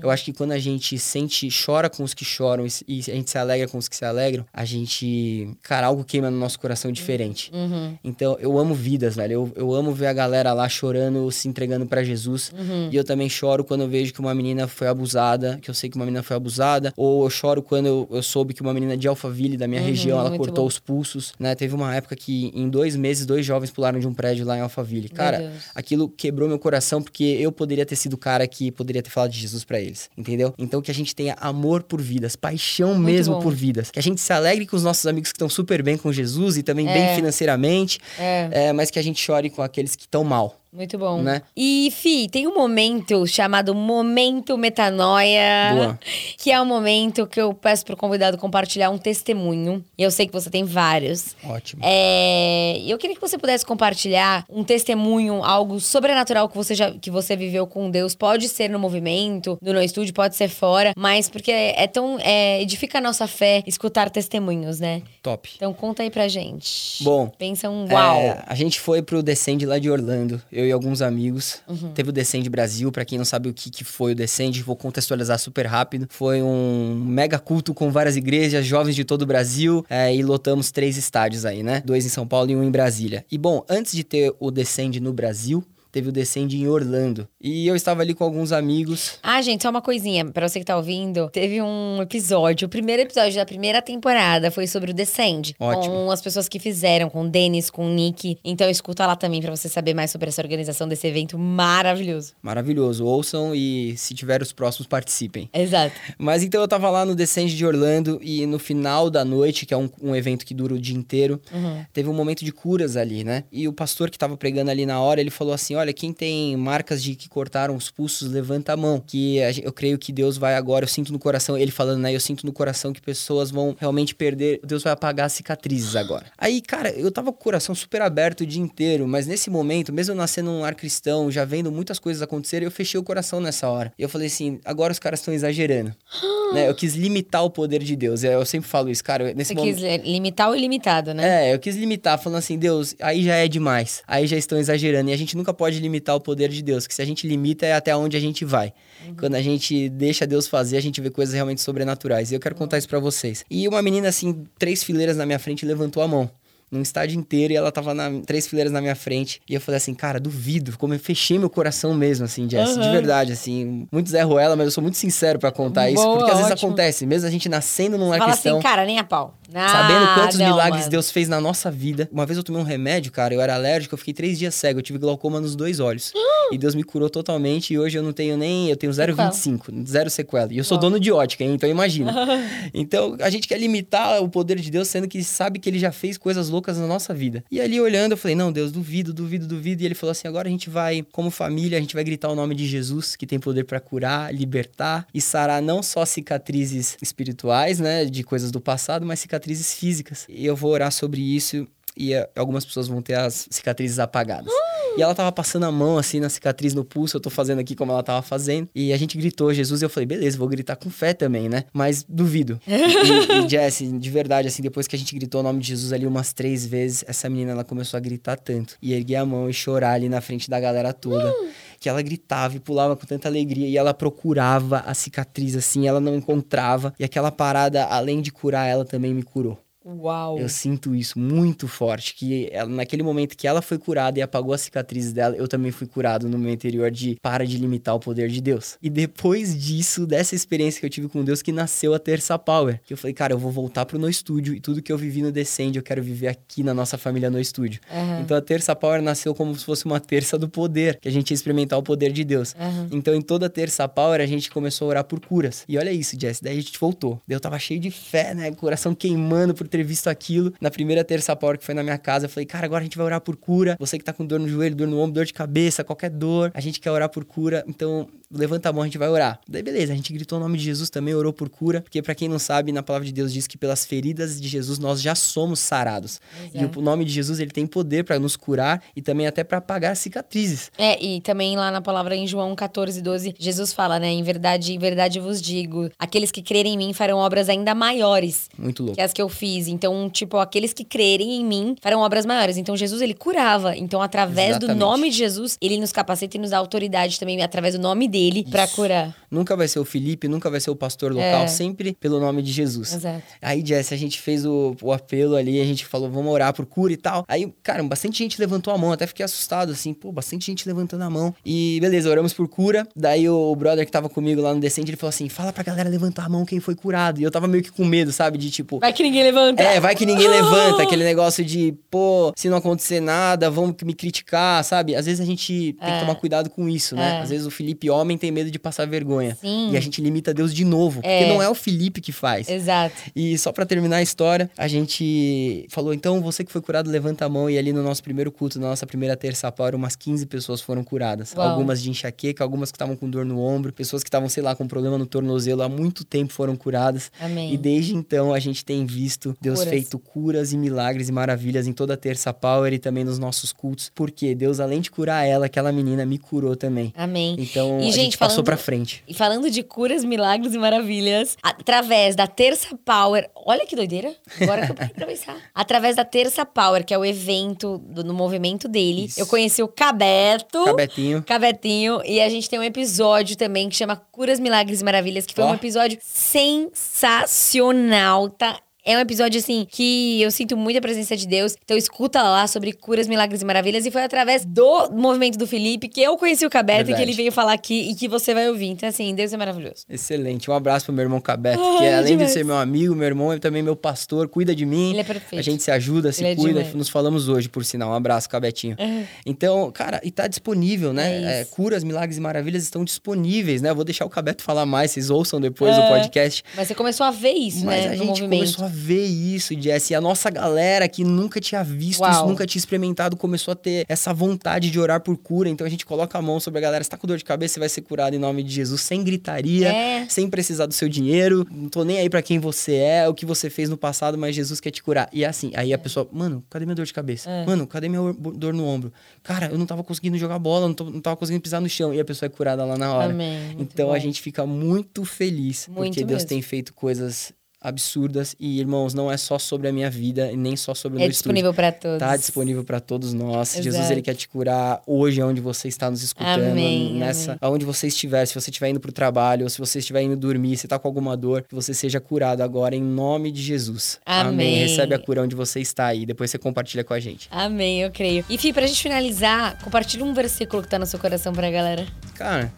Eu 0.02 0.10
acho 0.10 0.24
que 0.24 0.32
quando 0.32 0.52
a 0.52 0.58
gente 0.58 0.98
sente, 0.98 1.48
chora 1.64 1.88
com 1.88 2.02
os 2.02 2.14
que 2.14 2.24
choram 2.24 2.66
e, 2.86 3.00
a 3.00 3.14
gente 3.14 3.30
se 3.30 3.38
alegra 3.38 3.66
com 3.68 3.78
os 3.78 3.88
que 3.88 3.96
se 3.96 4.04
alegram, 4.04 4.44
a 4.52 4.64
gente, 4.64 5.50
cara, 5.62 5.86
algo 5.86 6.04
queima 6.04 6.30
no 6.30 6.38
nosso 6.38 6.58
coração 6.58 6.92
diferente. 6.92 7.50
Uhum. 7.52 7.96
Então, 8.04 8.36
eu 8.40 8.58
amo 8.58 8.74
vidas, 8.74 9.16
velho. 9.16 9.32
Eu, 9.32 9.52
eu 9.56 9.74
amo 9.74 9.92
ver 9.92 10.06
a 10.06 10.12
galera 10.12 10.52
lá 10.52 10.68
chorando, 10.68 11.30
se 11.30 11.48
entregando 11.48 11.86
pra 11.86 12.02
Jesus. 12.04 12.52
Uhum. 12.56 12.88
E 12.92 12.96
eu 12.96 13.04
também 13.04 13.28
choro 13.28 13.64
quando 13.64 13.82
eu 13.82 13.88
vejo 13.88 14.12
que 14.12 14.20
uma 14.20 14.34
menina 14.34 14.66
foi 14.68 14.88
abusada, 14.88 15.58
que 15.60 15.70
eu 15.70 15.74
sei 15.74 15.88
que 15.90 15.96
uma 15.96 16.04
menina 16.04 16.22
foi 16.22 16.36
abusada. 16.36 16.92
Ou 16.96 17.24
eu 17.24 17.30
choro 17.30 17.62
quando 17.62 17.86
eu, 17.86 18.08
eu 18.10 18.22
soube 18.22 18.54
que 18.54 18.62
uma 18.62 18.74
menina 18.74 18.96
de 18.96 19.08
Alphaville, 19.08 19.56
da 19.56 19.66
minha 19.66 19.80
Uhum, 19.80 19.86
região, 19.86 20.18
ela 20.18 20.36
cortou 20.36 20.64
bom. 20.64 20.68
os 20.68 20.78
pulsos, 20.78 21.32
né? 21.38 21.54
Teve 21.54 21.74
uma 21.74 21.94
época 21.94 22.16
que 22.16 22.50
em 22.54 22.68
dois 22.68 22.96
meses, 22.96 23.26
dois 23.26 23.44
jovens 23.44 23.70
pularam 23.70 23.98
de 23.98 24.06
um 24.06 24.14
prédio 24.14 24.44
lá 24.44 24.56
em 24.56 24.60
Alphaville. 24.60 25.08
Cara, 25.08 25.52
aquilo 25.74 26.08
quebrou 26.08 26.48
meu 26.48 26.58
coração 26.58 27.02
porque 27.02 27.24
eu 27.24 27.52
poderia 27.52 27.84
ter 27.84 27.96
sido 27.96 28.14
o 28.14 28.18
cara 28.18 28.46
que 28.46 28.70
poderia 28.70 29.02
ter 29.02 29.10
falado 29.10 29.30
de 29.30 29.38
Jesus 29.38 29.55
pra 29.64 29.80
eles, 29.80 30.08
entendeu? 30.16 30.54
Então 30.58 30.80
que 30.82 30.90
a 30.90 30.94
gente 30.94 31.14
tenha 31.14 31.34
amor 31.40 31.82
por 31.82 32.00
vidas, 32.00 32.36
paixão 32.36 32.94
Muito 32.94 33.04
mesmo 33.04 33.34
bom. 33.34 33.40
por 33.42 33.54
vidas. 33.54 33.90
Que 33.90 33.98
a 33.98 34.02
gente 34.02 34.20
se 34.20 34.32
alegre 34.32 34.66
com 34.66 34.76
os 34.76 34.82
nossos 34.82 35.06
amigos 35.06 35.30
que 35.32 35.36
estão 35.36 35.48
super 35.48 35.82
bem 35.82 35.96
com 35.96 36.12
Jesus 36.12 36.56
e 36.56 36.62
também 36.62 36.88
É. 36.88 36.92
bem 36.92 37.16
financeiramente, 37.16 37.98
É. 38.18 38.48
é, 38.68 38.72
mas 38.72 38.90
que 38.90 38.98
a 38.98 39.02
gente 39.02 39.20
chore 39.20 39.50
com 39.50 39.62
aqueles 39.62 39.94
que 39.96 40.02
estão 40.02 40.24
mal. 40.24 40.60
Muito 40.76 40.98
bom. 40.98 41.22
Né? 41.22 41.40
E, 41.56 41.90
Fi, 41.90 42.28
tem 42.28 42.46
um 42.46 42.54
momento 42.54 43.26
chamado 43.26 43.74
Momento 43.74 44.58
Metanoia. 44.58 45.72
Boa. 45.74 45.98
Que 46.38 46.52
é 46.52 46.60
um 46.60 46.64
momento 46.64 47.26
que 47.26 47.40
eu 47.40 47.52
peço 47.52 47.84
pro 47.84 47.96
convidado 47.96 48.38
compartilhar 48.38 48.90
um 48.90 48.98
testemunho. 48.98 49.84
E 49.98 50.02
eu 50.02 50.10
sei 50.10 50.26
que 50.26 50.32
você 50.32 50.48
tem 50.50 50.64
vários. 50.64 51.34
Ótimo. 51.42 51.82
É, 51.84 52.80
eu 52.86 52.96
queria 52.98 53.16
que 53.16 53.20
você 53.20 53.36
pudesse 53.36 53.64
compartilhar 53.64 54.44
um 54.48 54.62
testemunho, 54.62 55.42
algo 55.42 55.80
sobrenatural 55.80 56.48
que 56.48 56.56
você 56.56 56.74
já 56.74 56.92
que 56.92 57.10
você 57.10 57.34
viveu 57.36 57.66
com 57.66 57.90
Deus. 57.90 58.14
Pode 58.14 58.48
ser 58.48 58.68
no 58.68 58.78
movimento, 58.78 59.58
no 59.60 59.72
No 59.72 59.82
Estúdio, 59.82 60.14
pode 60.14 60.36
ser 60.36 60.48
fora, 60.48 60.92
mas 60.96 61.28
porque 61.28 61.50
é 61.50 61.86
tão. 61.86 62.18
é, 62.20 62.60
edifica 62.62 62.98
a 62.98 63.00
nossa 63.00 63.26
fé 63.26 63.62
escutar 63.66 64.10
testemunhos, 64.10 64.78
né? 64.78 65.02
Top. 65.22 65.50
Então 65.56 65.72
conta 65.72 66.02
aí 66.02 66.10
pra 66.10 66.28
gente. 66.28 67.02
Bom, 67.02 67.28
Pensa 67.38 67.68
um 67.68 67.86
uau. 67.90 68.20
É, 68.20 68.44
a 68.46 68.54
gente 68.54 68.78
foi 68.78 69.02
pro 69.02 69.22
Descend 69.22 69.64
lá 69.66 69.78
de 69.78 69.90
Orlando, 69.90 70.40
eu 70.52 70.65
e 70.66 70.72
alguns 70.72 71.02
amigos. 71.02 71.60
Uhum. 71.68 71.92
Teve 71.92 72.10
o 72.10 72.12
Descend 72.12 72.48
Brasil, 72.48 72.90
pra 72.90 73.04
quem 73.04 73.18
não 73.18 73.24
sabe 73.24 73.48
o 73.48 73.54
que, 73.54 73.70
que 73.70 73.84
foi 73.84 74.12
o 74.12 74.14
Descend, 74.14 74.62
vou 74.62 74.76
contextualizar 74.76 75.38
super 75.38 75.66
rápido. 75.66 76.06
Foi 76.10 76.42
um 76.42 76.94
mega 77.06 77.38
culto 77.38 77.72
com 77.72 77.90
várias 77.90 78.16
igrejas, 78.16 78.64
jovens 78.66 78.94
de 78.94 79.04
todo 79.04 79.22
o 79.22 79.26
Brasil, 79.26 79.84
é, 79.88 80.14
e 80.14 80.22
lotamos 80.22 80.70
três 80.70 80.96
estádios 80.96 81.44
aí, 81.44 81.62
né? 81.62 81.82
Dois 81.84 82.04
em 82.04 82.08
São 82.08 82.26
Paulo 82.26 82.50
e 82.50 82.56
um 82.56 82.62
em 82.62 82.70
Brasília. 82.70 83.24
E 83.30 83.38
bom, 83.38 83.64
antes 83.68 83.92
de 83.92 84.04
ter 84.04 84.34
o 84.38 84.50
Descend 84.50 85.00
no 85.00 85.12
Brasil, 85.12 85.64
teve 85.96 86.10
o 86.10 86.12
Descend 86.12 86.54
em 86.54 86.68
Orlando. 86.68 87.26
E 87.40 87.66
eu 87.66 87.74
estava 87.74 88.02
ali 88.02 88.12
com 88.12 88.22
alguns 88.22 88.52
amigos. 88.52 89.18
Ah, 89.22 89.40
gente, 89.40 89.62
só 89.62 89.70
uma 89.70 89.80
coisinha, 89.80 90.26
pra 90.26 90.46
você 90.46 90.58
que 90.58 90.64
tá 90.66 90.76
ouvindo. 90.76 91.30
Teve 91.30 91.62
um 91.62 92.02
episódio, 92.02 92.66
o 92.66 92.68
primeiro 92.68 93.00
episódio 93.00 93.34
da 93.34 93.46
primeira 93.46 93.80
temporada 93.80 94.50
foi 94.50 94.66
sobre 94.66 94.90
o 94.90 94.94
Descend. 94.94 95.56
Ótimo. 95.58 95.94
Com 95.94 96.10
as 96.10 96.20
pessoas 96.20 96.50
que 96.50 96.58
fizeram, 96.58 97.08
com 97.08 97.22
o 97.22 97.28
Denis, 97.30 97.70
com 97.70 97.86
o 97.86 97.88
Nick. 97.94 98.36
Então 98.44 98.68
escuta 98.68 99.06
lá 99.06 99.16
também 99.16 99.40
pra 99.40 99.50
você 99.56 99.70
saber 99.70 99.94
mais 99.94 100.10
sobre 100.10 100.28
essa 100.28 100.42
organização 100.42 100.86
desse 100.86 101.06
evento 101.06 101.38
maravilhoso. 101.38 102.34
Maravilhoso, 102.42 103.06
ouçam 103.06 103.54
e 103.54 103.96
se 103.96 104.12
tiver 104.12 104.42
os 104.42 104.52
próximos, 104.52 104.86
participem. 104.86 105.48
Exato. 105.54 105.94
Mas 106.18 106.42
então 106.42 106.60
eu 106.60 106.68
tava 106.68 106.90
lá 106.90 107.06
no 107.06 107.14
Descend 107.14 107.56
de 107.56 107.64
Orlando 107.64 108.20
e 108.22 108.44
no 108.44 108.58
final 108.58 109.08
da 109.08 109.24
noite, 109.24 109.64
que 109.64 109.72
é 109.72 109.76
um, 109.78 109.88
um 110.02 110.14
evento 110.14 110.44
que 110.44 110.52
dura 110.52 110.74
o 110.74 110.78
dia 110.78 110.94
inteiro, 110.96 111.40
Uhum. 111.50 111.84
teve 111.92 112.08
um 112.10 112.12
momento 112.12 112.44
de 112.44 112.52
curas 112.52 112.96
ali, 112.98 113.24
né? 113.24 113.44
E 113.50 113.66
o 113.66 113.72
pastor 113.72 114.10
que 114.10 114.18
tava 114.18 114.36
pregando 114.36 114.70
ali 114.70 114.84
na 114.84 115.00
hora, 115.00 115.20
ele 115.20 115.30
falou 115.30 115.54
assim: 115.54 115.74
olha, 115.74 115.85
olha, 115.86 115.92
quem 115.92 116.12
tem 116.12 116.56
marcas 116.56 117.02
de 117.02 117.14
que 117.14 117.28
cortaram 117.28 117.76
os 117.76 117.90
pulsos, 117.90 118.30
levanta 118.30 118.72
a 118.72 118.76
mão. 118.76 119.00
Que 119.04 119.38
eu 119.62 119.72
creio 119.72 119.98
que 119.98 120.12
Deus 120.12 120.36
vai 120.36 120.54
agora, 120.54 120.84
eu 120.84 120.88
sinto 120.88 121.12
no 121.12 121.18
coração, 121.18 121.56
ele 121.56 121.70
falando, 121.70 122.00
né? 122.00 122.14
Eu 122.14 122.20
sinto 122.20 122.44
no 122.44 122.52
coração 122.52 122.92
que 122.92 123.00
pessoas 123.00 123.50
vão 123.50 123.76
realmente 123.78 124.14
perder, 124.14 124.60
Deus 124.64 124.82
vai 124.82 124.92
apagar 124.92 125.26
as 125.26 125.32
cicatrizes 125.32 125.94
agora. 125.94 126.26
Aí, 126.36 126.60
cara, 126.60 126.90
eu 126.90 127.10
tava 127.10 127.32
com 127.32 127.38
o 127.38 127.42
coração 127.42 127.74
super 127.74 128.02
aberto 128.02 128.40
o 128.40 128.46
dia 128.46 128.60
inteiro, 128.60 129.06
mas 129.06 129.26
nesse 129.26 129.48
momento, 129.48 129.92
mesmo 129.92 130.12
eu 130.12 130.16
nascendo 130.16 130.50
num 130.50 130.60
lar 130.60 130.74
cristão, 130.74 131.30
já 131.30 131.44
vendo 131.44 131.70
muitas 131.70 131.98
coisas 131.98 132.22
acontecerem, 132.22 132.66
eu 132.66 132.70
fechei 132.70 132.98
o 132.98 133.02
coração 133.02 133.40
nessa 133.40 133.68
hora. 133.68 133.92
E 133.98 134.02
eu 134.02 134.08
falei 134.08 134.26
assim, 134.26 134.58
agora 134.64 134.92
os 134.92 134.98
caras 134.98 135.20
estão 135.20 135.32
exagerando. 135.32 135.94
né? 136.52 136.68
Eu 136.68 136.74
quis 136.74 136.94
limitar 136.94 137.44
o 137.44 137.50
poder 137.50 137.82
de 137.82 137.96
Deus. 137.96 138.22
Eu 138.22 138.44
sempre 138.44 138.68
falo 138.68 138.88
isso, 138.88 139.02
cara. 139.02 139.32
Nesse 139.34 139.48
Você 139.48 139.54
momento... 139.54 139.76
quis 139.76 140.04
limitar 140.04 140.50
o 140.50 140.56
ilimitado, 140.56 141.14
né? 141.14 141.48
É, 141.48 141.54
eu 141.54 141.58
quis 141.58 141.76
limitar, 141.76 142.18
falando 142.18 142.38
assim, 142.38 142.58
Deus, 142.58 142.94
aí 143.00 143.22
já 143.24 143.34
é 143.34 143.48
demais. 143.48 144.02
Aí 144.06 144.26
já 144.26 144.36
estão 144.36 144.58
exagerando. 144.58 145.10
E 145.10 145.12
a 145.12 145.16
gente 145.16 145.36
nunca 145.36 145.52
pode 145.52 145.75
limitar 145.80 146.14
o 146.16 146.20
poder 146.20 146.48
de 146.48 146.62
Deus, 146.62 146.86
que 146.86 146.94
se 146.94 147.02
a 147.02 147.04
gente 147.04 147.26
limita 147.26 147.66
é 147.66 147.72
até 147.72 147.96
onde 147.96 148.16
a 148.16 148.20
gente 148.20 148.44
vai. 148.44 148.72
Uhum. 149.06 149.16
Quando 149.16 149.34
a 149.34 149.42
gente 149.42 149.88
deixa 149.88 150.26
Deus 150.26 150.46
fazer, 150.46 150.76
a 150.76 150.82
gente 150.82 151.00
vê 151.00 151.10
coisas 151.10 151.34
realmente 151.34 151.60
sobrenaturais. 151.60 152.30
E 152.30 152.34
eu 152.34 152.40
quero 152.40 152.54
contar 152.54 152.78
isso 152.78 152.88
para 152.88 152.98
vocês. 152.98 153.44
E 153.50 153.66
uma 153.68 153.82
menina, 153.82 154.08
assim, 154.08 154.44
três 154.58 154.82
fileiras 154.82 155.16
na 155.16 155.26
minha 155.26 155.38
frente, 155.38 155.64
levantou 155.66 156.02
a 156.02 156.08
mão 156.08 156.30
num 156.70 156.82
estádio 156.82 157.18
inteiro 157.18 157.52
e 157.52 157.56
ela 157.56 157.70
tava 157.70 157.94
na, 157.94 158.10
três 158.26 158.46
fileiras 158.46 158.72
na 158.72 158.80
minha 158.80 158.96
frente. 158.96 159.40
E 159.48 159.54
eu 159.54 159.60
falei 159.60 159.76
assim, 159.76 159.94
cara, 159.94 160.18
duvido. 160.18 160.76
Como 160.76 160.94
eu 160.94 160.98
fechei 160.98 161.38
meu 161.38 161.48
coração 161.48 161.94
mesmo, 161.94 162.24
assim, 162.24 162.48
Jess. 162.48 162.76
Uhum. 162.76 162.82
De 162.82 162.90
verdade, 162.90 163.32
assim. 163.32 163.86
Muitos 163.90 164.12
erro 164.14 164.38
ela, 164.38 164.56
mas 164.56 164.66
eu 164.66 164.70
sou 164.70 164.82
muito 164.82 164.96
sincero 164.96 165.38
para 165.38 165.52
contar 165.52 165.82
Boa, 165.82 165.90
isso. 165.90 166.16
Porque 166.16 166.30
às 166.30 166.38
vezes 166.38 166.52
acontece, 166.52 167.06
mesmo 167.06 167.28
a 167.28 167.30
gente 167.30 167.48
nascendo 167.48 167.96
num 167.96 168.08
lar 168.08 168.18
Fala 168.18 168.32
assim, 168.32 168.60
cara, 168.60 168.84
nem 168.84 168.98
a 168.98 169.04
pau. 169.04 169.34
Ah, 169.54 169.68
sabendo 169.68 170.14
quantos 170.14 170.38
não, 170.38 170.46
milagres 170.46 170.80
mano. 170.80 170.90
Deus 170.90 171.10
fez 171.10 171.28
na 171.28 171.40
nossa 171.40 171.70
vida. 171.70 172.08
Uma 172.12 172.26
vez 172.26 172.36
eu 172.36 172.42
tomei 172.42 172.60
um 172.60 172.64
remédio, 172.64 173.12
cara, 173.12 173.32
eu 173.32 173.40
era 173.40 173.54
alérgico, 173.54 173.94
eu 173.94 173.98
fiquei 173.98 174.12
três 174.12 174.38
dias 174.38 174.54
cego, 174.54 174.80
eu 174.80 174.82
tive 174.82 174.98
glaucoma 174.98 175.40
nos 175.40 175.54
dois 175.54 175.78
olhos. 175.78 176.12
e 176.50 176.58
Deus 176.58 176.74
me 176.74 176.82
curou 176.82 177.08
totalmente 177.08 177.72
e 177.72 177.78
hoje 177.78 177.96
eu 177.96 178.02
não 178.02 178.12
tenho 178.12 178.36
nem. 178.36 178.68
Eu 178.68 178.76
tenho 178.76 178.92
0,25, 178.92 179.86
zero 179.86 180.10
sequela. 180.10 180.52
E 180.52 180.58
eu 180.58 180.64
sou 180.64 180.78
dono 180.78 180.98
de 180.98 181.12
ótica, 181.12 181.44
hein? 181.44 181.54
então 181.54 181.68
imagina. 181.68 182.12
então 182.74 183.16
a 183.20 183.30
gente 183.30 183.46
quer 183.46 183.58
limitar 183.58 184.20
o 184.22 184.28
poder 184.28 184.58
de 184.58 184.70
Deus, 184.70 184.88
sendo 184.88 185.06
que 185.06 185.22
sabe 185.22 185.58
que 185.58 185.68
ele 185.68 185.78
já 185.78 185.92
fez 185.92 186.18
coisas 186.18 186.48
loucas 186.48 186.55
na 186.78 186.86
nossa 186.86 187.14
vida. 187.14 187.44
E 187.50 187.60
ali 187.60 187.80
olhando, 187.80 188.12
eu 188.12 188.16
falei, 188.16 188.34
não, 188.34 188.52
Deus, 188.52 188.72
duvido, 188.72 189.12
duvido, 189.12 189.46
duvido. 189.46 189.82
E 189.82 189.86
ele 189.86 189.94
falou 189.94 190.12
assim: 190.12 190.28
agora 190.28 190.48
a 190.48 190.50
gente 190.50 190.70
vai, 190.70 191.04
como 191.12 191.30
família, 191.30 191.78
a 191.78 191.80
gente 191.80 191.94
vai 191.94 192.04
gritar 192.04 192.28
o 192.28 192.34
nome 192.34 192.54
de 192.54 192.66
Jesus, 192.66 193.16
que 193.16 193.26
tem 193.26 193.38
poder 193.38 193.64
para 193.64 193.80
curar, 193.80 194.34
libertar 194.34 195.06
e 195.12 195.20
sarar 195.20 195.62
não 195.62 195.82
só 195.82 196.04
cicatrizes 196.04 196.96
espirituais, 197.00 197.80
né, 197.80 198.04
de 198.04 198.22
coisas 198.22 198.50
do 198.50 198.60
passado, 198.60 199.04
mas 199.04 199.20
cicatrizes 199.20 199.74
físicas. 199.74 200.26
E 200.28 200.44
eu 200.44 200.56
vou 200.56 200.70
orar 200.70 200.92
sobre 200.92 201.20
isso 201.20 201.66
e 201.96 202.12
eh, 202.12 202.28
algumas 202.36 202.64
pessoas 202.64 202.88
vão 202.88 203.00
ter 203.00 203.14
as 203.14 203.48
cicatrizes 203.50 203.98
apagadas. 203.98 204.52
E 204.96 205.02
ela 205.02 205.14
tava 205.14 205.30
passando 205.30 205.64
a 205.64 205.72
mão 205.72 205.98
assim 205.98 206.20
na 206.20 206.28
cicatriz 206.30 206.72
no 206.72 206.82
pulso, 206.84 207.18
eu 207.18 207.20
tô 207.20 207.28
fazendo 207.28 207.58
aqui 207.58 207.74
como 207.74 207.92
ela 207.92 208.02
tava 208.02 208.22
fazendo. 208.22 208.68
E 208.74 208.92
a 208.94 208.96
gente 208.96 209.18
gritou 209.18 209.52
Jesus 209.52 209.82
e 209.82 209.84
eu 209.84 209.90
falei, 209.90 210.06
beleza, 210.06 210.38
vou 210.38 210.48
gritar 210.48 210.74
com 210.76 210.88
fé 210.88 211.12
também, 211.12 211.48
né? 211.50 211.64
Mas 211.72 212.02
duvido. 212.08 212.58
e, 212.66 213.44
e 213.44 213.48
Jess, 213.48 213.82
de 213.82 214.10
verdade, 214.10 214.48
assim, 214.48 214.62
depois 214.62 214.86
que 214.86 214.96
a 214.96 214.98
gente 214.98 215.14
gritou 215.14 215.40
o 215.40 215.44
nome 215.44 215.60
de 215.60 215.68
Jesus 215.68 215.92
ali 215.92 216.06
umas 216.06 216.32
três 216.32 216.64
vezes, 216.66 217.04
essa 217.06 217.28
menina 217.28 217.52
ela 217.52 217.64
começou 217.64 217.98
a 217.98 218.00
gritar 218.00 218.36
tanto. 218.36 218.76
E 218.80 218.94
erguer 218.94 219.16
a 219.16 219.26
mão 219.26 219.50
e 219.50 219.52
chorar 219.52 219.92
ali 219.92 220.08
na 220.08 220.22
frente 220.22 220.48
da 220.48 220.58
galera 220.58 220.94
toda. 220.94 221.30
que 221.78 221.90
ela 221.90 222.00
gritava 222.00 222.56
e 222.56 222.60
pulava 222.60 222.96
com 222.96 223.04
tanta 223.04 223.28
alegria 223.28 223.68
e 223.68 223.76
ela 223.76 223.92
procurava 223.92 224.78
a 224.86 224.94
cicatriz 224.94 225.54
assim, 225.54 225.86
ela 225.86 226.00
não 226.00 226.16
encontrava 226.16 226.94
e 226.98 227.04
aquela 227.04 227.30
parada 227.30 227.84
além 227.84 228.22
de 228.22 228.32
curar 228.32 228.66
ela 228.66 228.84
também 228.84 229.12
me 229.12 229.22
curou. 229.22 229.58
Uau! 229.86 230.38
Eu 230.38 230.48
sinto 230.48 230.94
isso 230.96 231.18
muito 231.18 231.68
forte, 231.68 232.14
que 232.14 232.48
ela, 232.50 232.68
naquele 232.68 233.04
momento 233.04 233.36
que 233.36 233.46
ela 233.46 233.62
foi 233.62 233.78
curada 233.78 234.18
e 234.18 234.22
apagou 234.22 234.52
as 234.52 234.62
cicatrizes 234.62 235.12
dela, 235.12 235.36
eu 235.36 235.46
também 235.46 235.70
fui 235.70 235.86
curado 235.86 236.28
no 236.28 236.36
meu 236.36 236.52
interior 236.52 236.90
de 236.90 237.16
para 237.22 237.46
de 237.46 237.56
limitar 237.56 237.94
o 237.94 238.00
poder 238.00 238.28
de 238.28 238.40
Deus. 238.40 238.76
E 238.82 238.90
depois 238.90 239.56
disso, 239.56 240.06
dessa 240.06 240.34
experiência 240.34 240.80
que 240.80 240.86
eu 240.86 240.90
tive 240.90 241.08
com 241.08 241.22
Deus, 241.22 241.40
que 241.40 241.52
nasceu 241.52 241.94
a 241.94 241.98
Terça 241.98 242.36
Power. 242.38 242.80
Que 242.84 242.92
eu 242.92 242.96
falei, 242.96 243.14
cara, 243.14 243.32
eu 243.32 243.38
vou 243.38 243.52
voltar 243.52 243.86
pro 243.86 243.98
No 243.98 244.08
Estúdio 244.08 244.54
e 244.54 244.60
tudo 244.60 244.82
que 244.82 244.92
eu 244.92 244.98
vivi 244.98 245.22
no 245.22 245.30
Descende, 245.30 245.78
eu 245.78 245.82
quero 245.82 246.02
viver 246.02 246.28
aqui 246.28 246.62
na 246.62 246.74
nossa 246.74 246.98
família 246.98 247.30
No 247.30 247.40
Estúdio. 247.40 247.80
Uhum. 247.92 248.20
Então 248.20 248.36
a 248.36 248.40
Terça 248.40 248.74
Power 248.74 249.00
nasceu 249.00 249.34
como 249.34 249.54
se 249.54 249.64
fosse 249.64 249.84
uma 249.84 250.00
terça 250.00 250.36
do 250.36 250.48
poder, 250.48 250.98
que 251.00 251.08
a 251.08 251.12
gente 251.12 251.30
ia 251.30 251.34
experimentar 251.34 251.78
o 251.78 251.82
poder 251.82 252.10
de 252.10 252.24
Deus. 252.24 252.54
Uhum. 252.58 252.88
Então 252.90 253.14
em 253.14 253.22
toda 253.22 253.46
a 253.46 253.48
Terça 253.48 253.86
Power 253.86 254.20
a 254.20 254.26
gente 254.26 254.50
começou 254.50 254.86
a 254.86 254.88
orar 254.88 255.04
por 255.04 255.20
curas. 255.20 255.64
E 255.68 255.78
olha 255.78 255.92
isso, 255.92 256.18
Jess, 256.18 256.40
daí 256.40 256.58
a 256.58 256.60
gente 256.60 256.78
voltou. 256.78 257.20
Eu 257.28 257.38
tava 257.38 257.58
cheio 257.58 257.78
de 257.78 257.90
fé, 257.90 258.34
né? 258.34 258.50
Coração 258.52 258.94
queimando 258.94 259.54
por 259.54 259.68
ter 259.68 259.75
visto 259.84 260.08
aquilo. 260.08 260.52
Na 260.60 260.70
primeira 260.70 261.04
terça 261.04 261.34
power 261.34 261.58
que 261.58 261.64
foi 261.64 261.74
na 261.74 261.82
minha 261.82 261.98
casa, 261.98 262.26
eu 262.26 262.30
falei, 262.30 262.46
cara, 262.46 262.66
agora 262.66 262.80
a 262.80 262.84
gente 262.84 262.96
vai 262.96 263.06
orar 263.06 263.20
por 263.20 263.36
cura. 263.36 263.76
Você 263.78 263.98
que 263.98 264.04
tá 264.04 264.12
com 264.12 264.24
dor 264.24 264.38
no 264.38 264.48
joelho, 264.48 264.74
dor 264.74 264.86
no 264.86 264.98
ombro, 264.98 265.14
dor 265.14 265.24
de 265.24 265.32
cabeça, 265.32 265.84
qualquer 265.84 266.10
dor, 266.10 266.50
a 266.54 266.60
gente 266.60 266.80
quer 266.80 266.90
orar 266.90 267.08
por 267.08 267.24
cura. 267.24 267.64
Então, 267.66 268.08
levanta 268.30 268.68
a 268.68 268.72
mão, 268.72 268.82
a 268.82 268.86
gente 268.86 268.98
vai 268.98 269.08
orar. 269.08 269.40
Daí, 269.48 269.62
beleza, 269.62 269.92
a 269.92 269.96
gente 269.96 270.12
gritou 270.12 270.38
o 270.38 270.40
nome 270.40 270.58
de 270.58 270.64
Jesus 270.64 270.90
também, 270.90 271.14
orou 271.14 271.32
por 271.32 271.48
cura, 271.48 271.80
porque 271.80 272.02
para 272.02 272.14
quem 272.14 272.28
não 272.28 272.38
sabe, 272.38 272.72
na 272.72 272.82
palavra 272.82 273.06
de 273.06 273.12
Deus 273.12 273.32
diz 273.32 273.46
que 273.46 273.56
pelas 273.56 273.84
feridas 273.84 274.40
de 274.40 274.48
Jesus 274.48 274.78
nós 274.78 275.00
já 275.00 275.14
somos 275.14 275.60
sarados. 275.60 276.20
E 276.54 276.64
o 276.64 276.80
nome 276.80 277.04
de 277.04 277.12
Jesus, 277.12 277.38
ele 277.38 277.50
tem 277.50 277.66
poder 277.66 278.04
para 278.04 278.18
nos 278.18 278.36
curar 278.36 278.82
e 278.94 279.02
também 279.02 279.26
até 279.26 279.44
para 279.44 279.58
apagar 279.58 279.96
cicatrizes. 279.96 280.70
É, 280.76 281.02
e 281.02 281.20
também 281.20 281.56
lá 281.56 281.70
na 281.70 281.80
palavra 281.80 282.16
em 282.16 282.26
João 282.26 282.54
14, 282.54 283.00
12, 283.00 283.34
Jesus 283.38 283.72
fala, 283.72 283.98
né, 283.98 284.08
em 284.08 284.22
verdade, 284.22 284.74
em 284.74 284.78
verdade 284.78 285.20
vos 285.20 285.40
digo, 285.40 285.90
aqueles 285.98 286.30
que 286.30 286.42
crerem 286.42 286.74
em 286.74 286.78
mim 286.78 286.92
farão 286.92 287.18
obras 287.18 287.48
ainda 287.48 287.74
maiores. 287.74 288.48
Muito 288.58 288.82
louco. 288.82 288.96
Que 288.96 289.02
as 289.02 289.12
que 289.12 289.22
eu 289.22 289.28
fiz. 289.28 289.68
Então, 289.68 290.08
tipo, 290.10 290.36
aqueles 290.38 290.72
que 290.72 290.84
crerem 290.84 291.40
em 291.40 291.44
mim 291.44 291.76
farão 291.80 292.00
obras 292.00 292.26
maiores. 292.26 292.56
Então, 292.56 292.76
Jesus, 292.76 293.00
ele 293.00 293.14
curava. 293.14 293.76
Então, 293.76 294.02
através 294.02 294.50
Exatamente. 294.50 294.76
do 294.76 294.78
nome 294.78 295.10
de 295.10 295.16
Jesus, 295.16 295.56
ele 295.60 295.78
nos 295.78 295.92
capacita 295.92 296.36
e 296.36 296.40
nos 296.40 296.50
dá 296.50 296.58
autoridade 296.58 297.18
também, 297.18 297.42
através 297.42 297.74
do 297.74 297.80
nome 297.80 298.08
dele, 298.08 298.15
para 298.50 298.66
curar. 298.66 299.14
Nunca 299.30 299.56
vai 299.56 299.68
ser 299.68 299.78
o 299.78 299.84
Felipe, 299.84 300.28
nunca 300.28 300.48
vai 300.48 300.60
ser 300.60 300.70
o 300.70 300.76
pastor 300.76 301.12
local, 301.12 301.42
é. 301.42 301.46
sempre 301.46 301.96
pelo 301.98 302.20
nome 302.20 302.42
de 302.42 302.52
Jesus. 302.52 302.94
Exato. 302.94 303.22
Aí, 303.42 303.64
Jess, 303.64 303.92
a 303.92 303.96
gente 303.96 304.20
fez 304.20 304.46
o, 304.46 304.76
o 304.80 304.92
apelo 304.92 305.34
ali, 305.36 305.60
a 305.60 305.64
gente 305.64 305.84
falou, 305.84 306.10
vamos 306.10 306.32
orar 306.32 306.54
por 306.54 306.64
cura 306.64 306.92
e 306.92 306.96
tal. 306.96 307.24
Aí, 307.28 307.52
cara, 307.62 307.82
bastante 307.82 308.18
gente 308.18 308.38
levantou 308.38 308.72
a 308.72 308.78
mão, 308.78 308.92
até 308.92 309.06
fiquei 309.06 309.24
assustado, 309.24 309.72
assim, 309.72 309.92
pô, 309.92 310.12
bastante 310.12 310.46
gente 310.46 310.66
levantando 310.66 311.02
a 311.02 311.10
mão. 311.10 311.34
E 311.44 311.78
beleza, 311.80 312.08
oramos 312.08 312.32
por 312.32 312.48
cura. 312.48 312.86
Daí 312.94 313.28
o 313.28 313.54
brother 313.56 313.84
que 313.84 313.92
tava 313.92 314.08
comigo 314.08 314.40
lá 314.40 314.54
no 314.54 314.60
Descende, 314.60 314.90
ele 314.90 314.96
falou 314.96 315.10
assim: 315.10 315.28
fala 315.28 315.52
pra 315.52 315.62
galera 315.62 315.88
levantar 315.88 316.24
a 316.24 316.28
mão 316.28 316.44
quem 316.44 316.60
foi 316.60 316.74
curado. 316.74 317.20
E 317.20 317.24
eu 317.24 317.30
tava 317.30 317.48
meio 317.48 317.62
que 317.62 317.72
com 317.72 317.84
medo, 317.84 318.12
sabe? 318.12 318.38
De 318.38 318.50
tipo. 318.50 318.78
Vai 318.78 318.92
que 318.92 319.02
ninguém 319.02 319.22
levanta. 319.22 319.62
É, 319.62 319.80
vai 319.80 319.94
que 319.94 320.06
ninguém 320.06 320.28
levanta. 320.28 320.82
Aquele 320.82 321.04
negócio 321.04 321.44
de, 321.44 321.74
pô, 321.90 322.32
se 322.36 322.48
não 322.48 322.58
acontecer 322.58 323.00
nada, 323.00 323.50
vão 323.50 323.74
me 323.84 323.94
criticar, 323.94 324.62
sabe? 324.64 324.94
Às 324.94 325.06
vezes 325.06 325.20
a 325.20 325.24
gente 325.24 325.74
tem 325.74 325.74
que 325.74 325.96
é. 325.96 326.00
tomar 326.00 326.14
cuidado 326.14 326.48
com 326.48 326.68
isso, 326.68 326.94
né? 326.94 327.18
É. 327.18 327.20
Às 327.22 327.30
vezes 327.30 327.46
o 327.46 327.50
Felipe 327.50 327.90
homem 327.90 328.05
tem 328.14 328.30
medo 328.30 328.50
de 328.50 328.58
passar 328.58 328.86
vergonha. 328.86 329.34
Sim. 329.40 329.70
E 329.70 329.76
a 329.78 329.80
gente 329.80 330.02
limita 330.02 330.34
Deus 330.34 330.52
de 330.52 330.66
novo. 330.66 331.00
É. 331.02 331.20
Porque 331.20 331.32
não 331.32 331.42
é 331.42 331.48
o 331.48 331.54
Felipe 331.54 332.02
que 332.02 332.12
faz. 332.12 332.46
Exato. 332.46 332.94
E 333.14 333.38
só 333.38 333.52
para 333.52 333.64
terminar 333.64 333.96
a 333.96 334.02
história, 334.02 334.50
a 334.58 334.68
gente 334.68 335.66
falou: 335.70 335.94
então, 335.94 336.20
você 336.20 336.44
que 336.44 336.52
foi 336.52 336.60
curado, 336.60 336.90
levanta 336.90 337.24
a 337.24 337.28
mão. 337.28 337.48
E 337.48 337.56
ali 337.56 337.72
no 337.72 337.82
nosso 337.82 338.02
primeiro 338.02 338.30
culto, 338.30 338.60
na 338.60 338.68
nossa 338.68 338.86
primeira 338.86 339.16
terça-feira, 339.16 339.76
umas 339.76 339.96
15 339.96 340.26
pessoas 340.26 340.60
foram 340.60 340.84
curadas. 340.84 341.32
Uau. 341.34 341.48
Algumas 341.48 341.80
de 341.80 341.88
enxaqueca, 341.88 342.44
algumas 342.44 342.70
que 342.70 342.76
estavam 342.76 342.96
com 342.96 343.08
dor 343.08 343.24
no 343.24 343.40
ombro, 343.40 343.72
pessoas 343.72 344.02
que 344.02 344.08
estavam, 344.08 344.28
sei 344.28 344.42
lá, 344.42 344.54
com 344.54 344.66
problema 344.66 344.98
no 344.98 345.06
tornozelo 345.06 345.62
há 345.62 345.68
muito 345.68 346.04
tempo 346.04 346.32
foram 346.32 346.56
curadas. 346.56 347.10
Amém. 347.20 347.54
E 347.54 347.56
desde 347.56 347.94
então 347.94 348.34
a 348.34 348.38
gente 348.38 348.64
tem 348.64 348.84
visto 348.84 349.36
Deus 349.40 349.60
curas. 349.60 349.72
feito 349.72 349.98
curas 349.98 350.52
e 350.52 350.58
milagres 350.58 351.08
e 351.08 351.12
maravilhas 351.12 351.66
em 351.66 351.72
toda 351.72 351.94
a 351.94 351.96
terça 351.96 352.32
power 352.32 352.72
e 352.72 352.78
também 352.78 353.04
nos 353.04 353.18
nossos 353.18 353.52
cultos. 353.52 353.90
Porque 353.94 354.34
Deus, 354.34 354.60
além 354.60 354.80
de 354.80 354.90
curar 354.90 355.26
ela, 355.26 355.46
aquela 355.46 355.72
menina 355.72 356.04
me 356.04 356.18
curou 356.18 356.56
também. 356.56 356.92
Amém. 356.96 357.36
Então 357.38 357.80
e, 357.80 357.88
a 357.88 357.90
gente, 357.96 358.04
gente 358.04 358.18
passou 358.18 358.36
falando, 358.36 358.46
pra 358.46 358.56
frente. 358.56 359.02
E 359.06 359.12
falando 359.14 359.50
de 359.50 359.62
curas, 359.62 360.04
milagres 360.04 360.54
e 360.54 360.58
maravilhas, 360.58 361.36
através 361.42 362.14
da 362.14 362.26
terça 362.26 362.76
power. 362.84 363.30
Olha 363.34 363.66
que 363.66 363.74
doideira. 363.76 364.14
Agora 364.40 364.66
que 364.66 364.72
eu 364.72 364.74
pra 364.74 365.06
pensar. 365.06 365.36
Através 365.54 365.94
da 365.96 366.04
terça 366.04 366.44
power, 366.44 366.84
que 366.84 366.92
é 366.92 366.98
o 366.98 367.04
evento 367.04 367.78
do, 367.78 368.02
no 368.04 368.12
movimento 368.12 368.68
dele, 368.68 369.04
Isso. 369.06 369.20
eu 369.20 369.26
conheci 369.26 369.62
o 369.62 369.68
Cabeto. 369.68 370.64
Cabetinho. 370.64 371.22
Cabetinho. 371.22 372.02
E 372.04 372.20
a 372.20 372.28
gente 372.28 372.50
tem 372.50 372.58
um 372.58 372.62
episódio 372.62 373.36
também 373.36 373.68
que 373.68 373.76
chama 373.76 373.96
Curas, 373.96 374.40
Milagres 374.40 374.80
e 374.80 374.84
Maravilhas, 374.84 375.26
que 375.26 375.34
foi 375.34 375.44
oh. 375.44 375.48
um 375.48 375.54
episódio 375.54 375.98
sensacional. 376.02 378.28
Tá 378.30 378.58
é 378.86 378.96
um 378.96 379.00
episódio, 379.00 379.38
assim, 379.38 379.66
que 379.70 380.20
eu 380.22 380.30
sinto 380.30 380.56
muita 380.56 380.80
presença 380.80 381.16
de 381.16 381.26
Deus. 381.26 381.54
Então 381.64 381.76
escuta 381.76 382.22
lá 382.22 382.46
sobre 382.46 382.72
curas, 382.72 383.06
milagres 383.06 383.42
e 383.42 383.44
maravilhas. 383.44 383.84
E 383.84 383.90
foi 383.90 384.02
através 384.02 384.44
do 384.44 384.90
movimento 384.90 385.38
do 385.38 385.46
Felipe 385.46 385.88
que 385.88 386.00
eu 386.00 386.16
conheci 386.16 386.44
o 386.44 386.50
Cabeto 386.50 386.90
e 386.90 386.94
que 386.94 387.02
ele 387.02 387.12
veio 387.12 387.30
falar 387.30 387.52
aqui 387.52 387.90
e 387.90 387.94
que 387.94 388.08
você 388.08 388.32
vai 388.32 388.48
ouvir. 388.48 388.66
Então, 388.66 388.88
assim, 388.88 389.14
Deus 389.14 389.32
é 389.32 389.36
maravilhoso. 389.36 389.84
Excelente. 389.88 390.50
Um 390.50 390.54
abraço 390.54 390.86
pro 390.86 390.94
meu 390.94 391.02
irmão 391.02 391.20
Cabeto, 391.20 391.62
Ai, 391.62 391.78
que 391.78 391.84
é, 391.84 391.94
além 391.94 392.12
demais. 392.12 392.28
de 392.28 392.34
ser 392.34 392.44
meu 392.44 392.56
amigo, 392.56 392.94
meu 392.94 393.06
irmão, 393.06 393.32
é 393.32 393.38
também 393.38 393.62
meu 393.62 393.76
pastor, 393.76 394.28
cuida 394.28 394.54
de 394.54 394.64
mim. 394.64 394.90
Ele 394.90 395.00
é 395.00 395.04
perfeito. 395.04 395.38
A 395.38 395.42
gente 395.42 395.62
se 395.62 395.70
ajuda, 395.70 396.12
se 396.12 396.22
ele 396.22 396.32
é 396.32 396.36
cuida. 396.36 396.60
É 396.62 396.72
nos 396.74 396.88
falamos 396.88 397.28
hoje, 397.28 397.48
por 397.48 397.64
sinal. 397.64 397.90
Um 397.90 397.94
abraço, 397.94 398.28
Cabetinho. 398.28 398.76
Uhum. 398.78 399.04
Então, 399.24 399.70
cara, 399.70 400.00
e 400.02 400.10
tá 400.10 400.26
disponível, 400.26 400.92
né? 400.92 401.22
É 401.22 401.36
é, 401.36 401.44
curas, 401.44 401.84
milagres 401.84 402.16
e 402.16 402.20
maravilhas 402.20 402.62
estão 402.62 402.84
disponíveis, 402.84 403.60
né? 403.60 403.70
Eu 403.70 403.74
vou 403.74 403.84
deixar 403.84 404.04
o 404.04 404.10
Cabeto 404.10 404.42
falar 404.42 404.64
mais, 404.64 404.90
vocês 404.90 405.10
ouçam 405.10 405.40
depois 405.40 405.76
o 405.76 405.82
podcast. 405.88 406.42
Mas 406.56 406.68
você 406.68 406.74
começou 406.74 407.04
a 407.06 407.10
ver 407.10 407.32
isso, 407.32 407.64
Mas 407.64 407.84
né? 407.84 407.90
a 407.90 407.96
gente 407.96 408.22
começou 408.22 408.64
a 408.64 408.68
ver 408.76 409.04
isso, 409.06 409.54
Jess. 409.60 409.90
E 409.90 409.94
a 409.94 410.00
nossa 410.00 410.28
galera 410.30 410.86
que 410.88 411.02
nunca 411.02 411.40
tinha 411.40 411.64
visto 411.64 412.00
Uau. 412.00 412.10
isso, 412.12 412.26
nunca 412.26 412.46
tinha 412.46 412.58
experimentado, 412.60 413.16
começou 413.16 413.52
a 413.52 413.54
ter 413.54 413.84
essa 413.88 414.12
vontade 414.12 414.70
de 414.70 414.78
orar 414.78 415.00
por 415.00 415.16
cura. 415.16 415.48
Então 415.48 415.66
a 415.66 415.70
gente 415.70 415.86
coloca 415.86 416.18
a 416.18 416.22
mão 416.22 416.38
sobre 416.38 416.58
a 416.58 416.62
galera. 416.62 416.84
Você 416.84 416.90
tá 416.90 416.96
com 416.96 417.06
dor 417.06 417.16
de 417.18 417.24
cabeça, 417.24 417.54
você 417.54 417.60
vai 417.60 417.68
ser 417.68 417.80
curado 417.82 418.14
em 418.14 418.18
nome 418.18 418.42
de 418.42 418.52
Jesus, 418.52 418.82
sem 418.82 419.02
gritaria, 419.02 419.68
É. 419.72 420.06
sem 420.08 420.28
precisar 420.28 420.66
do 420.66 420.74
seu 420.74 420.88
dinheiro. 420.88 421.46
Não 421.50 421.68
tô 421.68 421.82
nem 421.84 421.98
aí 421.98 422.10
pra 422.10 422.20
quem 422.22 422.38
você 422.38 422.74
é, 422.74 423.08
o 423.08 423.14
que 423.14 423.24
você 423.24 423.48
fez 423.48 423.68
no 423.68 423.76
passado, 423.76 424.18
mas 424.18 424.34
Jesus 424.34 424.60
quer 424.60 424.70
te 424.70 424.82
curar. 424.82 425.08
E 425.12 425.24
é 425.24 425.28
assim, 425.28 425.50
aí 425.54 425.72
a 425.72 425.78
pessoa, 425.78 426.08
mano, 426.12 426.44
cadê 426.50 426.64
minha 426.66 426.74
dor 426.74 426.84
de 426.86 426.92
cabeça? 426.92 427.30
É. 427.30 427.46
Mano, 427.46 427.66
cadê 427.66 427.88
minha 427.88 428.02
or- 428.02 428.14
dor 428.14 428.52
no 428.52 428.64
ombro? 428.66 428.92
Cara, 429.22 429.46
eu 429.50 429.58
não 429.58 429.66
tava 429.66 429.82
conseguindo 429.82 430.18
jogar 430.18 430.38
bola, 430.38 430.66
não, 430.66 430.74
tô- 430.74 430.90
não 430.90 431.00
tava 431.00 431.16
conseguindo 431.16 431.42
pisar 431.42 431.60
no 431.60 431.68
chão. 431.68 431.94
E 431.94 432.00
a 432.00 432.04
pessoa 432.04 432.26
é 432.26 432.30
curada 432.30 432.64
lá 432.64 432.76
na 432.76 432.92
hora. 432.94 433.12
Amém. 433.12 433.46
Muito 433.56 433.70
Então 433.72 433.86
bom. 433.88 433.92
a 433.94 433.98
gente 433.98 434.20
fica 434.20 434.44
muito 434.46 435.04
feliz 435.04 435.66
Muito 435.68 435.76
porque 435.94 436.00
Deus 436.04 436.22
mesmo. 436.22 436.28
tem 436.28 436.42
feito 436.42 436.72
coisas 436.74 437.32
absurdas 437.66 438.36
e 438.38 438.60
irmãos, 438.60 438.94
não 438.94 439.10
é 439.10 439.16
só 439.16 439.38
sobre 439.38 439.68
a 439.68 439.72
minha 439.72 439.90
vida 439.90 440.30
e 440.30 440.36
nem 440.36 440.56
só 440.56 440.72
sobre 440.72 440.98
o 440.98 441.00
É 441.00 441.02
meu 441.02 441.10
disponível 441.10 441.52
pra 441.52 441.72
todos. 441.72 441.98
Tá 441.98 442.16
disponível 442.16 442.62
para 442.64 442.78
todos 442.80 443.12
nós. 443.12 443.54
Jesus 443.54 443.74
Exato. 443.74 443.92
ele 443.92 444.02
quer 444.02 444.14
te 444.14 444.28
curar 444.28 444.80
hoje 444.86 445.20
onde 445.22 445.40
você 445.40 445.66
está 445.66 445.90
nos 445.90 446.02
escutando, 446.02 446.50
Amém, 446.52 446.94
nessa 446.94 447.32
amém. 447.32 447.38
aonde 447.40 447.64
você 447.64 447.88
estiver, 447.88 448.24
se 448.26 448.34
você 448.34 448.50
estiver 448.50 448.68
indo 448.70 448.78
pro 448.78 448.92
trabalho, 448.92 449.44
ou 449.44 449.50
se 449.50 449.58
você 449.58 449.80
estiver 449.80 450.02
indo 450.02 450.16
dormir, 450.16 450.56
se 450.56 450.68
tá 450.68 450.78
com 450.78 450.86
alguma 450.86 451.16
dor, 451.16 451.42
que 451.42 451.54
você 451.54 451.74
seja 451.74 452.00
curado 452.00 452.40
agora 452.42 452.76
em 452.76 452.82
nome 452.82 453.32
de 453.32 453.42
Jesus. 453.42 453.98
Amém. 454.06 454.58
Recebe 454.58 454.94
a 454.94 454.98
cura 454.98 455.22
onde 455.22 455.34
você 455.34 455.60
está 455.60 455.86
aí, 455.86 456.06
depois 456.06 456.30
você 456.30 456.38
compartilha 456.38 456.84
com 456.84 456.94
a 456.94 457.00
gente. 457.00 457.26
Amém, 457.30 457.82
eu 457.82 457.90
creio. 457.90 458.24
E 458.30 458.38
Fih, 458.38 458.52
pra 458.52 458.66
gente 458.66 458.80
finalizar, 458.82 459.60
compartilha 459.62 460.04
um 460.04 460.14
versículo 460.14 460.62
que 460.62 460.68
tá 460.68 460.78
no 460.78 460.86
seu 460.86 460.98
coração 460.98 461.32
pra 461.32 461.50
galera. 461.50 461.84
Cara, 462.14 462.52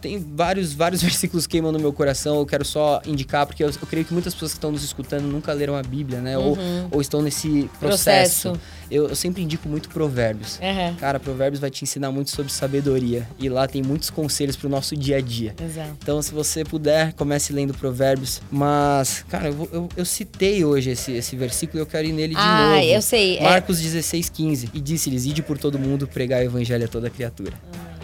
tem 0.00 0.18
vários, 0.34 0.72
vários 0.72 1.02
versículos 1.02 1.46
que 1.46 1.52
queimam 1.52 1.72
no 1.72 1.78
meu 1.78 1.92
coração. 1.92 2.38
Eu 2.38 2.46
quero 2.46 2.64
só 2.64 3.00
indicar, 3.06 3.46
porque 3.46 3.62
eu, 3.62 3.68
eu 3.68 3.86
creio 3.88 4.04
que 4.04 4.12
muitas 4.12 4.32
pessoas 4.34 4.52
que 4.52 4.58
estão 4.58 4.70
nos 4.72 4.82
escutando 4.82 5.24
nunca 5.24 5.52
leram 5.52 5.74
a 5.76 5.82
Bíblia, 5.82 6.20
né? 6.20 6.38
Ou, 6.38 6.56
ou 6.90 7.00
estão 7.00 7.20
nesse 7.22 7.68
processo. 7.78 8.48
Uhum. 8.48 8.54
Processo. 8.54 8.80
Eu, 8.90 9.08
eu 9.08 9.14
sempre 9.16 9.42
indico 9.42 9.68
muito 9.68 9.88
provérbios. 9.88 10.58
Aham. 10.60 10.96
Cara, 10.96 11.20
provérbios 11.20 11.60
vai 11.60 11.70
te 11.70 11.84
ensinar 11.84 12.10
muito 12.10 12.30
sobre 12.30 12.50
sabedoria. 12.52 13.28
E 13.38 13.48
lá 13.48 13.68
tem 13.68 13.82
muitos 13.82 14.10
conselhos 14.10 14.56
pro 14.56 14.68
nosso 14.68 14.96
dia 14.96 15.18
a 15.18 15.20
dia. 15.20 15.54
Exato. 15.62 15.96
Então, 16.02 16.20
se 16.22 16.32
você 16.32 16.64
puder, 16.64 17.12
comece 17.12 17.52
lendo 17.52 17.72
provérbios. 17.74 18.40
Mas, 18.50 19.24
cara, 19.28 19.48
eu, 19.48 19.68
eu, 19.72 19.88
eu 19.96 20.04
citei 20.04 20.64
hoje 20.64 20.90
esse, 20.90 21.12
esse 21.12 21.36
versículo 21.36 21.78
e 21.78 21.82
eu 21.82 21.86
quero 21.86 22.06
ir 22.08 22.12
nele 22.12 22.34
de 22.34 22.40
Ah, 22.40 22.70
novo. 22.76 22.82
eu 22.84 23.02
sei. 23.02 23.38
é- 23.38 23.42
Marcos 23.42 23.80
16, 23.80 24.28
15. 24.28 24.70
E 24.74 24.80
disse-lhes, 24.80 25.24
ide 25.24 25.42
por 25.42 25.56
todo 25.58 25.78
mundo 25.78 26.08
pregar 26.08 26.40
o 26.40 26.44
evangelho 26.44 26.84
a 26.84 26.88
toda 26.88 27.08
criatura. 27.10 27.52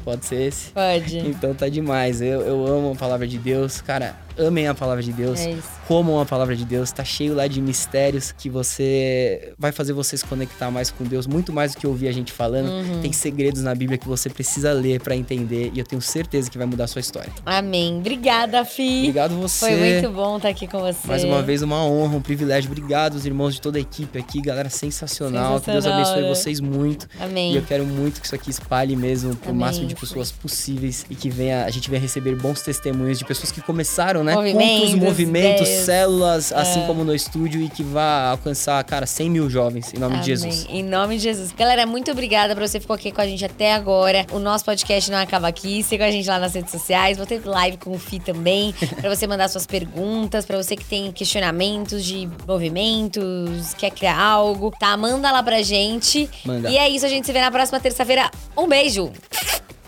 Pode 0.06 0.24
ser 0.24 0.40
esse? 0.42 0.70
Pode. 0.70 1.18
Então 1.18 1.52
tá 1.52 1.68
demais. 1.68 2.20
Eu, 2.20 2.40
eu 2.42 2.64
amo 2.64 2.92
a 2.92 2.94
palavra 2.94 3.26
de 3.26 3.38
Deus. 3.38 3.80
Cara, 3.80 4.14
amem 4.38 4.66
a 4.68 4.74
palavra 4.74 5.02
de 5.02 5.12
Deus. 5.12 5.40
É. 5.40 5.56
Comam 5.86 6.20
a 6.20 6.24
palavra 6.24 6.56
de 6.56 6.64
Deus. 6.64 6.90
Tá 6.90 7.04
cheio 7.04 7.34
lá 7.34 7.46
de 7.46 7.60
mistérios 7.60 8.32
que 8.32 8.50
você 8.50 9.52
vai 9.58 9.72
fazer 9.72 9.92
você 9.92 10.16
se 10.16 10.24
conectar 10.24 10.70
mais 10.70 10.90
com 10.90 11.04
Deus, 11.04 11.26
muito 11.26 11.52
mais 11.52 11.74
do 11.74 11.78
que 11.78 11.86
ouvir 11.86 12.08
a 12.08 12.12
gente 12.12 12.32
falando. 12.32 12.68
Uhum. 12.68 13.00
Tem 13.00 13.12
segredos 13.12 13.62
na 13.62 13.74
Bíblia 13.74 13.98
que 13.98 14.08
você 14.08 14.28
precisa 14.28 14.72
ler 14.72 15.00
pra 15.00 15.14
entender 15.14 15.70
e 15.74 15.78
eu 15.78 15.84
tenho 15.84 16.02
certeza 16.02 16.50
que 16.50 16.58
vai 16.58 16.66
mudar 16.66 16.84
a 16.84 16.88
sua 16.88 17.00
história. 17.00 17.32
Amém. 17.44 17.98
Obrigada, 17.98 18.64
Fi. 18.64 19.00
Obrigado 19.00 19.34
você. 19.36 19.66
Foi 19.66 19.76
muito 19.76 20.10
bom 20.10 20.36
estar 20.36 20.48
aqui 20.48 20.66
com 20.66 20.80
você. 20.80 21.06
Mais 21.06 21.24
uma 21.24 21.42
vez, 21.42 21.62
uma 21.62 21.84
honra, 21.84 22.16
um 22.16 22.22
privilégio. 22.22 22.70
Obrigado, 22.70 23.14
os 23.14 23.26
irmãos 23.26 23.54
de 23.54 23.60
toda 23.60 23.78
a 23.78 23.80
equipe 23.80 24.18
aqui, 24.18 24.40
galera 24.40 24.68
sensacional. 24.68 25.60
Que 25.60 25.70
Deus 25.70 25.84
Sensacional, 25.84 26.00
abençoe 26.00 26.22
né? 26.22 26.28
vocês 26.28 26.60
muito. 26.60 27.08
Amém. 27.20 27.52
E 27.52 27.56
eu 27.56 27.62
quero 27.62 27.84
muito 27.84 28.20
que 28.20 28.26
isso 28.26 28.34
aqui 28.34 28.50
espalhe 28.50 28.96
mesmo 28.96 29.34
pro 29.36 29.50
Amém. 29.50 29.60
máximo 29.60 29.86
de 29.86 29.94
pessoas 29.94 30.30
possíveis 30.30 31.06
e 31.08 31.14
que 31.14 31.30
venha, 31.30 31.64
a 31.64 31.70
gente 31.70 31.88
venha 31.88 32.00
receber 32.00 32.34
bons 32.36 32.62
testemunhos 32.62 33.18
de 33.18 33.24
pessoas 33.24 33.52
que 33.52 33.60
começaram, 33.60 34.22
né? 34.26 34.34
Movimentos, 34.34 34.90
Cultos, 34.90 35.04
movimentos, 35.08 35.60
ideias. 35.68 35.84
células, 35.84 36.52
assim 36.52 36.82
É. 36.82 36.86
como 36.86 37.04
no 37.04 37.14
estúdio 37.14 37.62
e 37.62 37.68
que 37.68 37.82
vá 37.82 38.30
alcançar, 38.30 38.82
cara, 38.84 39.06
100 39.06 39.30
mil 39.30 39.48
jovens, 39.48 39.92
em 39.94 39.98
nome 39.98 40.14
de 40.18 40.32
Amém. 40.32 40.50
Jesus. 40.50 40.66
Em 40.68 40.82
nome 40.82 41.16
de 41.16 41.22
Jesus. 41.22 41.52
Galera, 41.52 41.86
muito 41.86 42.10
obrigada 42.10 42.54
por 42.54 42.66
você 42.66 42.78
ficou 42.80 42.94
aqui 42.94 43.10
com 43.10 43.20
a 43.20 43.26
gente 43.26 43.44
até 43.44 43.72
agora. 43.74 44.26
O 44.32 44.38
nosso 44.38 44.64
podcast 44.64 45.10
não 45.10 45.18
acaba 45.18 45.48
aqui. 45.48 45.82
Siga 45.82 46.06
a 46.06 46.10
gente 46.10 46.28
lá 46.28 46.38
nas 46.38 46.54
redes 46.54 46.70
sociais. 46.72 47.16
Vou 47.16 47.26
ter 47.26 47.40
live 47.44 47.76
com 47.78 47.92
o 47.92 47.98
Fi 47.98 48.18
também. 48.20 48.74
pra 49.00 49.14
você 49.14 49.26
mandar 49.26 49.48
suas 49.48 49.66
perguntas. 49.66 50.44
Pra 50.44 50.56
você 50.56 50.76
que 50.76 50.84
tem 50.84 51.10
questionamentos 51.12 52.04
de 52.04 52.28
movimentos, 52.46 53.74
quer 53.78 53.90
criar 53.90 54.18
algo, 54.20 54.72
tá? 54.78 54.96
Manda 54.96 55.30
lá 55.30 55.42
pra 55.42 55.62
gente. 55.62 56.28
Manda. 56.44 56.68
E 56.70 56.76
é 56.76 56.88
isso. 56.88 57.06
A 57.06 57.08
gente 57.08 57.26
se 57.26 57.32
vê 57.32 57.40
na 57.40 57.50
próxima 57.50 57.78
terça-feira. 57.80 58.30
Um 58.56 58.66
beijo. 58.66 59.10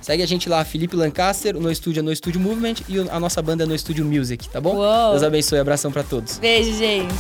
Segue 0.09 0.23
a 0.23 0.27
gente 0.27 0.49
lá, 0.49 0.65
Felipe 0.65 0.97
Lancaster, 0.97 1.55
no 1.61 1.71
estúdio 1.71 2.01
é 2.01 2.03
no 2.03 2.11
Estúdio 2.11 2.41
Movement 2.41 2.77
e 2.89 2.99
a 2.99 3.21
nossa 3.21 3.43
banda 3.43 3.65
é 3.65 3.67
no 3.67 3.75
Estúdio 3.75 4.07
Music, 4.07 4.49
tá 4.49 4.59
bom? 4.59 4.77
Uou. 4.77 5.11
Deus 5.11 5.23
abençoe, 5.23 5.59
abração 5.59 5.93
pra 5.93 6.03
todos. 6.03 6.39
Beijo, 6.39 6.73
gente. 6.79 7.15